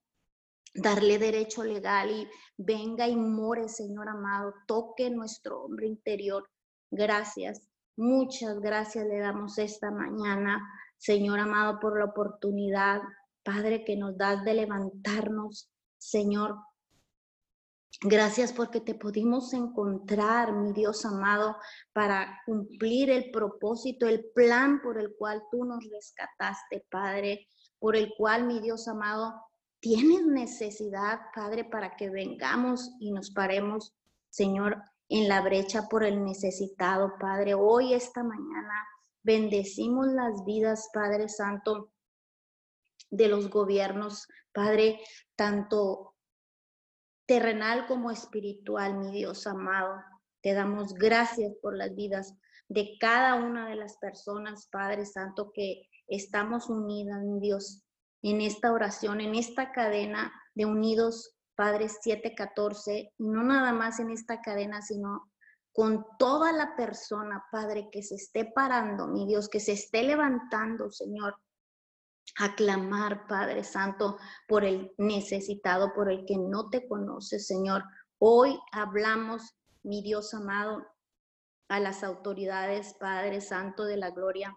darle 0.74 1.18
derecho 1.18 1.62
legal 1.62 2.10
y 2.10 2.28
venga 2.56 3.06
y 3.06 3.16
more, 3.16 3.68
Señor 3.68 4.08
amado, 4.08 4.52
toque 4.66 5.10
nuestro 5.10 5.62
hombre 5.62 5.86
interior. 5.86 6.48
Gracias, 6.90 7.68
muchas 7.96 8.60
gracias 8.60 9.06
le 9.06 9.18
damos 9.18 9.58
esta 9.58 9.90
mañana, 9.90 10.60
Señor 10.98 11.38
amado, 11.38 11.78
por 11.80 11.98
la 11.98 12.06
oportunidad, 12.06 13.00
Padre, 13.44 13.84
que 13.84 13.96
nos 13.96 14.16
das 14.16 14.44
de 14.44 14.54
levantarnos, 14.54 15.70
Señor. 15.98 16.56
Gracias 18.00 18.52
porque 18.52 18.80
te 18.80 18.94
pudimos 18.94 19.52
encontrar, 19.52 20.52
mi 20.52 20.72
Dios 20.72 21.04
amado, 21.04 21.56
para 21.92 22.40
cumplir 22.44 23.10
el 23.10 23.30
propósito, 23.30 24.06
el 24.06 24.24
plan 24.34 24.80
por 24.82 24.98
el 24.98 25.14
cual 25.16 25.42
tú 25.50 25.64
nos 25.64 25.84
rescataste, 25.90 26.86
Padre, 26.90 27.46
por 27.78 27.96
el 27.96 28.12
cual, 28.16 28.44
mi 28.46 28.60
Dios 28.60 28.88
amado, 28.88 29.34
tienes 29.80 30.26
necesidad, 30.26 31.20
Padre, 31.34 31.64
para 31.64 31.96
que 31.96 32.10
vengamos 32.10 32.90
y 33.00 33.12
nos 33.12 33.30
paremos, 33.30 33.94
Señor, 34.30 34.82
en 35.08 35.28
la 35.28 35.42
brecha 35.42 35.88
por 35.88 36.04
el 36.04 36.24
necesitado, 36.24 37.12
Padre. 37.20 37.54
Hoy, 37.54 37.92
esta 37.92 38.24
mañana, 38.24 38.86
bendecimos 39.22 40.08
las 40.08 40.44
vidas, 40.44 40.88
Padre 40.92 41.28
Santo, 41.28 41.92
de 43.10 43.28
los 43.28 43.50
gobiernos, 43.50 44.26
Padre, 44.52 45.00
tanto 45.36 46.13
terrenal 47.26 47.86
como 47.86 48.10
espiritual, 48.10 48.94
mi 48.94 49.10
Dios 49.10 49.46
amado. 49.46 50.02
Te 50.42 50.52
damos 50.52 50.94
gracias 50.94 51.52
por 51.62 51.76
las 51.76 51.94
vidas 51.94 52.34
de 52.68 52.96
cada 52.98 53.34
una 53.34 53.68
de 53.68 53.76
las 53.76 53.96
personas, 53.98 54.68
Padre 54.70 55.06
Santo, 55.06 55.52
que 55.52 55.88
estamos 56.06 56.68
unidas, 56.68 57.22
mi 57.22 57.40
Dios, 57.40 57.82
en 58.22 58.40
esta 58.40 58.72
oración, 58.72 59.20
en 59.20 59.34
esta 59.34 59.72
cadena 59.72 60.32
de 60.54 60.66
Unidos 60.66 61.34
Padres 61.56 61.98
714, 62.02 63.12
no 63.18 63.44
nada 63.44 63.72
más 63.72 64.00
en 64.00 64.10
esta 64.10 64.40
cadena, 64.40 64.82
sino 64.82 65.30
con 65.72 66.06
toda 66.18 66.52
la 66.52 66.76
persona, 66.76 67.44
Padre, 67.50 67.88
que 67.90 68.02
se 68.02 68.16
esté 68.16 68.44
parando, 68.44 69.06
mi 69.06 69.26
Dios, 69.26 69.48
que 69.48 69.60
se 69.60 69.72
esté 69.72 70.02
levantando, 70.02 70.90
Señor, 70.90 71.36
a 72.38 72.54
clamar, 72.54 73.26
Padre 73.26 73.64
Santo, 73.64 74.18
por 74.48 74.64
el 74.64 74.92
necesitado, 74.98 75.92
por 75.94 76.10
el 76.10 76.24
que 76.26 76.36
no 76.36 76.70
te 76.70 76.86
conoce, 76.86 77.38
Señor. 77.38 77.84
Hoy 78.18 78.58
hablamos, 78.72 79.54
mi 79.82 80.02
Dios 80.02 80.34
amado, 80.34 80.86
a 81.68 81.80
las 81.80 82.04
autoridades, 82.04 82.94
Padre 82.94 83.40
Santo 83.40 83.84
de 83.84 83.96
la 83.96 84.10
Gloria, 84.10 84.56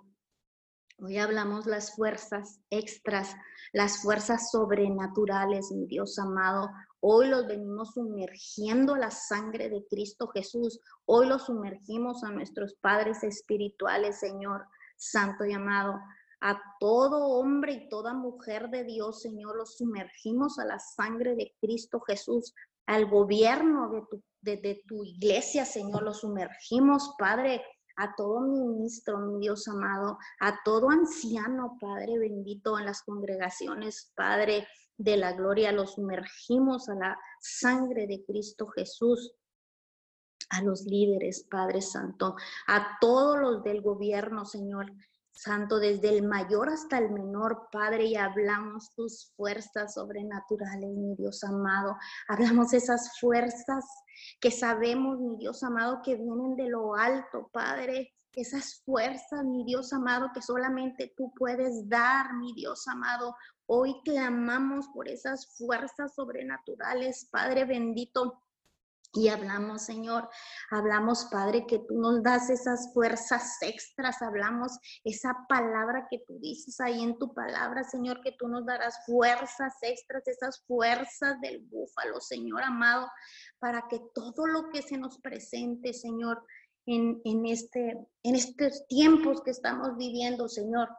Hoy 1.00 1.20
hablamos 1.20 1.68
las 1.68 1.96
fuerzas 1.96 2.60
extras, 2.72 3.36
las 3.72 4.02
fuerzas 4.02 4.50
sobrenaturales, 4.50 5.72
mi 5.72 5.86
Dios 5.86 6.18
amado. 6.18 6.72
Hoy 7.02 7.28
los 7.28 7.46
venimos 7.46 7.94
sumergiendo 7.94 8.96
la 8.96 9.12
sangre 9.12 9.70
de 9.70 9.86
Cristo 9.88 10.28
Jesús. 10.30 10.80
Hoy 11.06 11.28
los 11.28 11.46
sumergimos 11.46 12.24
a 12.24 12.32
nuestros 12.32 12.74
padres 12.82 13.24
espirituales, 13.24 14.20
Señor 14.20 14.66
Santo 14.96 15.46
y 15.46 15.54
amado. 15.54 16.00
A 16.42 16.62
todo 16.80 17.28
hombre 17.28 17.74
y 17.74 17.90
toda 17.90 18.14
mujer 18.14 18.70
de 18.70 18.84
Dios, 18.84 19.22
Señor, 19.22 19.56
los 19.56 19.78
sumergimos 19.78 20.60
a 20.60 20.66
la 20.66 20.80
sangre 20.80 21.36
de 21.36 21.56
Cristo 21.60 22.00
Jesús, 22.02 22.54
al 22.86 23.10
gobierno 23.10 23.90
de 23.90 24.02
tu, 24.10 24.24
de 24.42 24.84
tu 24.88 25.04
iglesia, 25.04 25.66
Señor, 25.66 26.04
los 26.04 26.20
sumergimos, 26.20 27.16
Padre, 27.18 27.62
a 27.98 28.16
todo 28.16 28.42
ministro, 28.42 29.20
mi 29.20 29.40
Dios 29.40 29.68
amado, 29.68 30.20
a 30.40 30.60
todo 30.64 30.90
anciano, 30.92 31.78
Padre 31.82 32.20
bendito, 32.20 32.78
en 32.78 32.86
las 32.86 33.02
congregaciones, 33.02 34.14
Padre 34.16 34.68
de 34.98 35.18
la 35.18 35.34
gloria, 35.34 35.72
los 35.72 35.96
sumergimos 35.96 36.90
a 36.90 36.96
la 36.96 37.20
sangre 37.40 38.08
de 38.08 38.24
Cristo 38.24 38.68
Jesús 38.68 39.34
a 40.50 40.62
los 40.62 40.84
líderes, 40.84 41.46
Padre 41.50 41.82
Santo, 41.82 42.36
a 42.68 42.98
todos 43.02 43.38
los 43.38 43.64
del 43.64 43.82
gobierno, 43.82 44.46
Señor, 44.46 44.92
Santo, 45.38 45.80
desde 45.80 46.10
el 46.10 46.28
mayor 46.28 46.70
hasta 46.70 46.98
el 46.98 47.12
menor, 47.12 47.70
Padre, 47.72 48.06
y 48.06 48.16
hablamos 48.16 48.92
tus 48.96 49.32
fuerzas 49.36 49.94
sobrenaturales, 49.94 50.90
mi 50.90 51.16
Dios 51.16 51.44
amado. 51.44 51.96
Hablamos 52.28 52.74
esas 52.74 53.20
fuerzas 53.20 53.86
que 54.42 54.50
sabemos, 54.50 55.20
mi 55.20 55.38
Dios 55.38 55.64
amado, 55.64 56.02
que 56.04 56.16
vienen 56.16 56.56
de 56.56 56.70
lo 56.70 56.96
alto, 56.96 57.50
Padre. 57.54 58.14
Esas 58.34 58.82
fuerzas, 58.84 59.44
mi 59.46 59.64
Dios 59.64 59.94
amado, 59.94 60.30
que 60.34 60.42
solamente 60.42 61.14
tú 61.16 61.32
puedes 61.38 61.88
dar, 61.88 62.34
mi 62.34 62.54
Dios 62.54 62.88
amado. 62.88 63.36
Hoy 63.68 63.96
clamamos 64.04 64.88
por 64.90 65.08
esas 65.08 65.56
fuerzas 65.56 66.16
sobrenaturales, 66.16 67.28
Padre 67.32 67.66
bendito 67.66 68.42
y 69.14 69.30
hablamos, 69.30 69.84
Señor, 69.84 70.30
hablamos, 70.70 71.26
Padre, 71.32 71.66
que 71.66 71.80
tú 71.80 72.00
nos 72.00 72.22
das 72.22 72.50
esas 72.50 72.94
fuerzas 72.94 73.58
extras, 73.62 74.22
hablamos 74.22 74.78
esa 75.04 75.36
palabra 75.48 76.08
que 76.10 76.20
tú 76.28 76.38
dices 76.40 76.80
ahí 76.80 77.02
en 77.02 77.18
tu 77.18 77.34
palabra, 77.34 77.84
Señor, 77.84 78.22
que 78.22 78.34
tú 78.34 78.48
nos 78.48 78.66
darás 78.66 79.06
fuerzas 79.06 79.74
extras, 79.82 80.28
esas 80.28 80.64
fuerzas 80.66 81.40
del 81.42 81.60
búfalo, 81.66 82.20
Señor 82.20 82.64
amado, 82.64 83.10
para 83.60 83.88
que 83.88 84.02
todo 84.14 84.46
lo 84.46 84.70
que 84.70 84.82
se 84.82 84.98
nos 84.98 85.20
presente, 85.20 85.94
Señor, 85.94 86.44
en, 86.86 87.22
en, 87.26 87.46
este, 87.46 87.98
en 88.24 88.36
estos 88.36 88.88
tiempos 88.88 89.42
que 89.42 89.52
estamos 89.52 89.98
viviendo, 89.98 90.48
Señor, 90.48 90.90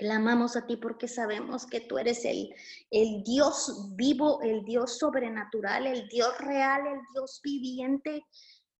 Clamamos 0.00 0.56
a 0.56 0.66
ti 0.66 0.78
porque 0.78 1.08
sabemos 1.08 1.66
que 1.66 1.82
tú 1.82 1.98
eres 1.98 2.24
el, 2.24 2.54
el 2.90 3.22
Dios 3.22 3.90
vivo, 3.96 4.40
el 4.40 4.64
Dios 4.64 4.96
sobrenatural, 4.96 5.86
el 5.86 6.08
Dios 6.08 6.38
real, 6.38 6.86
el 6.86 7.00
Dios 7.12 7.38
viviente, 7.44 8.24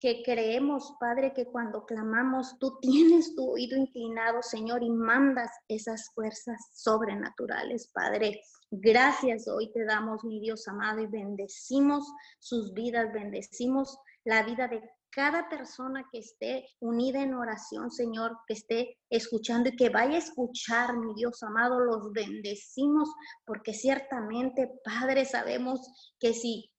que 0.00 0.22
creemos, 0.24 0.94
Padre, 0.98 1.34
que 1.34 1.44
cuando 1.44 1.84
clamamos, 1.84 2.58
tú 2.58 2.78
tienes 2.80 3.34
tu 3.34 3.50
oído 3.50 3.76
inclinado, 3.76 4.40
Señor, 4.40 4.82
y 4.82 4.88
mandas 4.88 5.50
esas 5.68 6.10
fuerzas 6.14 6.58
sobrenaturales, 6.72 7.90
Padre. 7.92 8.40
Gracias 8.70 9.46
hoy 9.46 9.70
te 9.72 9.84
damos, 9.84 10.24
mi 10.24 10.40
Dios 10.40 10.66
amado, 10.68 11.02
y 11.02 11.06
bendecimos 11.06 12.10
sus 12.38 12.72
vidas, 12.72 13.12
bendecimos 13.12 13.98
la 14.24 14.42
vida 14.42 14.68
de 14.68 14.80
cada 15.10 15.48
persona 15.48 16.06
que 16.10 16.18
esté 16.18 16.66
unida 16.80 17.22
en 17.22 17.34
oración, 17.34 17.90
Señor, 17.90 18.38
que 18.46 18.54
esté 18.54 18.98
escuchando 19.10 19.68
y 19.68 19.76
que 19.76 19.88
vaya 19.88 20.14
a 20.14 20.18
escuchar, 20.18 20.96
mi 20.96 21.14
Dios 21.14 21.42
amado, 21.42 21.80
los 21.80 22.12
bendecimos, 22.12 23.08
porque 23.44 23.74
ciertamente, 23.74 24.70
Padre, 24.84 25.24
sabemos 25.24 25.80
que 26.18 26.32
si 26.32 26.70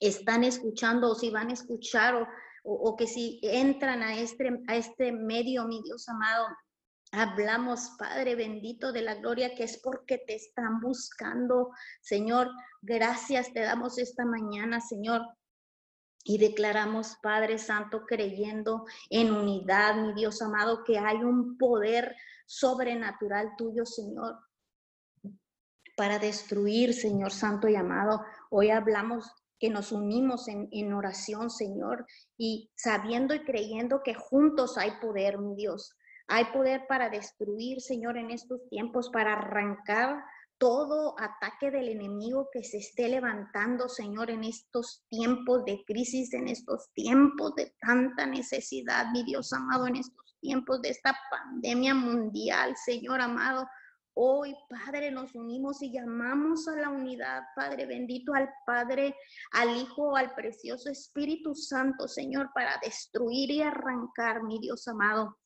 están 0.00 0.44
escuchando 0.44 1.10
o 1.10 1.14
si 1.14 1.30
van 1.30 1.50
a 1.50 1.54
escuchar 1.54 2.14
o, 2.14 2.26
o, 2.64 2.96
que 2.96 3.06
si 3.06 3.40
entran 3.42 4.02
a 4.02 4.18
este, 4.18 4.62
a 4.66 4.76
este 4.76 5.12
medio, 5.12 5.66
mi 5.66 5.82
Dios 5.82 6.08
amado, 6.08 6.46
Hablamos, 7.10 7.92
Padre 7.98 8.34
bendito 8.34 8.92
de 8.92 9.00
la 9.00 9.14
gloria, 9.14 9.54
que 9.54 9.64
es 9.64 9.80
porque 9.82 10.18
te 10.18 10.34
están 10.34 10.78
buscando. 10.80 11.70
Señor, 12.02 12.50
gracias 12.82 13.50
te 13.54 13.60
damos 13.60 13.96
esta 13.96 14.26
mañana, 14.26 14.80
Señor, 14.82 15.22
y 16.28 16.36
declaramos, 16.36 17.16
Padre 17.22 17.56
Santo, 17.56 18.04
creyendo 18.04 18.84
en 19.08 19.32
unidad, 19.32 19.96
mi 19.96 20.12
Dios 20.12 20.42
amado, 20.42 20.84
que 20.84 20.98
hay 20.98 21.16
un 21.16 21.56
poder 21.56 22.14
sobrenatural 22.44 23.56
tuyo, 23.56 23.86
Señor, 23.86 24.38
para 25.96 26.18
destruir, 26.18 26.92
Señor 26.92 27.32
Santo 27.32 27.66
y 27.66 27.76
amado. 27.76 28.22
Hoy 28.50 28.68
hablamos 28.68 29.32
que 29.58 29.70
nos 29.70 29.90
unimos 29.90 30.48
en, 30.48 30.68
en, 30.70 30.92
oración, 30.92 31.48
Señor, 31.48 32.04
y 32.36 32.70
sabiendo 32.76 33.34
y 33.34 33.42
creyendo 33.42 34.02
que 34.02 34.12
juntos 34.12 34.76
hay 34.76 34.92
poder, 35.00 35.38
mi 35.38 35.56
Dios. 35.56 35.96
Hay 36.26 36.44
poder 36.52 36.86
para 36.86 37.08
destruir, 37.08 37.80
Señor, 37.80 38.18
en 38.18 38.30
estos 38.30 38.68
tiempos, 38.68 39.08
para 39.08 39.32
arrancar 39.32 40.22
todo 40.58 41.14
ataque 41.18 41.70
del 41.70 41.88
enemigo 41.88 42.48
que 42.52 42.64
se 42.64 42.78
esté 42.78 43.08
levantando, 43.08 43.88
Señor, 43.88 44.30
en 44.30 44.44
estos 44.44 45.04
tiempos 45.08 45.64
de 45.64 45.84
crisis, 45.86 46.34
en 46.34 46.48
estos 46.48 46.90
tiempos 46.94 47.54
de 47.54 47.74
tanta 47.80 48.26
necesidad, 48.26 49.06
mi 49.12 49.22
Dios 49.22 49.52
amado, 49.52 49.86
en 49.86 49.96
estos 49.96 50.36
tiempos 50.40 50.82
de 50.82 50.90
esta 50.90 51.16
pandemia 51.30 51.94
mundial, 51.94 52.76
Señor 52.76 53.20
amado. 53.20 53.68
Hoy, 54.14 54.52
Padre, 54.68 55.12
nos 55.12 55.36
unimos 55.36 55.80
y 55.80 55.92
llamamos 55.92 56.66
a 56.66 56.74
la 56.74 56.88
unidad, 56.88 57.44
Padre 57.54 57.86
bendito, 57.86 58.34
al 58.34 58.50
Padre, 58.66 59.14
al 59.52 59.76
Hijo, 59.76 60.16
al 60.16 60.34
precioso 60.34 60.90
Espíritu 60.90 61.54
Santo, 61.54 62.08
Señor, 62.08 62.50
para 62.52 62.80
destruir 62.82 63.48
y 63.52 63.62
arrancar, 63.62 64.42
mi 64.42 64.58
Dios 64.58 64.88
amado. 64.88 65.38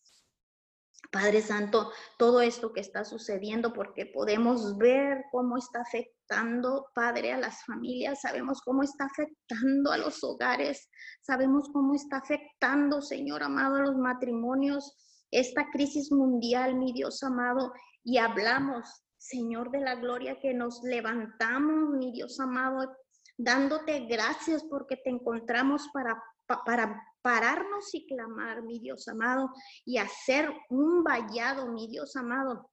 Padre 1.13 1.43
Santo, 1.43 1.93
todo 2.17 2.41
esto 2.41 2.73
que 2.73 2.81
está 2.81 3.05
sucediendo, 3.05 3.75
porque 3.75 4.07
podemos 4.07 4.79
ver 4.79 5.27
cómo 5.31 5.59
está 5.59 5.83
afectando, 5.83 6.87
Padre, 6.95 7.35
a 7.35 7.39
las 7.39 7.63
familias, 7.67 8.23
sabemos 8.23 8.63
cómo 8.63 8.83
está 8.83 9.05
afectando 9.05 9.93
a 9.93 9.99
los 9.99 10.25
hogares, 10.25 10.89
sabemos 11.21 11.69
cómo 11.71 11.95
está 11.95 12.17
afectando, 12.17 13.03
Señor 13.03 13.43
amado, 13.43 13.77
a 13.77 13.81
los 13.81 13.97
matrimonios, 13.99 14.97
esta 15.31 15.71
crisis 15.71 16.11
mundial, 16.11 16.77
mi 16.77 16.95
Dios 16.95 17.23
amado, 17.23 17.75
y 18.03 18.17
hablamos, 18.17 19.05
Señor 19.19 19.71
de 19.71 19.81
la 19.81 19.97
gloria, 19.97 20.41
que 20.41 20.55
nos 20.55 20.83
levantamos, 20.83 21.91
mi 21.91 22.11
Dios 22.13 22.41
amado, 22.41 22.91
dándote 23.37 24.07
gracias 24.07 24.65
porque 24.65 24.97
te 24.97 25.11
encontramos 25.11 25.91
para, 25.93 26.23
para 26.65 27.03
pararnos 27.23 27.95
y 27.95 28.07
clamar, 28.07 28.63
mi 28.63 28.79
Dios 28.79 29.09
amado, 29.09 29.51
y 29.85 29.99
hacer 29.99 30.51
un 30.69 31.03
vallado, 31.03 31.73
mi 31.73 31.89
Dios 31.89 32.17
amado, 32.17 32.71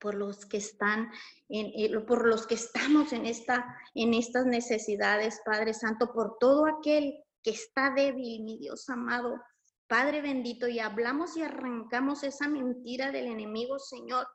por 0.00 0.14
los 0.14 0.44
que 0.46 0.58
están 0.58 1.10
en, 1.48 2.04
por 2.06 2.26
los 2.26 2.46
que 2.46 2.54
estamos 2.54 3.12
en 3.12 3.26
esta 3.26 3.76
en 3.94 4.12
estas 4.12 4.44
necesidades, 4.44 5.40
Padre 5.44 5.72
Santo, 5.72 6.12
por 6.12 6.36
todo 6.38 6.66
aquel 6.66 7.24
que 7.42 7.50
está 7.50 7.90
débil, 7.90 8.42
mi 8.42 8.58
Dios 8.58 8.88
amado, 8.90 9.40
Padre 9.86 10.22
bendito, 10.22 10.66
y 10.66 10.78
hablamos 10.78 11.36
y 11.36 11.42
arrancamos 11.42 12.22
esa 12.22 12.48
mentira 12.48 13.12
del 13.12 13.26
enemigo, 13.26 13.78
Señor. 13.78 14.26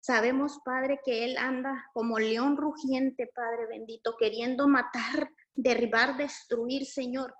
Sabemos, 0.00 0.60
Padre, 0.64 1.00
que 1.04 1.24
Él 1.24 1.36
anda 1.38 1.86
como 1.92 2.18
león 2.18 2.56
rugiente, 2.56 3.30
Padre 3.34 3.66
bendito, 3.68 4.16
queriendo 4.18 4.68
matar, 4.68 5.30
derribar, 5.54 6.16
destruir, 6.16 6.86
Señor. 6.86 7.34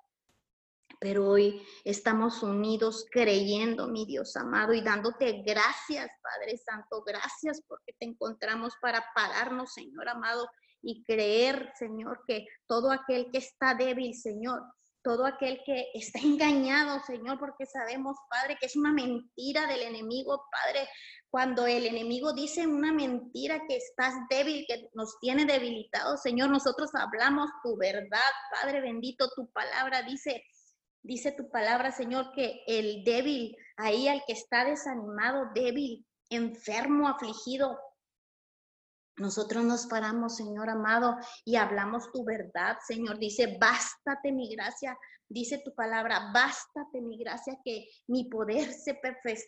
Pero 1.01 1.29
hoy 1.29 1.65
estamos 1.85 2.43
unidos 2.43 3.07
creyendo, 3.11 3.87
mi 3.87 4.05
Dios 4.05 4.37
amado, 4.37 4.73
y 4.73 4.81
dándote 4.81 5.43
gracias, 5.47 6.11
Padre 6.23 6.59
Santo. 6.59 7.05
Gracias 7.05 7.63
porque 7.69 7.93
te 7.99 8.07
encontramos 8.07 8.75
para 8.81 9.05
pararnos, 9.15 9.73
Señor 9.73 10.09
amado, 10.09 10.49
y 10.83 11.05
creer, 11.05 11.73
Señor, 11.79 12.23
que 12.27 12.47
todo 12.67 12.91
aquel 12.91 13.31
que 13.31 13.39
está 13.39 13.75
débil, 13.75 14.15
Señor, 14.15 14.63
todo 15.03 15.25
aquel 15.25 15.63
que 15.65 15.89
está 15.95 16.19
engañado, 16.19 17.01
Señor, 17.05 17.39
porque 17.39 17.67
sabemos, 17.67 18.17
Padre, 18.29 18.57
que 18.61 18.67
es 18.67 18.77
una 18.77 18.93
mentira 18.93 19.67
del 19.67 19.83
enemigo, 19.83 20.45
Padre. 20.51 20.89
Cuando 21.31 21.67
el 21.67 21.87
enemigo 21.87 22.33
dice 22.33 22.67
una 22.67 22.93
mentira 22.93 23.63
que 23.69 23.77
estás 23.77 24.15
débil, 24.31 24.65
que 24.67 24.89
nos 24.95 25.19
tiene 25.21 25.45
debilitados, 25.45 26.23
Señor, 26.23 26.51
nosotros 26.51 26.91
hablamos 26.95 27.51
tu 27.63 27.77
verdad, 27.77 28.31
Padre 28.51 28.81
bendito, 28.81 29.31
tu 29.35 29.51
palabra 29.53 30.03
dice, 30.03 30.45
dice 31.09 31.33
tu 31.33 31.51
palabra, 31.51 31.91
Señor, 31.91 32.33
que 32.33 32.63
el 32.67 33.03
débil, 33.03 33.57
ahí 33.79 34.09
al 34.09 34.23
que 34.27 34.35
está 34.35 34.67
desanimado, 34.67 35.51
débil, 35.55 36.07
enfermo, 36.29 37.09
afligido, 37.09 37.79
nosotros 39.17 39.65
nos 39.65 39.87
paramos, 39.87 40.37
Señor 40.37 40.69
amado, 40.71 41.17
y 41.45 41.57
hablamos 41.57 42.13
tu 42.13 42.25
verdad, 42.25 42.77
Señor. 42.87 43.19
Dice, 43.19 43.57
bástate 43.59 44.31
mi 44.31 44.55
gracia, 44.55 44.97
dice 45.29 45.61
tu 45.65 45.75
palabra, 45.75 46.31
bástate 46.33 47.01
mi 47.01 47.19
gracia, 47.19 47.59
que 47.65 47.89
mi 48.07 48.29
poder 48.29 48.71
se, 48.73 48.97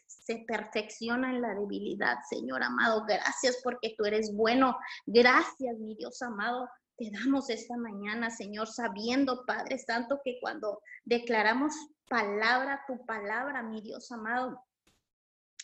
se 0.06 0.44
perfecciona 0.48 1.30
en 1.30 1.42
la 1.42 1.54
debilidad, 1.54 2.16
Señor 2.28 2.64
amado. 2.64 3.04
Gracias 3.06 3.60
porque 3.62 3.94
tú 3.96 4.06
eres 4.06 4.34
bueno. 4.34 4.76
Gracias, 5.06 5.78
mi 5.78 5.94
Dios 5.94 6.20
amado. 6.22 6.68
Te 7.00 7.10
damos 7.10 7.48
esta 7.48 7.78
mañana, 7.78 8.28
Señor, 8.28 8.68
sabiendo, 8.68 9.46
Padre 9.46 9.78
Santo, 9.78 10.20
que 10.22 10.36
cuando 10.38 10.82
declaramos 11.02 11.72
palabra, 12.06 12.84
tu 12.86 13.06
palabra, 13.06 13.62
mi 13.62 13.80
Dios 13.80 14.12
amado, 14.12 14.62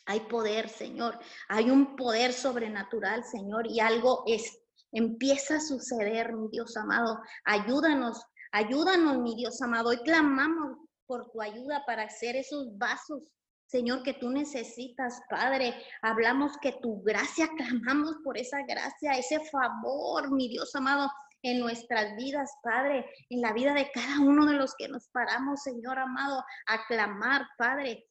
hay 0.06 0.20
poder, 0.20 0.70
Señor. 0.70 1.18
Hay 1.48 1.68
un 1.68 1.94
poder 1.94 2.32
sobrenatural, 2.32 3.22
Señor, 3.22 3.66
y 3.66 3.80
algo 3.80 4.24
es, 4.26 4.62
empieza 4.92 5.56
a 5.56 5.60
suceder, 5.60 6.32
mi 6.32 6.48
Dios 6.48 6.74
amado. 6.74 7.20
Ayúdanos, 7.44 8.18
ayúdanos, 8.52 9.18
mi 9.18 9.34
Dios 9.34 9.60
amado. 9.60 9.90
Hoy 9.90 9.98
clamamos 10.04 10.78
por 11.04 11.30
tu 11.32 11.42
ayuda 11.42 11.84
para 11.84 12.04
hacer 12.04 12.34
esos 12.34 12.78
vasos, 12.78 13.24
Señor, 13.66 14.02
que 14.04 14.14
tú 14.14 14.30
necesitas, 14.30 15.20
Padre. 15.28 15.74
Hablamos 16.00 16.56
que 16.62 16.72
tu 16.80 17.02
gracia, 17.02 17.46
clamamos 17.58 18.16
por 18.24 18.38
esa 18.38 18.62
gracia, 18.62 19.18
ese 19.18 19.38
favor, 19.50 20.32
mi 20.32 20.48
Dios 20.48 20.74
amado, 20.74 21.10
en 21.42 21.60
nuestras 21.60 22.16
vidas, 22.16 22.50
Padre, 22.62 23.06
en 23.30 23.40
la 23.40 23.52
vida 23.52 23.74
de 23.74 23.90
cada 23.92 24.20
uno 24.20 24.46
de 24.46 24.54
los 24.54 24.74
que 24.76 24.88
nos 24.88 25.08
paramos, 25.08 25.62
Señor 25.62 25.98
amado, 25.98 26.44
a 26.66 26.86
clamar, 26.86 27.46
Padre. 27.56 28.06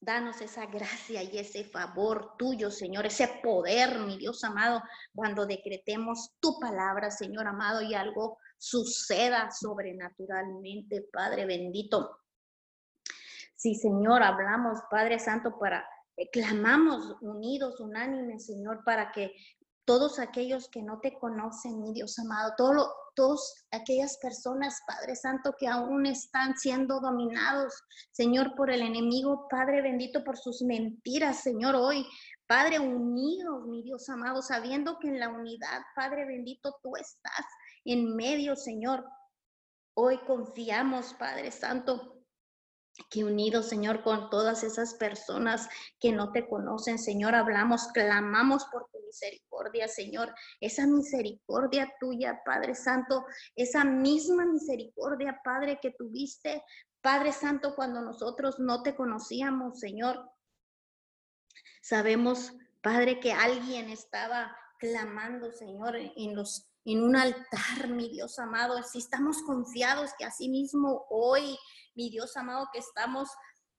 Danos 0.00 0.40
esa 0.40 0.66
gracia 0.66 1.22
y 1.22 1.38
ese 1.38 1.64
favor 1.64 2.36
tuyo, 2.36 2.70
Señor, 2.70 3.06
ese 3.06 3.40
poder, 3.42 3.98
mi 4.00 4.18
Dios 4.18 4.44
amado, 4.44 4.82
cuando 5.14 5.46
decretemos 5.46 6.36
tu 6.40 6.58
palabra, 6.60 7.10
Señor 7.10 7.46
amado, 7.46 7.82
y 7.82 7.94
algo 7.94 8.38
suceda 8.58 9.50
sobrenaturalmente, 9.50 11.06
Padre 11.12 11.46
bendito. 11.46 12.20
Sí, 13.56 13.74
Señor, 13.74 14.22
hablamos, 14.22 14.80
Padre 14.90 15.18
Santo, 15.18 15.58
para 15.58 15.88
eh, 16.16 16.28
clamamos 16.30 17.16
unidos, 17.20 17.80
unánimes, 17.80 18.46
Señor, 18.46 18.84
para 18.84 19.12
que 19.12 19.34
todos 19.86 20.18
aquellos 20.18 20.68
que 20.68 20.82
no 20.82 21.00
te 21.00 21.18
conocen, 21.18 21.80
mi 21.80 21.92
Dios 21.92 22.18
amado, 22.18 22.52
todos 22.58 22.88
todas 23.16 23.66
aquellas 23.72 24.18
personas, 24.18 24.80
Padre 24.86 25.16
Santo, 25.16 25.54
que 25.58 25.66
aún 25.66 26.06
están 26.06 26.56
siendo 26.56 27.00
dominados, 27.00 27.72
Señor, 28.12 28.54
por 28.54 28.70
el 28.70 28.82
enemigo, 28.82 29.48
Padre 29.48 29.80
bendito, 29.82 30.22
por 30.22 30.36
sus 30.36 30.62
mentiras, 30.62 31.42
Señor, 31.42 31.74
hoy, 31.74 32.06
Padre, 32.46 32.78
unidos, 32.78 33.66
mi 33.66 33.82
Dios 33.82 34.08
amado, 34.08 34.42
sabiendo 34.42 34.98
que 34.98 35.08
en 35.08 35.18
la 35.18 35.30
unidad, 35.30 35.80
Padre 35.96 36.26
bendito, 36.26 36.78
tú 36.82 36.94
estás 36.96 37.46
en 37.84 38.14
medio, 38.14 38.54
Señor. 38.54 39.04
Hoy 39.94 40.18
confiamos, 40.26 41.14
Padre 41.14 41.50
Santo, 41.50 42.22
que 43.10 43.24
unidos, 43.24 43.68
Señor, 43.68 44.02
con 44.02 44.30
todas 44.30 44.62
esas 44.62 44.94
personas 44.94 45.68
que 45.98 46.12
no 46.12 46.32
te 46.32 46.46
conocen, 46.46 46.98
Señor, 46.98 47.34
hablamos, 47.34 47.88
clamamos 47.88 48.66
por 48.66 48.88
misericordia, 49.06 49.88
Señor, 49.88 50.34
esa 50.60 50.86
misericordia 50.86 51.92
tuya, 52.00 52.42
Padre 52.44 52.74
Santo, 52.74 53.24
esa 53.54 53.84
misma 53.84 54.44
misericordia, 54.44 55.40
Padre, 55.44 55.78
que 55.80 55.92
tuviste, 55.92 56.62
Padre 57.00 57.32
Santo, 57.32 57.74
cuando 57.74 58.02
nosotros 58.02 58.58
no 58.58 58.82
te 58.82 58.94
conocíamos, 58.94 59.78
Señor. 59.78 60.30
Sabemos, 61.80 62.52
Padre, 62.82 63.20
que 63.20 63.32
alguien 63.32 63.90
estaba 63.90 64.56
clamando, 64.78 65.52
Señor, 65.52 65.96
en 65.96 66.34
los 66.34 66.68
en 66.86 67.02
un 67.02 67.16
altar, 67.16 67.88
mi 67.88 68.08
Dios 68.08 68.38
amado. 68.38 68.80
Si 68.84 68.98
estamos 68.98 69.42
confiados 69.42 70.12
que 70.16 70.24
así 70.24 70.48
mismo 70.48 71.04
hoy 71.10 71.58
mi 71.96 72.10
Dios 72.10 72.36
amado, 72.36 72.68
que 72.72 72.78
estamos, 72.78 73.28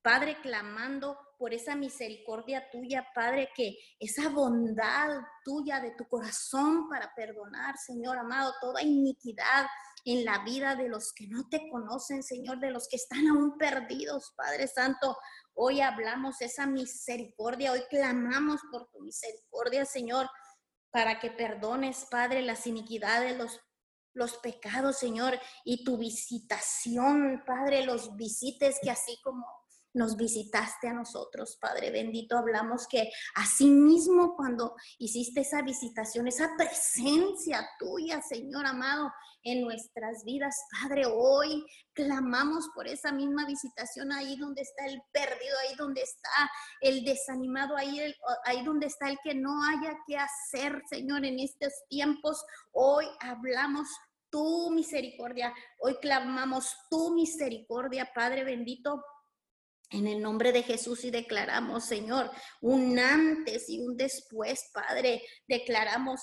Padre, 0.02 0.38
clamando 0.42 1.18
por 1.38 1.54
esa 1.54 1.76
misericordia 1.76 2.70
tuya, 2.72 3.08
Padre, 3.14 3.50
que 3.56 3.78
esa 4.00 4.30
bondad 4.30 5.20
tuya 5.44 5.80
de 5.80 5.92
tu 5.92 6.08
corazón 6.08 6.90
para 6.90 7.14
perdonar, 7.16 7.78
Señor 7.78 8.18
amado, 8.18 8.54
toda 8.60 8.82
iniquidad 8.82 9.68
en 10.06 10.26
la 10.26 10.44
vida 10.44 10.76
de 10.76 10.90
los 10.90 11.14
que 11.14 11.28
no 11.28 11.48
te 11.50 11.70
conocen, 11.70 12.24
Señor, 12.24 12.60
de 12.60 12.72
los 12.72 12.88
que 12.88 12.96
están 12.96 13.28
aún 13.28 13.58
perdidos, 13.58 14.34
Padre 14.36 14.68
Santo. 14.68 15.18
Hoy 15.54 15.82
hablamos 15.82 16.42
esa 16.42 16.66
misericordia, 16.66 17.72
hoy 17.72 17.84
clamamos 17.90 18.62
por 18.72 18.90
tu 18.90 19.02
misericordia, 19.02 19.86
Señor, 19.86 20.30
para 20.92 21.20
que 21.20 21.32
perdones, 21.32 22.08
Padre, 22.10 22.42
las 22.42 22.66
iniquidades, 22.68 23.38
los 23.38 23.62
los 24.18 24.36
pecados, 24.38 24.98
Señor, 24.98 25.40
y 25.64 25.84
tu 25.84 25.98
visitación, 25.98 27.44
Padre, 27.46 27.86
los 27.86 28.16
visites 28.16 28.80
que 28.82 28.90
así 28.90 29.20
como 29.24 29.46
nos 29.98 30.16
visitaste 30.16 30.88
a 30.88 30.94
nosotros, 30.94 31.58
Padre 31.60 31.92
bendito. 31.92 32.38
Hablamos 32.38 32.88
que 32.88 33.10
así 33.36 33.70
mismo 33.70 34.36
cuando 34.36 34.76
hiciste 35.00 35.42
esa 35.42 35.62
visitación, 35.62 36.28
esa 36.28 36.52
presencia 36.56 37.68
tuya, 37.80 38.22
Señor 38.22 38.66
amado, 38.66 39.12
en 39.44 39.64
nuestras 39.64 40.24
vidas, 40.24 40.56
Padre, 40.82 41.06
hoy 41.06 41.66
clamamos 41.94 42.70
por 42.76 42.88
esa 42.88 43.12
misma 43.12 43.46
visitación 43.46 44.12
ahí 44.12 44.36
donde 44.36 44.62
está 44.62 44.86
el 44.86 45.02
perdido, 45.12 45.56
ahí 45.64 45.76
donde 45.76 46.02
está 46.02 46.52
el 46.82 47.04
desanimado, 47.04 47.76
ahí, 47.76 48.14
ahí 48.46 48.64
donde 48.64 48.88
está 48.88 49.10
el 49.10 49.18
que 49.24 49.34
no 49.34 49.64
haya 49.64 49.98
que 50.06 50.18
hacer, 50.18 50.84
Señor, 50.90 51.26
en 51.26 51.40
estos 51.40 51.74
tiempos. 51.90 52.44
Hoy 52.74 53.06
hablamos 53.20 53.88
tu 54.30 54.70
misericordia. 54.72 55.54
Hoy 55.80 55.96
clamamos 56.02 56.76
tu 56.90 57.14
misericordia, 57.14 58.12
Padre 58.14 58.44
bendito, 58.44 59.02
en 59.90 60.08
el 60.08 60.22
nombre 60.22 60.52
de 60.52 60.64
Jesús 60.64 61.04
y 61.06 61.12
declaramos, 61.12 61.86
Señor, 61.86 62.30
un 62.62 63.00
antes 63.00 63.70
y 63.70 63.80
un 63.80 63.96
después, 63.96 64.70
Padre. 64.74 65.24
Declaramos, 65.48 66.22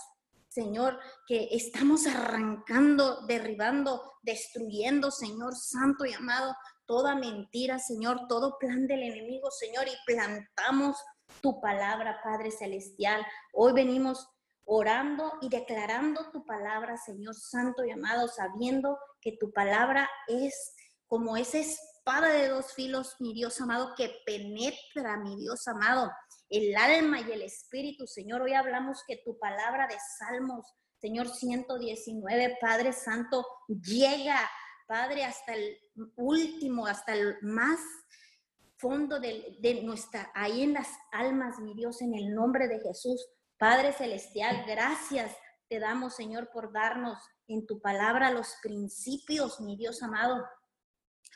Señor, 0.49 1.01
que 1.27 1.49
estamos 1.51 2.07
arrancando, 2.07 3.27
derribando, 3.27 4.13
destruyendo, 4.23 5.11
Señor 5.11 5.57
Santo 5.57 6.05
y 6.05 6.13
amado, 6.13 6.55
toda 6.87 7.17
mentira, 7.17 7.79
Señor, 7.79 8.29
todo 8.29 8.59
plan 8.59 8.87
del 8.87 9.03
enemigo, 9.03 9.51
Señor, 9.51 9.87
y 9.89 9.97
plantamos 10.07 10.97
tu 11.41 11.61
palabra, 11.61 12.21
Padre 12.23 12.51
Celestial. 12.51 13.27
Hoy 13.53 13.73
venimos 13.73 14.29
orando 14.65 15.33
y 15.41 15.49
declarando 15.49 16.31
tu 16.31 16.45
palabra, 16.45 16.97
Señor 16.99 17.35
Santo 17.35 17.85
y 17.85 17.91
amado, 17.91 18.29
sabiendo 18.29 18.99
que 19.21 19.37
tu 19.39 19.53
palabra 19.53 20.09
es 20.29 20.75
como 21.07 21.37
ese 21.37 21.67
espada 22.07 22.35
de 22.35 22.49
dos 22.51 22.75
filos, 22.75 23.17
mi 23.19 23.33
Dios 23.33 23.59
amado, 23.63 23.95
que 23.97 24.15
penetra, 24.27 25.17
mi 25.17 25.37
Dios 25.37 25.67
amado, 25.67 26.13
el 26.51 26.77
alma 26.77 27.23
y 27.23 27.33
el 27.33 27.41
espíritu. 27.41 28.07
Señor, 28.07 28.43
hoy 28.43 28.53
hablamos 28.53 29.03
que 29.09 29.23
tu 29.25 29.39
palabra 29.39 29.87
de 29.87 29.97
Salmos, 30.19 30.67
Señor 31.01 31.31
119, 31.31 32.59
Padre 32.61 32.93
Santo, 32.93 33.47
llega, 33.69 34.39
Padre, 34.87 35.25
hasta 35.25 35.55
el 35.55 35.79
último, 36.17 36.87
hasta 36.87 37.15
el 37.15 37.39
más 37.41 37.81
fondo 38.77 39.19
de, 39.19 39.81
nuestra, 39.83 40.31
ahí 40.35 40.63
en 40.63 40.75
las 40.75 40.89
almas, 41.11 41.59
mi 41.59 41.73
Dios, 41.75 42.03
en 42.03 42.15
el 42.15 42.35
nombre 42.35 42.69
de 42.69 42.81
Jesús. 42.81 43.27
Padre 43.57 43.95
Celestial, 43.95 44.65
gracias 44.67 45.35
te 45.71 45.79
damos, 45.79 46.15
Señor, 46.15 46.51
por 46.53 46.71
darnos 46.71 47.19
en 47.49 47.67
tu 47.67 47.81
palabra 47.81 48.31
los 48.31 48.57
principios, 48.63 49.59
mi 49.63 49.79
Dios 49.79 50.03
amado, 50.03 50.45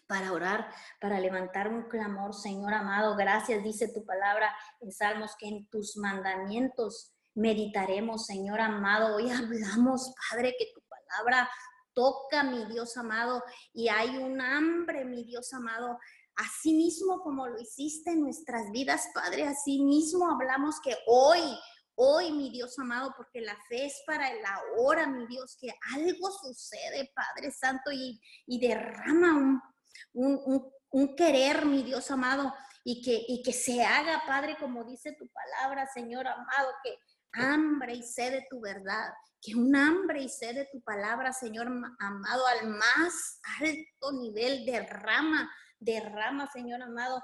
para 0.09 0.33
orar, 0.33 0.69
para 1.01 1.21
levantar 1.21 1.69
un 1.69 1.83
clamor, 1.83 2.35
Señor 2.35 2.75
amado. 2.75 3.15
Gracias, 3.15 3.63
dice 3.63 3.93
tu 3.93 4.05
palabra 4.05 4.53
en 4.81 4.91
Salmos, 4.91 5.37
que 5.39 5.47
en 5.47 5.69
tus 5.69 5.97
mandamientos 5.97 7.13
meditaremos, 7.35 8.27
Señor 8.27 8.61
amado. 8.61 9.17
Hoy 9.17 9.31
hablamos, 9.31 10.13
Padre, 10.31 10.57
que 10.59 10.73
tu 10.75 10.81
palabra 10.89 11.49
toca, 11.93 12.43
mi 12.43 12.65
Dios 12.67 12.97
amado, 12.97 13.43
y 13.73 13.89
hay 13.89 14.17
un 14.17 14.41
hambre, 14.41 15.05
mi 15.05 15.25
Dios 15.25 15.53
amado. 15.53 15.99
Así 16.37 16.73
mismo 16.73 17.21
como 17.21 17.47
lo 17.49 17.61
hiciste 17.61 18.13
en 18.13 18.23
nuestras 18.23 18.71
vidas, 18.71 19.09
Padre, 19.13 19.47
así 19.47 19.83
mismo 19.83 20.31
hablamos 20.31 20.77
que 20.81 20.97
hoy, 21.07 21.41
hoy, 21.97 22.33
mi 22.33 22.51
Dios 22.51 22.79
amado, 22.79 23.13
porque 23.17 23.41
la 23.41 23.57
fe 23.69 23.87
es 23.87 24.03
para 24.07 24.33
la 24.35 24.63
hora, 24.79 25.09
mi 25.09 25.27
Dios, 25.27 25.59
que 25.61 25.75
algo 25.97 26.31
sucede, 26.31 27.11
Padre 27.13 27.51
Santo, 27.51 27.91
y, 27.91 28.21
y 28.47 28.61
derrama 28.61 29.37
un 29.37 29.61
un, 30.12 31.16
querer, 31.16 31.64
mi 31.66 31.82
Dios 31.82 32.11
amado, 32.11 32.53
y 32.84 33.03
que, 33.03 33.24
y 33.28 33.42
que 33.42 33.53
se 33.53 33.84
haga, 33.84 34.22
Padre, 34.26 34.57
como 34.59 34.84
dice 34.84 35.12
tu 35.12 35.28
palabra, 35.28 35.86
Señor 35.92 36.26
amado, 36.26 36.70
que 36.82 36.96
hambre 37.32 37.94
y 37.94 38.03
sed 38.03 38.32
de 38.32 38.46
tu 38.49 38.61
verdad, 38.61 39.12
que 39.40 39.55
un 39.55 39.74
hambre 39.76 40.22
y 40.22 40.28
sed 40.28 40.55
de 40.55 40.68
tu 40.72 40.80
palabra, 40.82 41.32
Señor 41.32 41.66
amado, 41.66 42.46
al 42.46 42.68
más 42.68 43.40
alto 43.61 44.12
nivel, 44.12 44.64
derrama, 44.64 45.51
derrama, 45.78 46.51
Señor 46.51 46.82
amado, 46.82 47.22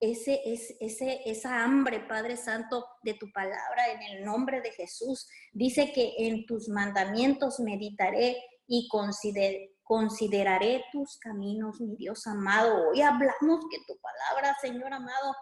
ese, 0.00 0.42
ese, 0.44 1.20
esa 1.24 1.62
hambre, 1.62 2.00
Padre 2.00 2.36
Santo, 2.36 2.86
de 3.02 3.14
tu 3.14 3.30
palabra 3.32 3.92
en 3.92 4.02
el 4.02 4.24
nombre 4.24 4.60
de 4.60 4.72
Jesús. 4.72 5.26
Dice 5.52 5.92
que 5.92 6.14
en 6.18 6.44
tus 6.46 6.68
mandamientos 6.68 7.60
meditaré 7.60 8.36
y 8.66 8.88
consideraré 8.88 9.75
consideraré 9.86 10.84
tus 10.90 11.16
caminos, 11.18 11.80
mi 11.80 11.94
Dios 11.94 12.26
amado. 12.26 12.88
Hoy 12.90 13.02
hablamos 13.02 13.64
que 13.70 13.78
tu 13.86 13.96
palabra, 14.00 14.56
Señor 14.60 14.92
amado, 14.92 15.32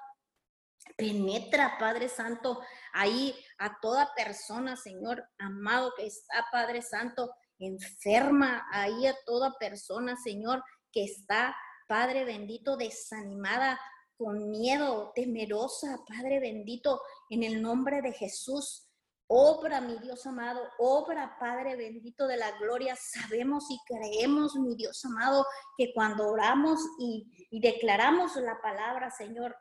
penetra, 0.99 1.79
Padre 1.79 2.11
Santo, 2.11 2.61
ahí 2.93 3.35
a 3.59 3.81
toda 3.81 4.13
persona, 4.15 4.77
Señor 4.77 5.27
amado, 5.39 5.95
que 5.97 6.07
está, 6.07 6.45
Padre 6.53 6.83
Santo, 6.83 7.35
enferma, 7.59 8.67
ahí 8.71 9.07
a 9.07 9.17
toda 9.25 9.57
persona, 9.59 10.15
Señor, 10.23 10.63
que 10.93 11.05
está, 11.05 11.57
Padre 11.89 12.27
bendito, 12.27 12.77
desanimada, 12.77 13.81
con 14.19 14.51
miedo, 14.51 15.11
temerosa, 15.15 16.05
Padre 16.07 16.39
bendito, 16.39 17.01
en 17.31 17.45
el 17.45 17.63
nombre 17.63 18.03
de 18.03 18.13
Jesús. 18.13 18.87
Obra, 19.27 19.81
mi 19.81 19.99
Dios 19.99 20.27
amado, 20.27 20.61
obra, 20.79 21.39
Padre 21.41 21.77
bendito 21.77 22.27
de 22.27 22.37
la 22.37 22.51
gloria. 22.59 22.95
Sabemos 22.95 23.65
y 23.71 23.79
creemos, 23.87 24.55
mi 24.57 24.77
Dios 24.77 25.03
amado, 25.07 25.47
que 25.79 25.93
cuando 25.95 26.29
oramos 26.29 26.79
y, 26.99 27.61
declaramos 27.61 28.37
la 28.37 28.61
palabra, 28.61 29.11
Señor, 29.11 29.57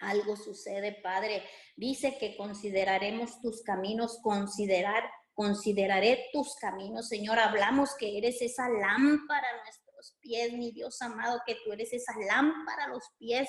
algo 0.00 0.36
sucede, 0.36 0.98
Padre. 1.02 1.44
Dice 1.76 2.18
que 2.18 2.36
consideraremos 2.36 3.40
tus 3.40 3.62
caminos, 3.62 4.18
considerar, 4.22 5.08
consideraré 5.34 6.26
tus 6.32 6.56
caminos, 6.56 7.08
Señor. 7.08 7.38
Hablamos 7.38 7.94
que 7.96 8.18
eres 8.18 8.42
esa 8.42 8.68
lámpara 8.68 9.46
a 9.50 9.62
nuestros 9.62 10.16
pies, 10.20 10.52
mi 10.52 10.72
Dios 10.72 11.00
amado, 11.00 11.40
que 11.46 11.56
tú 11.64 11.72
eres 11.72 11.92
esa 11.92 12.12
lámpara 12.28 12.84
a 12.84 12.88
los 12.88 13.04
pies 13.18 13.48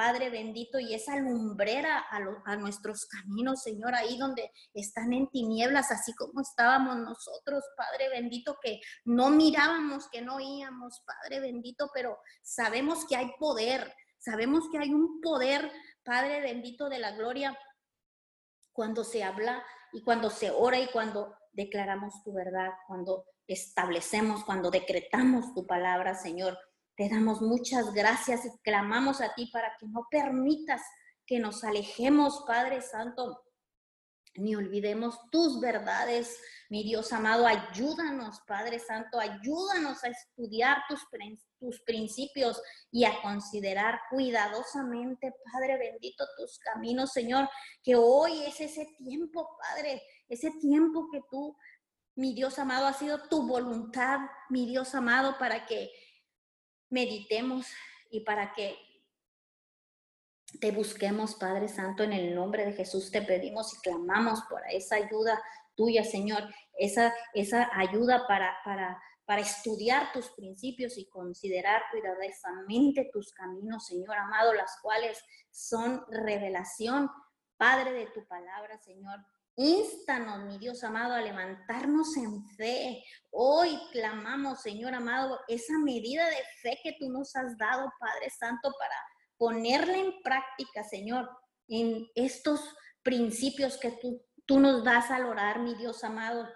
Padre 0.00 0.30
bendito, 0.30 0.80
y 0.80 0.94
esa 0.94 1.14
lumbrera 1.16 2.06
a, 2.10 2.56
nuestros 2.56 3.04
caminos, 3.04 3.62
Señor, 3.62 3.94
ahí 3.94 4.16
donde 4.16 4.50
están 4.72 5.12
en 5.12 5.28
tinieblas, 5.28 5.92
así 5.92 6.14
como 6.14 6.40
estábamos 6.40 6.96
nosotros, 6.96 7.62
Padre 7.76 8.08
bendito, 8.08 8.56
que 8.62 8.80
no 9.04 9.28
mirábamos, 9.28 10.08
que 10.08 10.22
no 10.22 10.36
oíamos, 10.36 11.02
Padre 11.04 11.40
bendito, 11.40 11.90
pero 11.92 12.16
sabemos 12.42 13.04
que 13.06 13.14
hay 13.14 13.30
poder, 13.38 13.94
sabemos 14.16 14.70
que 14.72 14.78
hay 14.78 14.88
un 14.88 15.20
poder, 15.20 15.70
Padre 16.02 16.40
bendito 16.40 16.88
de 16.88 16.98
la 16.98 17.10
gloria, 17.10 17.54
cuando 18.72 19.04
se 19.04 19.22
habla 19.22 19.62
y 19.92 20.00
cuando 20.02 20.30
se 20.30 20.50
ora 20.50 20.78
y 20.78 20.86
cuando 20.86 21.36
declaramos 21.52 22.22
tu 22.24 22.32
verdad, 22.32 22.70
cuando 22.86 23.26
establecemos, 23.46 24.44
cuando 24.44 24.70
decretamos 24.70 25.52
tu 25.52 25.66
palabra, 25.66 26.14
Señor. 26.14 26.58
Te 27.00 27.08
damos 27.08 27.40
muchas 27.40 27.94
gracias 27.94 28.44
y 28.44 28.50
clamamos 28.58 29.22
a 29.22 29.34
ti 29.34 29.46
para 29.46 29.74
que 29.80 29.86
no 29.86 30.06
permitas 30.10 30.82
que 31.24 31.38
nos 31.38 31.64
alejemos, 31.64 32.44
Padre 32.46 32.82
Santo, 32.82 33.40
ni 34.34 34.54
olvidemos 34.54 35.18
tus 35.30 35.60
verdades. 35.60 36.38
Mi 36.68 36.82
Dios 36.82 37.10
amado, 37.14 37.46
ayúdanos, 37.46 38.42
Padre 38.46 38.78
Santo, 38.80 39.18
ayúdanos 39.18 40.04
a 40.04 40.08
estudiar 40.08 40.82
tus, 40.90 41.00
tus 41.58 41.80
principios 41.86 42.60
y 42.90 43.06
a 43.06 43.22
considerar 43.22 44.02
cuidadosamente, 44.10 45.34
Padre 45.50 45.78
bendito, 45.78 46.26
tus 46.36 46.58
caminos, 46.58 47.14
Señor, 47.14 47.48
que 47.82 47.96
hoy 47.96 48.42
es 48.42 48.60
ese 48.60 48.86
tiempo, 48.98 49.48
Padre, 49.58 50.02
ese 50.28 50.50
tiempo 50.60 51.08
que 51.10 51.22
tú, 51.30 51.56
mi 52.14 52.34
Dios 52.34 52.58
amado, 52.58 52.86
ha 52.86 52.92
sido 52.92 53.26
tu 53.30 53.48
voluntad, 53.48 54.18
mi 54.50 54.66
Dios 54.66 54.94
amado, 54.94 55.38
para 55.38 55.64
que 55.64 55.90
meditemos 56.90 57.66
y 58.10 58.20
para 58.20 58.52
que 58.52 58.76
te 60.58 60.72
busquemos, 60.72 61.36
Padre 61.36 61.68
Santo, 61.68 62.02
en 62.02 62.12
el 62.12 62.34
nombre 62.34 62.66
de 62.66 62.72
Jesús 62.72 63.10
te 63.10 63.22
pedimos 63.22 63.72
y 63.74 63.80
clamamos 63.80 64.42
por 64.48 64.62
esa 64.70 64.96
ayuda 64.96 65.40
tuya, 65.76 66.04
Señor, 66.04 66.42
esa, 66.78 67.14
esa 67.34 67.70
ayuda 67.78 68.26
para, 68.26 68.56
para, 68.64 69.00
para 69.24 69.42
estudiar 69.42 70.12
tus 70.12 70.28
principios 70.30 70.98
y 70.98 71.08
considerar 71.08 71.82
cuidadosamente 71.92 73.08
tus 73.12 73.32
caminos, 73.32 73.86
Señor 73.86 74.16
amado, 74.16 74.52
las 74.52 74.76
cuales 74.82 75.22
son 75.50 76.04
revelación, 76.10 77.08
Padre 77.56 77.92
de 77.92 78.06
tu 78.06 78.26
palabra, 78.26 78.78
Señor. 78.78 79.20
Instanos, 79.62 80.46
mi 80.46 80.56
Dios 80.56 80.82
amado, 80.84 81.12
a 81.12 81.20
levantarnos 81.20 82.16
en 82.16 82.42
fe. 82.56 83.04
Hoy 83.28 83.78
clamamos, 83.92 84.62
Señor 84.62 84.94
amado, 84.94 85.38
esa 85.48 85.78
medida 85.78 86.24
de 86.30 86.42
fe 86.62 86.80
que 86.82 86.96
tú 86.98 87.10
nos 87.10 87.36
has 87.36 87.58
dado, 87.58 87.92
Padre 88.00 88.30
Santo, 88.30 88.72
para 88.78 88.94
ponerla 89.36 89.98
en 89.98 90.22
práctica, 90.22 90.82
Señor, 90.82 91.28
en 91.68 92.06
estos 92.14 92.74
principios 93.02 93.76
que 93.76 93.90
tú, 93.90 94.24
tú 94.46 94.60
nos 94.60 94.82
das 94.82 95.10
al 95.10 95.26
orar, 95.26 95.58
mi 95.58 95.74
Dios 95.74 96.04
amado. 96.04 96.48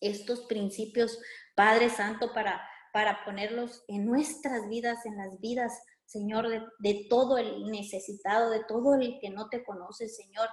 Estos 0.00 0.42
principios, 0.42 1.18
Padre 1.56 1.90
Santo, 1.90 2.32
para, 2.32 2.64
para 2.92 3.24
ponerlos 3.24 3.82
en 3.88 4.06
nuestras 4.06 4.68
vidas, 4.68 5.04
en 5.04 5.16
las 5.16 5.40
vidas, 5.40 5.72
Señor, 6.04 6.48
de, 6.48 6.62
de 6.78 7.08
todo 7.10 7.38
el 7.38 7.64
necesitado, 7.72 8.50
de 8.50 8.62
todo 8.68 8.94
el 8.94 9.18
que 9.20 9.30
no 9.30 9.48
te 9.48 9.64
conoce, 9.64 10.08
Señor 10.08 10.48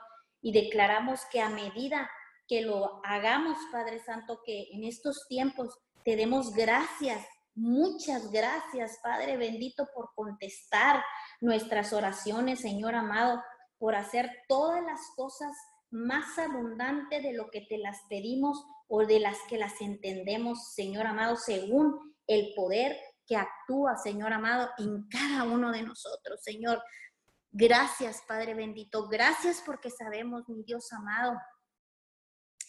y 0.45 0.51
declaramos 0.51 1.21
que 1.31 1.41
a 1.41 1.49
medida 1.49 2.07
que 2.47 2.61
lo 2.61 3.01
hagamos, 3.03 3.57
Padre 3.71 3.97
Santo, 3.97 4.41
que 4.45 4.67
en 4.73 4.83
estos 4.83 5.25
tiempos 5.27 5.75
te 6.03 6.15
demos 6.15 6.53
gracias, 6.53 7.25
muchas 7.55 8.31
gracias, 8.31 8.99
Padre 9.01 9.37
bendito, 9.37 9.89
por 9.91 10.13
contestar 10.13 11.03
nuestras 11.41 11.93
oraciones, 11.93 12.59
Señor 12.59 12.93
amado, 12.93 13.41
por 13.79 13.95
hacer 13.95 14.29
todas 14.47 14.83
las 14.83 15.01
cosas 15.15 15.51
más 15.89 16.37
abundante 16.37 17.21
de 17.21 17.33
lo 17.33 17.49
que 17.49 17.61
te 17.61 17.79
las 17.79 17.97
pedimos 18.07 18.63
o 18.87 19.03
de 19.03 19.19
las 19.19 19.39
que 19.49 19.57
las 19.57 19.81
entendemos, 19.81 20.75
Señor 20.75 21.07
amado, 21.07 21.37
según 21.37 22.15
el 22.27 22.53
poder 22.55 22.95
que 23.25 23.35
actúa, 23.35 23.97
Señor 23.97 24.31
amado, 24.31 24.69
en 24.77 25.07
cada 25.09 25.43
uno 25.43 25.71
de 25.71 25.81
nosotros, 25.81 26.39
Señor. 26.43 26.83
Gracias, 27.57 28.21
Padre 28.27 28.53
bendito. 28.53 29.07
Gracias 29.07 29.63
porque 29.65 29.89
sabemos, 29.89 30.43
mi 30.49 30.61
Dios 30.63 30.91
amado, 30.91 31.39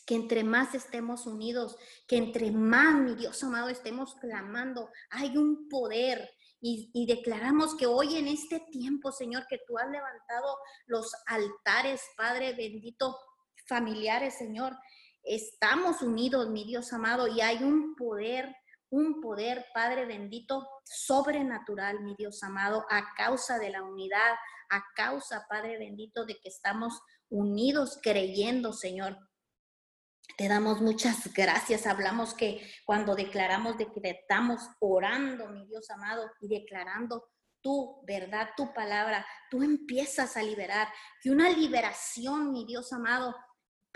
que 0.06 0.14
entre 0.14 0.44
más 0.44 0.76
estemos 0.76 1.26
unidos, 1.26 1.76
que 2.06 2.16
entre 2.16 2.52
más, 2.52 2.94
mi 2.94 3.16
Dios 3.16 3.42
amado, 3.42 3.68
estemos 3.68 4.14
clamando, 4.20 4.88
hay 5.10 5.36
un 5.36 5.68
poder. 5.68 6.30
Y, 6.60 6.92
y, 6.94 7.04
declaramos 7.04 7.74
que 7.74 7.88
hoy 7.88 8.16
en 8.16 8.28
este 8.28 8.60
tiempo, 8.70 9.10
Señor, 9.10 9.48
que 9.48 9.58
tú 9.66 9.76
has 9.76 9.90
levantado 9.90 10.56
los 10.86 11.12
altares, 11.26 12.00
Padre 12.16 12.54
bendito, 12.54 13.18
familiares, 13.66 14.34
Señor. 14.38 14.76
Estamos 15.24 16.00
unidos, 16.00 16.48
mi 16.50 16.62
Dios 16.62 16.92
amado, 16.92 17.26
y 17.26 17.40
hay 17.40 17.64
un 17.64 17.96
poder, 17.96 18.54
un 18.90 19.20
poder, 19.20 19.66
Padre 19.74 20.06
bendito, 20.06 20.68
sobrenatural, 20.84 22.00
mi 22.00 22.14
Dios 22.16 22.42
amado, 22.42 22.84
a 22.90 23.14
causa 23.14 23.58
de 23.58 23.70
la 23.70 23.82
unidad, 23.82 24.34
a 24.70 24.84
causa, 24.94 25.46
Padre 25.48 25.78
bendito, 25.78 26.24
de 26.24 26.38
que 26.38 26.48
estamos 26.48 27.00
unidos 27.28 27.98
creyendo, 28.02 28.72
Señor. 28.72 29.18
Te 30.36 30.48
damos 30.48 30.80
muchas 30.80 31.32
gracias. 31.32 31.86
Hablamos 31.86 32.34
que 32.34 32.60
cuando 32.84 33.14
declaramos, 33.14 33.78
decretamos, 33.78 34.60
orando, 34.80 35.48
mi 35.48 35.66
Dios 35.66 35.90
amado, 35.90 36.30
y 36.40 36.48
declarando 36.48 37.28
tu 37.62 38.04
verdad, 38.06 38.50
tu 38.56 38.72
palabra, 38.72 39.26
tú 39.50 39.62
empiezas 39.62 40.36
a 40.36 40.42
liberar. 40.42 40.88
Que 41.20 41.30
una 41.30 41.48
liberación, 41.48 42.52
mi 42.52 42.66
Dios 42.66 42.92
amado, 42.92 43.34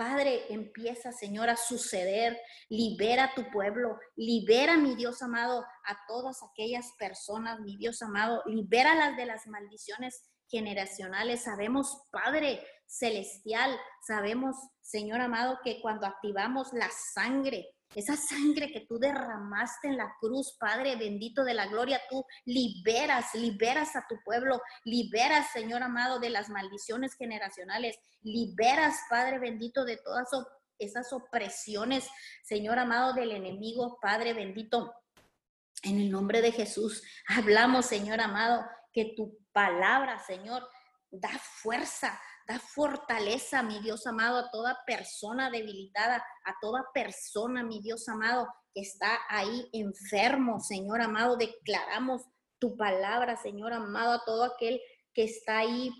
Padre, 0.00 0.46
empieza, 0.48 1.12
Señor, 1.12 1.50
a 1.50 1.58
suceder. 1.58 2.40
Libera 2.70 3.24
a 3.24 3.34
tu 3.34 3.50
pueblo. 3.50 3.98
Libera, 4.16 4.78
mi 4.78 4.96
Dios 4.96 5.20
amado, 5.20 5.62
a 5.84 6.06
todas 6.08 6.42
aquellas 6.42 6.90
personas, 6.98 7.60
mi 7.60 7.76
Dios 7.76 8.00
amado. 8.00 8.42
Libéralas 8.46 9.14
de 9.18 9.26
las 9.26 9.46
maldiciones 9.46 10.22
generacionales. 10.48 11.42
Sabemos, 11.42 12.08
Padre 12.10 12.66
celestial, 12.86 13.78
sabemos, 14.06 14.56
Señor 14.80 15.20
amado, 15.20 15.58
que 15.62 15.82
cuando 15.82 16.06
activamos 16.06 16.72
la 16.72 16.88
sangre, 17.12 17.68
esa 17.94 18.16
sangre 18.16 18.70
que 18.70 18.86
tú 18.86 18.98
derramaste 18.98 19.88
en 19.88 19.96
la 19.96 20.14
cruz, 20.20 20.56
Padre 20.58 20.96
bendito 20.96 21.42
de 21.44 21.54
la 21.54 21.66
gloria, 21.66 22.00
tú 22.08 22.24
liberas, 22.44 23.34
liberas 23.34 23.96
a 23.96 24.06
tu 24.08 24.16
pueblo, 24.24 24.60
liberas, 24.84 25.50
Señor 25.52 25.82
amado, 25.82 26.20
de 26.20 26.30
las 26.30 26.48
maldiciones 26.48 27.14
generacionales, 27.14 27.98
liberas, 28.22 28.96
Padre 29.08 29.38
bendito, 29.40 29.84
de 29.84 29.96
todas 29.96 30.28
esas 30.78 31.12
opresiones, 31.12 32.08
Señor 32.44 32.78
amado, 32.78 33.12
del 33.12 33.32
enemigo, 33.32 33.98
Padre 34.00 34.34
bendito. 34.34 34.94
En 35.82 35.98
el 35.98 36.10
nombre 36.10 36.42
de 36.42 36.52
Jesús, 36.52 37.02
hablamos, 37.26 37.86
Señor 37.86 38.20
amado, 38.20 38.64
que 38.92 39.14
tu 39.16 39.38
palabra, 39.52 40.18
Señor, 40.20 40.68
da 41.10 41.30
fuerza, 41.38 42.20
da 42.50 42.58
fortaleza, 42.58 43.62
mi 43.62 43.78
Dios 43.78 44.08
amado, 44.08 44.38
a 44.38 44.50
toda 44.50 44.76
persona 44.84 45.50
debilitada, 45.50 46.16
a 46.16 46.54
toda 46.60 46.84
persona, 46.92 47.62
mi 47.62 47.80
Dios 47.80 48.08
amado, 48.08 48.48
que 48.74 48.80
está 48.80 49.20
ahí 49.28 49.68
enfermo, 49.72 50.58
Señor 50.58 51.00
amado. 51.00 51.36
Declaramos 51.36 52.22
tu 52.58 52.76
palabra, 52.76 53.36
Señor 53.36 53.72
amado, 53.72 54.14
a 54.14 54.24
todo 54.24 54.42
aquel 54.42 54.80
que 55.14 55.22
está 55.22 55.58
ahí 55.58 55.92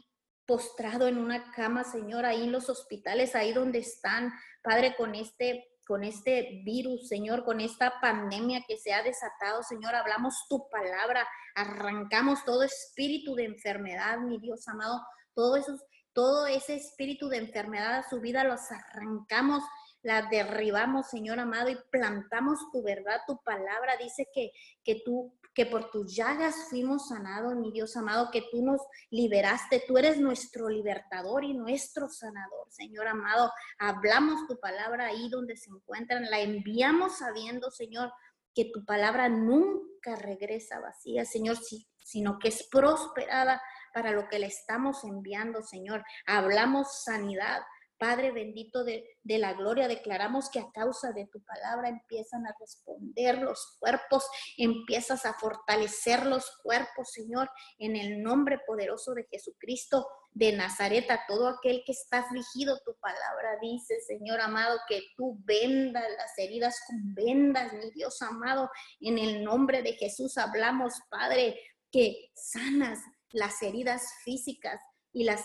postrado 0.45 1.07
en 1.07 1.19
una 1.19 1.53
cama, 1.53 1.85
Señor, 1.85 2.27
ahí 2.27 2.43
en 2.43 2.53
los 2.53 2.69
hospitales, 2.69 3.37
ahí 3.37 3.53
donde 3.53 3.79
están, 3.79 4.33
Padre, 4.63 4.97
con 4.97 5.15
este 5.15 5.67
con 5.87 6.05
este 6.05 6.63
virus, 6.65 7.09
Señor, 7.09 7.45
con 7.45 7.61
esta 7.61 8.01
pandemia 8.01 8.63
que 8.69 8.77
se 8.77 8.93
ha 8.93 9.03
desatado, 9.03 9.65
Señor, 9.65 9.97
hablamos 9.97 10.47
tu 10.49 10.69
palabra, 10.69 11.27
arrancamos 11.57 12.45
todo 12.45 12.63
espíritu 12.63 13.35
de 13.35 13.47
enfermedad, 13.47 14.19
mi 14.19 14.39
Dios 14.39 14.69
amado, 14.69 15.01
todo 15.35 15.57
eso, 15.57 15.77
todo 16.13 16.47
ese 16.47 16.75
espíritu 16.75 17.29
de 17.29 17.39
enfermedad 17.39 17.97
a 17.97 18.09
su 18.09 18.21
vida 18.21 18.45
los 18.45 18.61
arrancamos 18.71 19.63
la 20.03 20.23
derribamos, 20.31 21.09
Señor 21.09 21.39
amado, 21.39 21.69
y 21.69 21.77
plantamos 21.91 22.59
tu 22.73 22.83
verdad, 22.83 23.21
tu 23.27 23.39
palabra. 23.43 23.97
Dice 23.99 24.29
que, 24.33 24.51
que 24.83 25.03
tú, 25.05 25.37
que 25.55 25.67
por 25.67 25.91
tus 25.91 26.15
llagas 26.15 26.55
fuimos 26.71 27.09
sanados, 27.09 27.55
mi 27.57 27.71
Dios 27.71 27.97
amado, 27.97 28.31
que 28.33 28.45
tú 28.51 28.65
nos 28.65 28.81
liberaste. 29.11 29.85
Tú 29.87 29.99
eres 29.99 30.19
nuestro 30.19 30.69
libertador 30.69 31.45
y 31.45 31.53
nuestro 31.53 32.09
sanador, 32.09 32.71
Señor 32.71 33.09
amado. 33.09 33.53
Hablamos 33.79 34.47
tu 34.49 34.59
palabra 34.59 35.07
ahí 35.07 35.29
donde 35.29 35.57
se 35.57 35.71
encuentran, 35.71 36.31
la 36.31 36.41
enviamos 36.41 37.19
sabiendo, 37.19 37.71
Señor, 37.71 38.11
que 38.55 38.71
tu 38.73 38.85
palabra 38.85 39.29
nunca 39.29 40.17
regresa 40.17 40.81
vacía, 40.81 41.25
Señor, 41.27 41.59
sino 41.99 42.39
que 42.39 42.49
es 42.49 42.67
prosperada 42.71 43.61
para 43.93 44.13
lo 44.13 44.29
que 44.29 44.39
le 44.39 44.47
estamos 44.47 45.05
enviando, 45.05 45.63
Señor. 45.63 46.05
Hablamos 46.27 47.03
sanidad, 47.05 47.63
Padre 48.01 48.33
bendito 48.33 48.83
de, 48.83 49.05
la 49.25 49.53
gloria, 49.53 49.87
declaramos 49.87 50.49
que 50.49 50.59
a 50.59 50.71
causa 50.73 51.13
de 51.13 51.27
tu 51.27 51.45
palabra 51.45 51.91
empiezan 51.91 52.47
a 52.47 52.57
responder 52.59 53.37
los 53.37 53.77
cuerpos, 53.79 54.27
empiezas 54.57 55.27
a 55.27 55.35
fortalecer 55.35 56.25
los 56.25 56.51
cuerpos, 56.63 57.13
Señor, 57.13 57.51
en 57.79 57.97
el 57.97 58.23
nombre 58.23 58.59
poderoso 58.67 59.13
de 59.13 59.27
Jesucristo 59.31 60.09
de 60.33 60.53
Nazaret, 60.53 61.11
a 61.11 61.27
todo 61.29 61.47
aquel 61.49 61.83
que 61.85 61.93
está 61.93 62.21
afligido, 62.21 62.81
tu 62.87 62.97
palabra 63.01 63.59
dice, 63.61 64.01
Señor 64.01 64.41
amado, 64.41 64.81
que 64.89 65.03
tú 65.15 65.37
vendas 65.45 66.05
las 66.17 66.39
heridas 66.39 66.81
con 66.87 67.15
vendas, 67.15 67.75
mi 67.75 67.91
Dios 67.91 68.23
amado, 68.23 68.71
en 69.01 69.19
el 69.19 69.45
nombre 69.45 69.83
de 69.83 69.93
Jesús 69.93 70.39
hablamos, 70.39 70.95
Padre, 71.11 71.61
que 71.93 72.31
sanas 72.35 73.01
las 73.33 73.63
heridas 73.63 74.15
físicas 74.25 74.81
y 75.13 75.25
las, 75.25 75.45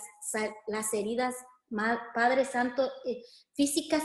las 0.66 0.92
heridas 0.94 1.34
Padre 2.14 2.44
Santo, 2.44 2.90
eh, 3.04 3.22
físicas 3.54 4.02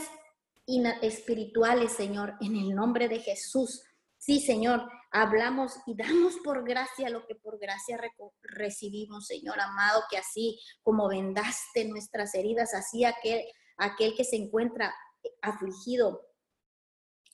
y 0.66 0.82
espirituales, 1.02 1.92
Señor, 1.92 2.34
en 2.40 2.56
el 2.56 2.74
nombre 2.74 3.08
de 3.08 3.20
Jesús. 3.20 3.82
Sí, 4.18 4.40
Señor, 4.40 4.88
hablamos 5.10 5.74
y 5.86 5.96
damos 5.96 6.36
por 6.44 6.64
gracia 6.64 7.10
lo 7.10 7.26
que 7.26 7.34
por 7.34 7.58
gracia 7.58 7.98
recibimos, 8.42 9.26
Señor 9.26 9.60
amado, 9.60 10.02
que 10.10 10.18
así 10.18 10.60
como 10.82 11.08
vendaste 11.08 11.84
nuestras 11.86 12.34
heridas, 12.34 12.74
así 12.74 13.04
aquel, 13.04 13.44
aquel 13.76 14.14
que 14.16 14.24
se 14.24 14.36
encuentra 14.36 14.94
afligido 15.40 16.20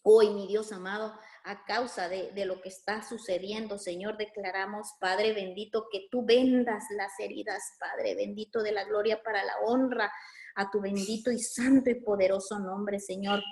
hoy, 0.03 0.31
mi 0.31 0.47
Dios 0.47 0.73
amado, 0.73 1.19
a 1.49 1.65
causa 1.65 2.11
de, 2.11 2.31
de, 2.33 2.45
lo 2.45 2.61
que 2.61 2.69
está 2.69 3.03
sucediendo, 3.03 3.79
Señor, 3.79 4.19
declaramos, 4.19 4.89
Padre 5.01 5.33
bendito, 5.33 5.87
que 5.91 6.07
tú 6.11 6.23
vendas 6.23 6.85
las 6.91 7.13
heridas, 7.19 7.63
Padre 7.81 8.15
bendito 8.15 8.63
de 8.63 8.73
la 8.73 8.85
gloria 8.85 9.23
para 9.23 9.43
la 9.43 9.55
honra 9.65 10.13
a 10.57 10.71
tu 10.71 10.83
bendito 10.83 11.33
y 11.33 11.39
santo 11.39 11.89
y 11.89 12.03
poderoso 12.03 12.59
nombre, 12.59 13.01
Señor. 13.01 13.43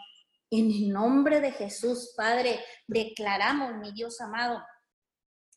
En 0.50 0.70
el 0.70 0.90
nombre 0.90 1.40
de 1.40 1.52
Jesús, 1.52 2.12
Padre, 2.14 2.62
declaramos, 2.86 3.76
mi 3.76 3.92
Dios 3.92 4.20
amado, 4.20 4.62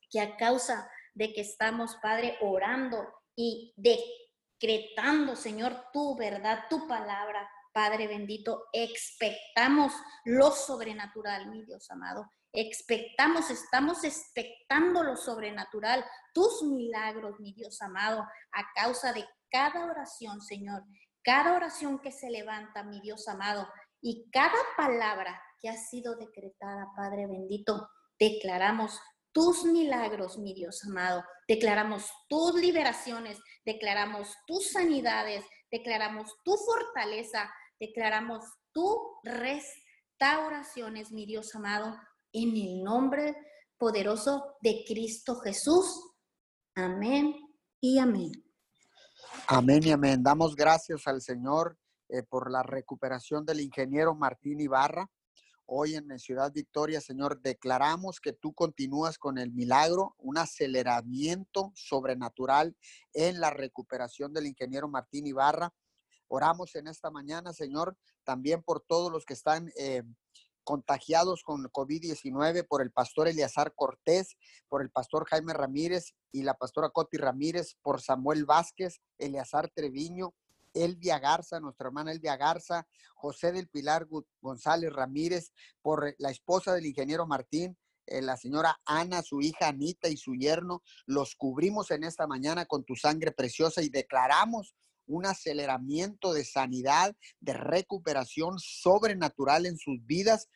que 0.10 0.22
a 0.22 0.38
causa 0.38 0.90
de 1.14 1.34
que 1.34 1.42
estamos, 1.42 1.98
Padre, 2.02 2.38
orando 2.40 3.06
y 3.36 3.74
decretando, 3.76 5.36
Señor, 5.36 5.88
tu 5.92 6.16
verdad, 6.16 6.66
tu 6.70 6.88
palabra, 6.88 7.50
Padre 7.80 8.08
bendito, 8.08 8.66
expectamos 8.74 9.94
lo 10.26 10.52
sobrenatural, 10.52 11.50
mi 11.50 11.64
Dios 11.64 11.90
amado. 11.90 12.30
Expectamos, 12.52 13.50
estamos 13.50 14.04
expectando 14.04 15.02
lo 15.02 15.16
sobrenatural, 15.16 16.04
tus 16.34 16.62
milagros, 16.64 17.40
mi 17.40 17.54
Dios 17.54 17.82
amado, 17.82 18.28
a 18.52 18.66
causa 18.76 19.14
de 19.14 19.26
cada 19.50 19.86
oración, 19.86 20.42
Señor, 20.42 20.84
cada 21.24 21.54
oración 21.54 22.00
que 22.02 22.12
se 22.12 22.30
levanta, 22.30 22.84
mi 22.84 23.00
Dios 23.00 23.30
amado, 23.30 23.66
y 24.02 24.30
cada 24.30 24.60
palabra 24.76 25.42
que 25.62 25.70
ha 25.70 25.78
sido 25.78 26.18
decretada, 26.18 26.92
Padre 26.98 27.28
bendito, 27.28 27.90
declaramos 28.20 29.00
tus 29.32 29.64
milagros, 29.64 30.38
mi 30.38 30.54
Dios 30.54 30.84
amado, 30.84 31.24
declaramos 31.48 32.12
tus 32.28 32.56
liberaciones, 32.56 33.40
declaramos 33.64 34.36
tus 34.48 34.70
sanidades, 34.72 35.46
declaramos 35.72 36.36
tu 36.44 36.58
fortaleza, 36.58 37.50
declaramos 37.80 38.44
tu 38.72 39.20
restauraciones, 39.24 41.12
mi 41.12 41.26
Dios 41.26 41.56
amado, 41.56 41.96
en 42.34 42.56
el 42.56 42.84
nombre 42.84 43.36
poderoso 43.78 44.58
de 44.62 44.84
Cristo 44.88 45.36
Jesús. 45.38 45.86
Amén 46.76 47.34
y 47.80 47.98
amén. 48.00 48.32
Amén 49.48 49.84
y 49.84 49.92
amén. 49.92 50.22
Damos 50.22 50.56
gracias 50.56 51.08
al 51.08 51.22
Señor 51.22 51.78
eh, 52.10 52.24
por 52.24 52.52
la 52.52 52.64
recuperación 52.64 53.46
del 53.46 53.62
ingeniero 53.62 54.14
Martín 54.16 54.60
Ibarra. 54.60 55.10
Hoy 55.66 55.94
en 55.96 56.18
Ciudad 56.18 56.52
Victoria, 56.52 57.00
Señor, 57.00 57.42
declaramos 57.42 58.20
que 58.20 58.34
tú 58.34 58.54
continúas 58.54 59.20
con 59.20 59.38
el 59.38 59.52
milagro, 59.52 60.16
un 60.18 60.40
aceleramiento 60.40 61.72
sobrenatural 61.76 62.76
en 63.14 63.40
la 63.40 63.52
recuperación 63.52 64.34
del 64.34 64.48
ingeniero 64.48 64.88
Martín 64.88 65.28
Ibarra. 65.28 65.72
Oramos 66.30 66.76
en 66.76 66.88
esta 66.88 67.12
mañana, 67.12 67.54
Señor, 67.54 67.98
también 68.24 68.64
por 68.64 68.82
todos 68.82 69.12
los 69.12 69.26
que 69.26 69.34
están 69.34 69.72
eh, 69.78 70.04
contagiados 70.64 71.42
con 71.44 71.64
COVID-19 71.64 72.68
por 72.68 72.84
el 72.84 72.92
pastor 72.92 73.28
Eleazar 73.28 73.74
Cortés, 73.74 74.38
por 74.68 74.84
el 74.84 74.92
pastor 74.92 75.28
Jaime 75.28 75.54
Ramírez 75.54 76.14
y 76.32 76.44
la 76.44 76.54
pastora 76.54 76.92
Coti 76.92 77.18
Ramírez, 77.18 77.76
por 77.82 78.02
Samuel 78.02 78.46
Vázquez, 78.46 79.02
Eleazar 79.18 79.72
Treviño, 79.74 80.36
Elvia 80.76 81.18
Garza, 81.18 81.60
nuestra 81.60 81.88
hermana 81.88 82.12
Elvia 82.12 82.38
Garza, 82.38 82.88
José 83.16 83.52
del 83.52 83.68
Pilar 83.68 84.08
González 84.40 84.94
Ramírez, 84.94 85.52
por 85.82 86.14
la 86.20 86.30
esposa 86.30 86.74
del 86.76 86.86
ingeniero 86.86 87.26
Martín, 87.26 87.76
eh, 88.06 88.22
la 88.22 88.38
señora 88.38 88.80
Ana, 88.86 89.22
su 89.22 89.42
hija 89.42 89.68
Anita 89.68 90.10
y 90.10 90.18
su 90.18 90.36
yerno. 90.36 90.84
Los 91.06 91.36
cubrimos 91.36 91.92
en 91.92 92.04
esta 92.04 92.28
mañana 92.28 92.66
con 92.66 92.84
tu 92.84 92.96
sangre 92.96 93.32
preciosa 93.32 93.82
y 93.82 93.90
declaramos 93.90 94.76
un 95.10 95.26
aceleramiento 95.26 96.34
de 96.34 96.46
sanidad, 96.46 97.16
de 97.42 97.54
recuperación 97.54 98.60
sobrenatural 98.60 99.66
en 99.66 99.78
sus 99.78 100.06
vidas 100.06 100.48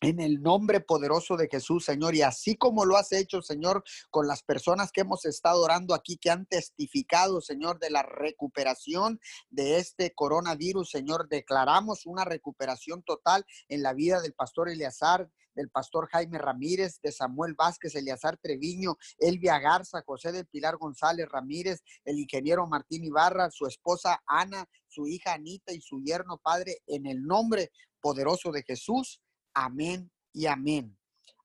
en 0.00 0.20
el 0.20 0.42
nombre 0.42 0.80
poderoso 0.80 1.36
de 1.36 1.48
Jesús, 1.48 1.84
Señor. 1.84 2.14
Y 2.14 2.22
así 2.22 2.56
como 2.56 2.84
lo 2.84 2.96
has 2.96 3.12
hecho, 3.12 3.42
Señor, 3.42 3.82
con 4.10 4.26
las 4.26 4.42
personas 4.42 4.92
que 4.92 5.02
hemos 5.02 5.24
estado 5.24 5.62
orando 5.62 5.94
aquí, 5.94 6.16
que 6.18 6.30
han 6.30 6.46
testificado, 6.46 7.40
Señor, 7.40 7.78
de 7.78 7.90
la 7.90 8.02
recuperación 8.02 9.20
de 9.50 9.78
este 9.78 10.12
coronavirus, 10.14 10.90
Señor, 10.90 11.28
declaramos 11.28 12.06
una 12.06 12.24
recuperación 12.24 13.02
total 13.02 13.44
en 13.68 13.82
la 13.82 13.92
vida 13.94 14.20
del 14.20 14.34
pastor 14.34 14.68
Eleazar, 14.68 15.30
del 15.54 15.70
pastor 15.70 16.08
Jaime 16.10 16.38
Ramírez, 16.38 17.00
de 17.02 17.10
Samuel 17.10 17.54
Vázquez, 17.54 17.94
Eleazar 17.94 18.36
Treviño, 18.36 18.98
Elvia 19.18 19.58
Garza, 19.58 20.02
José 20.06 20.30
del 20.30 20.46
Pilar 20.46 20.76
González 20.76 21.26
Ramírez, 21.28 21.82
el 22.04 22.18
ingeniero 22.18 22.66
Martín 22.66 23.04
Ibarra, 23.04 23.50
su 23.50 23.66
esposa 23.66 24.22
Ana, 24.26 24.68
su 24.86 25.06
hija 25.06 25.32
Anita 25.32 25.72
y 25.72 25.80
su 25.80 26.02
yerno 26.02 26.38
Padre, 26.38 26.82
en 26.86 27.06
el 27.06 27.22
nombre 27.22 27.72
poderoso 28.00 28.52
de 28.52 28.62
Jesús. 28.62 29.20
Amén 29.58 30.10
y 30.34 30.44
amén. 30.44 30.94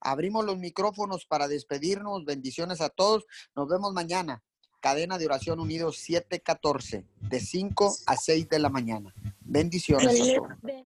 Abrimos 0.02 0.44
los 0.44 0.58
micrófonos 0.58 1.26
para 1.26 1.48
despedirnos. 1.48 2.26
Bendiciones 2.26 2.82
a 2.82 2.90
todos. 2.90 3.26
Nos 3.56 3.70
vemos 3.70 3.94
mañana. 3.94 4.44
Cadena 4.82 5.18
de 5.18 5.28
Oración 5.28 5.62
Unidos 5.62 5.98
714, 6.00 7.06
de 7.22 7.40
5 7.40 7.96
a 8.08 8.18
6 8.18 8.50
de 8.50 8.60
la 8.60 8.70
mañana. 8.70 9.14
Bendiciones. 9.40 10.36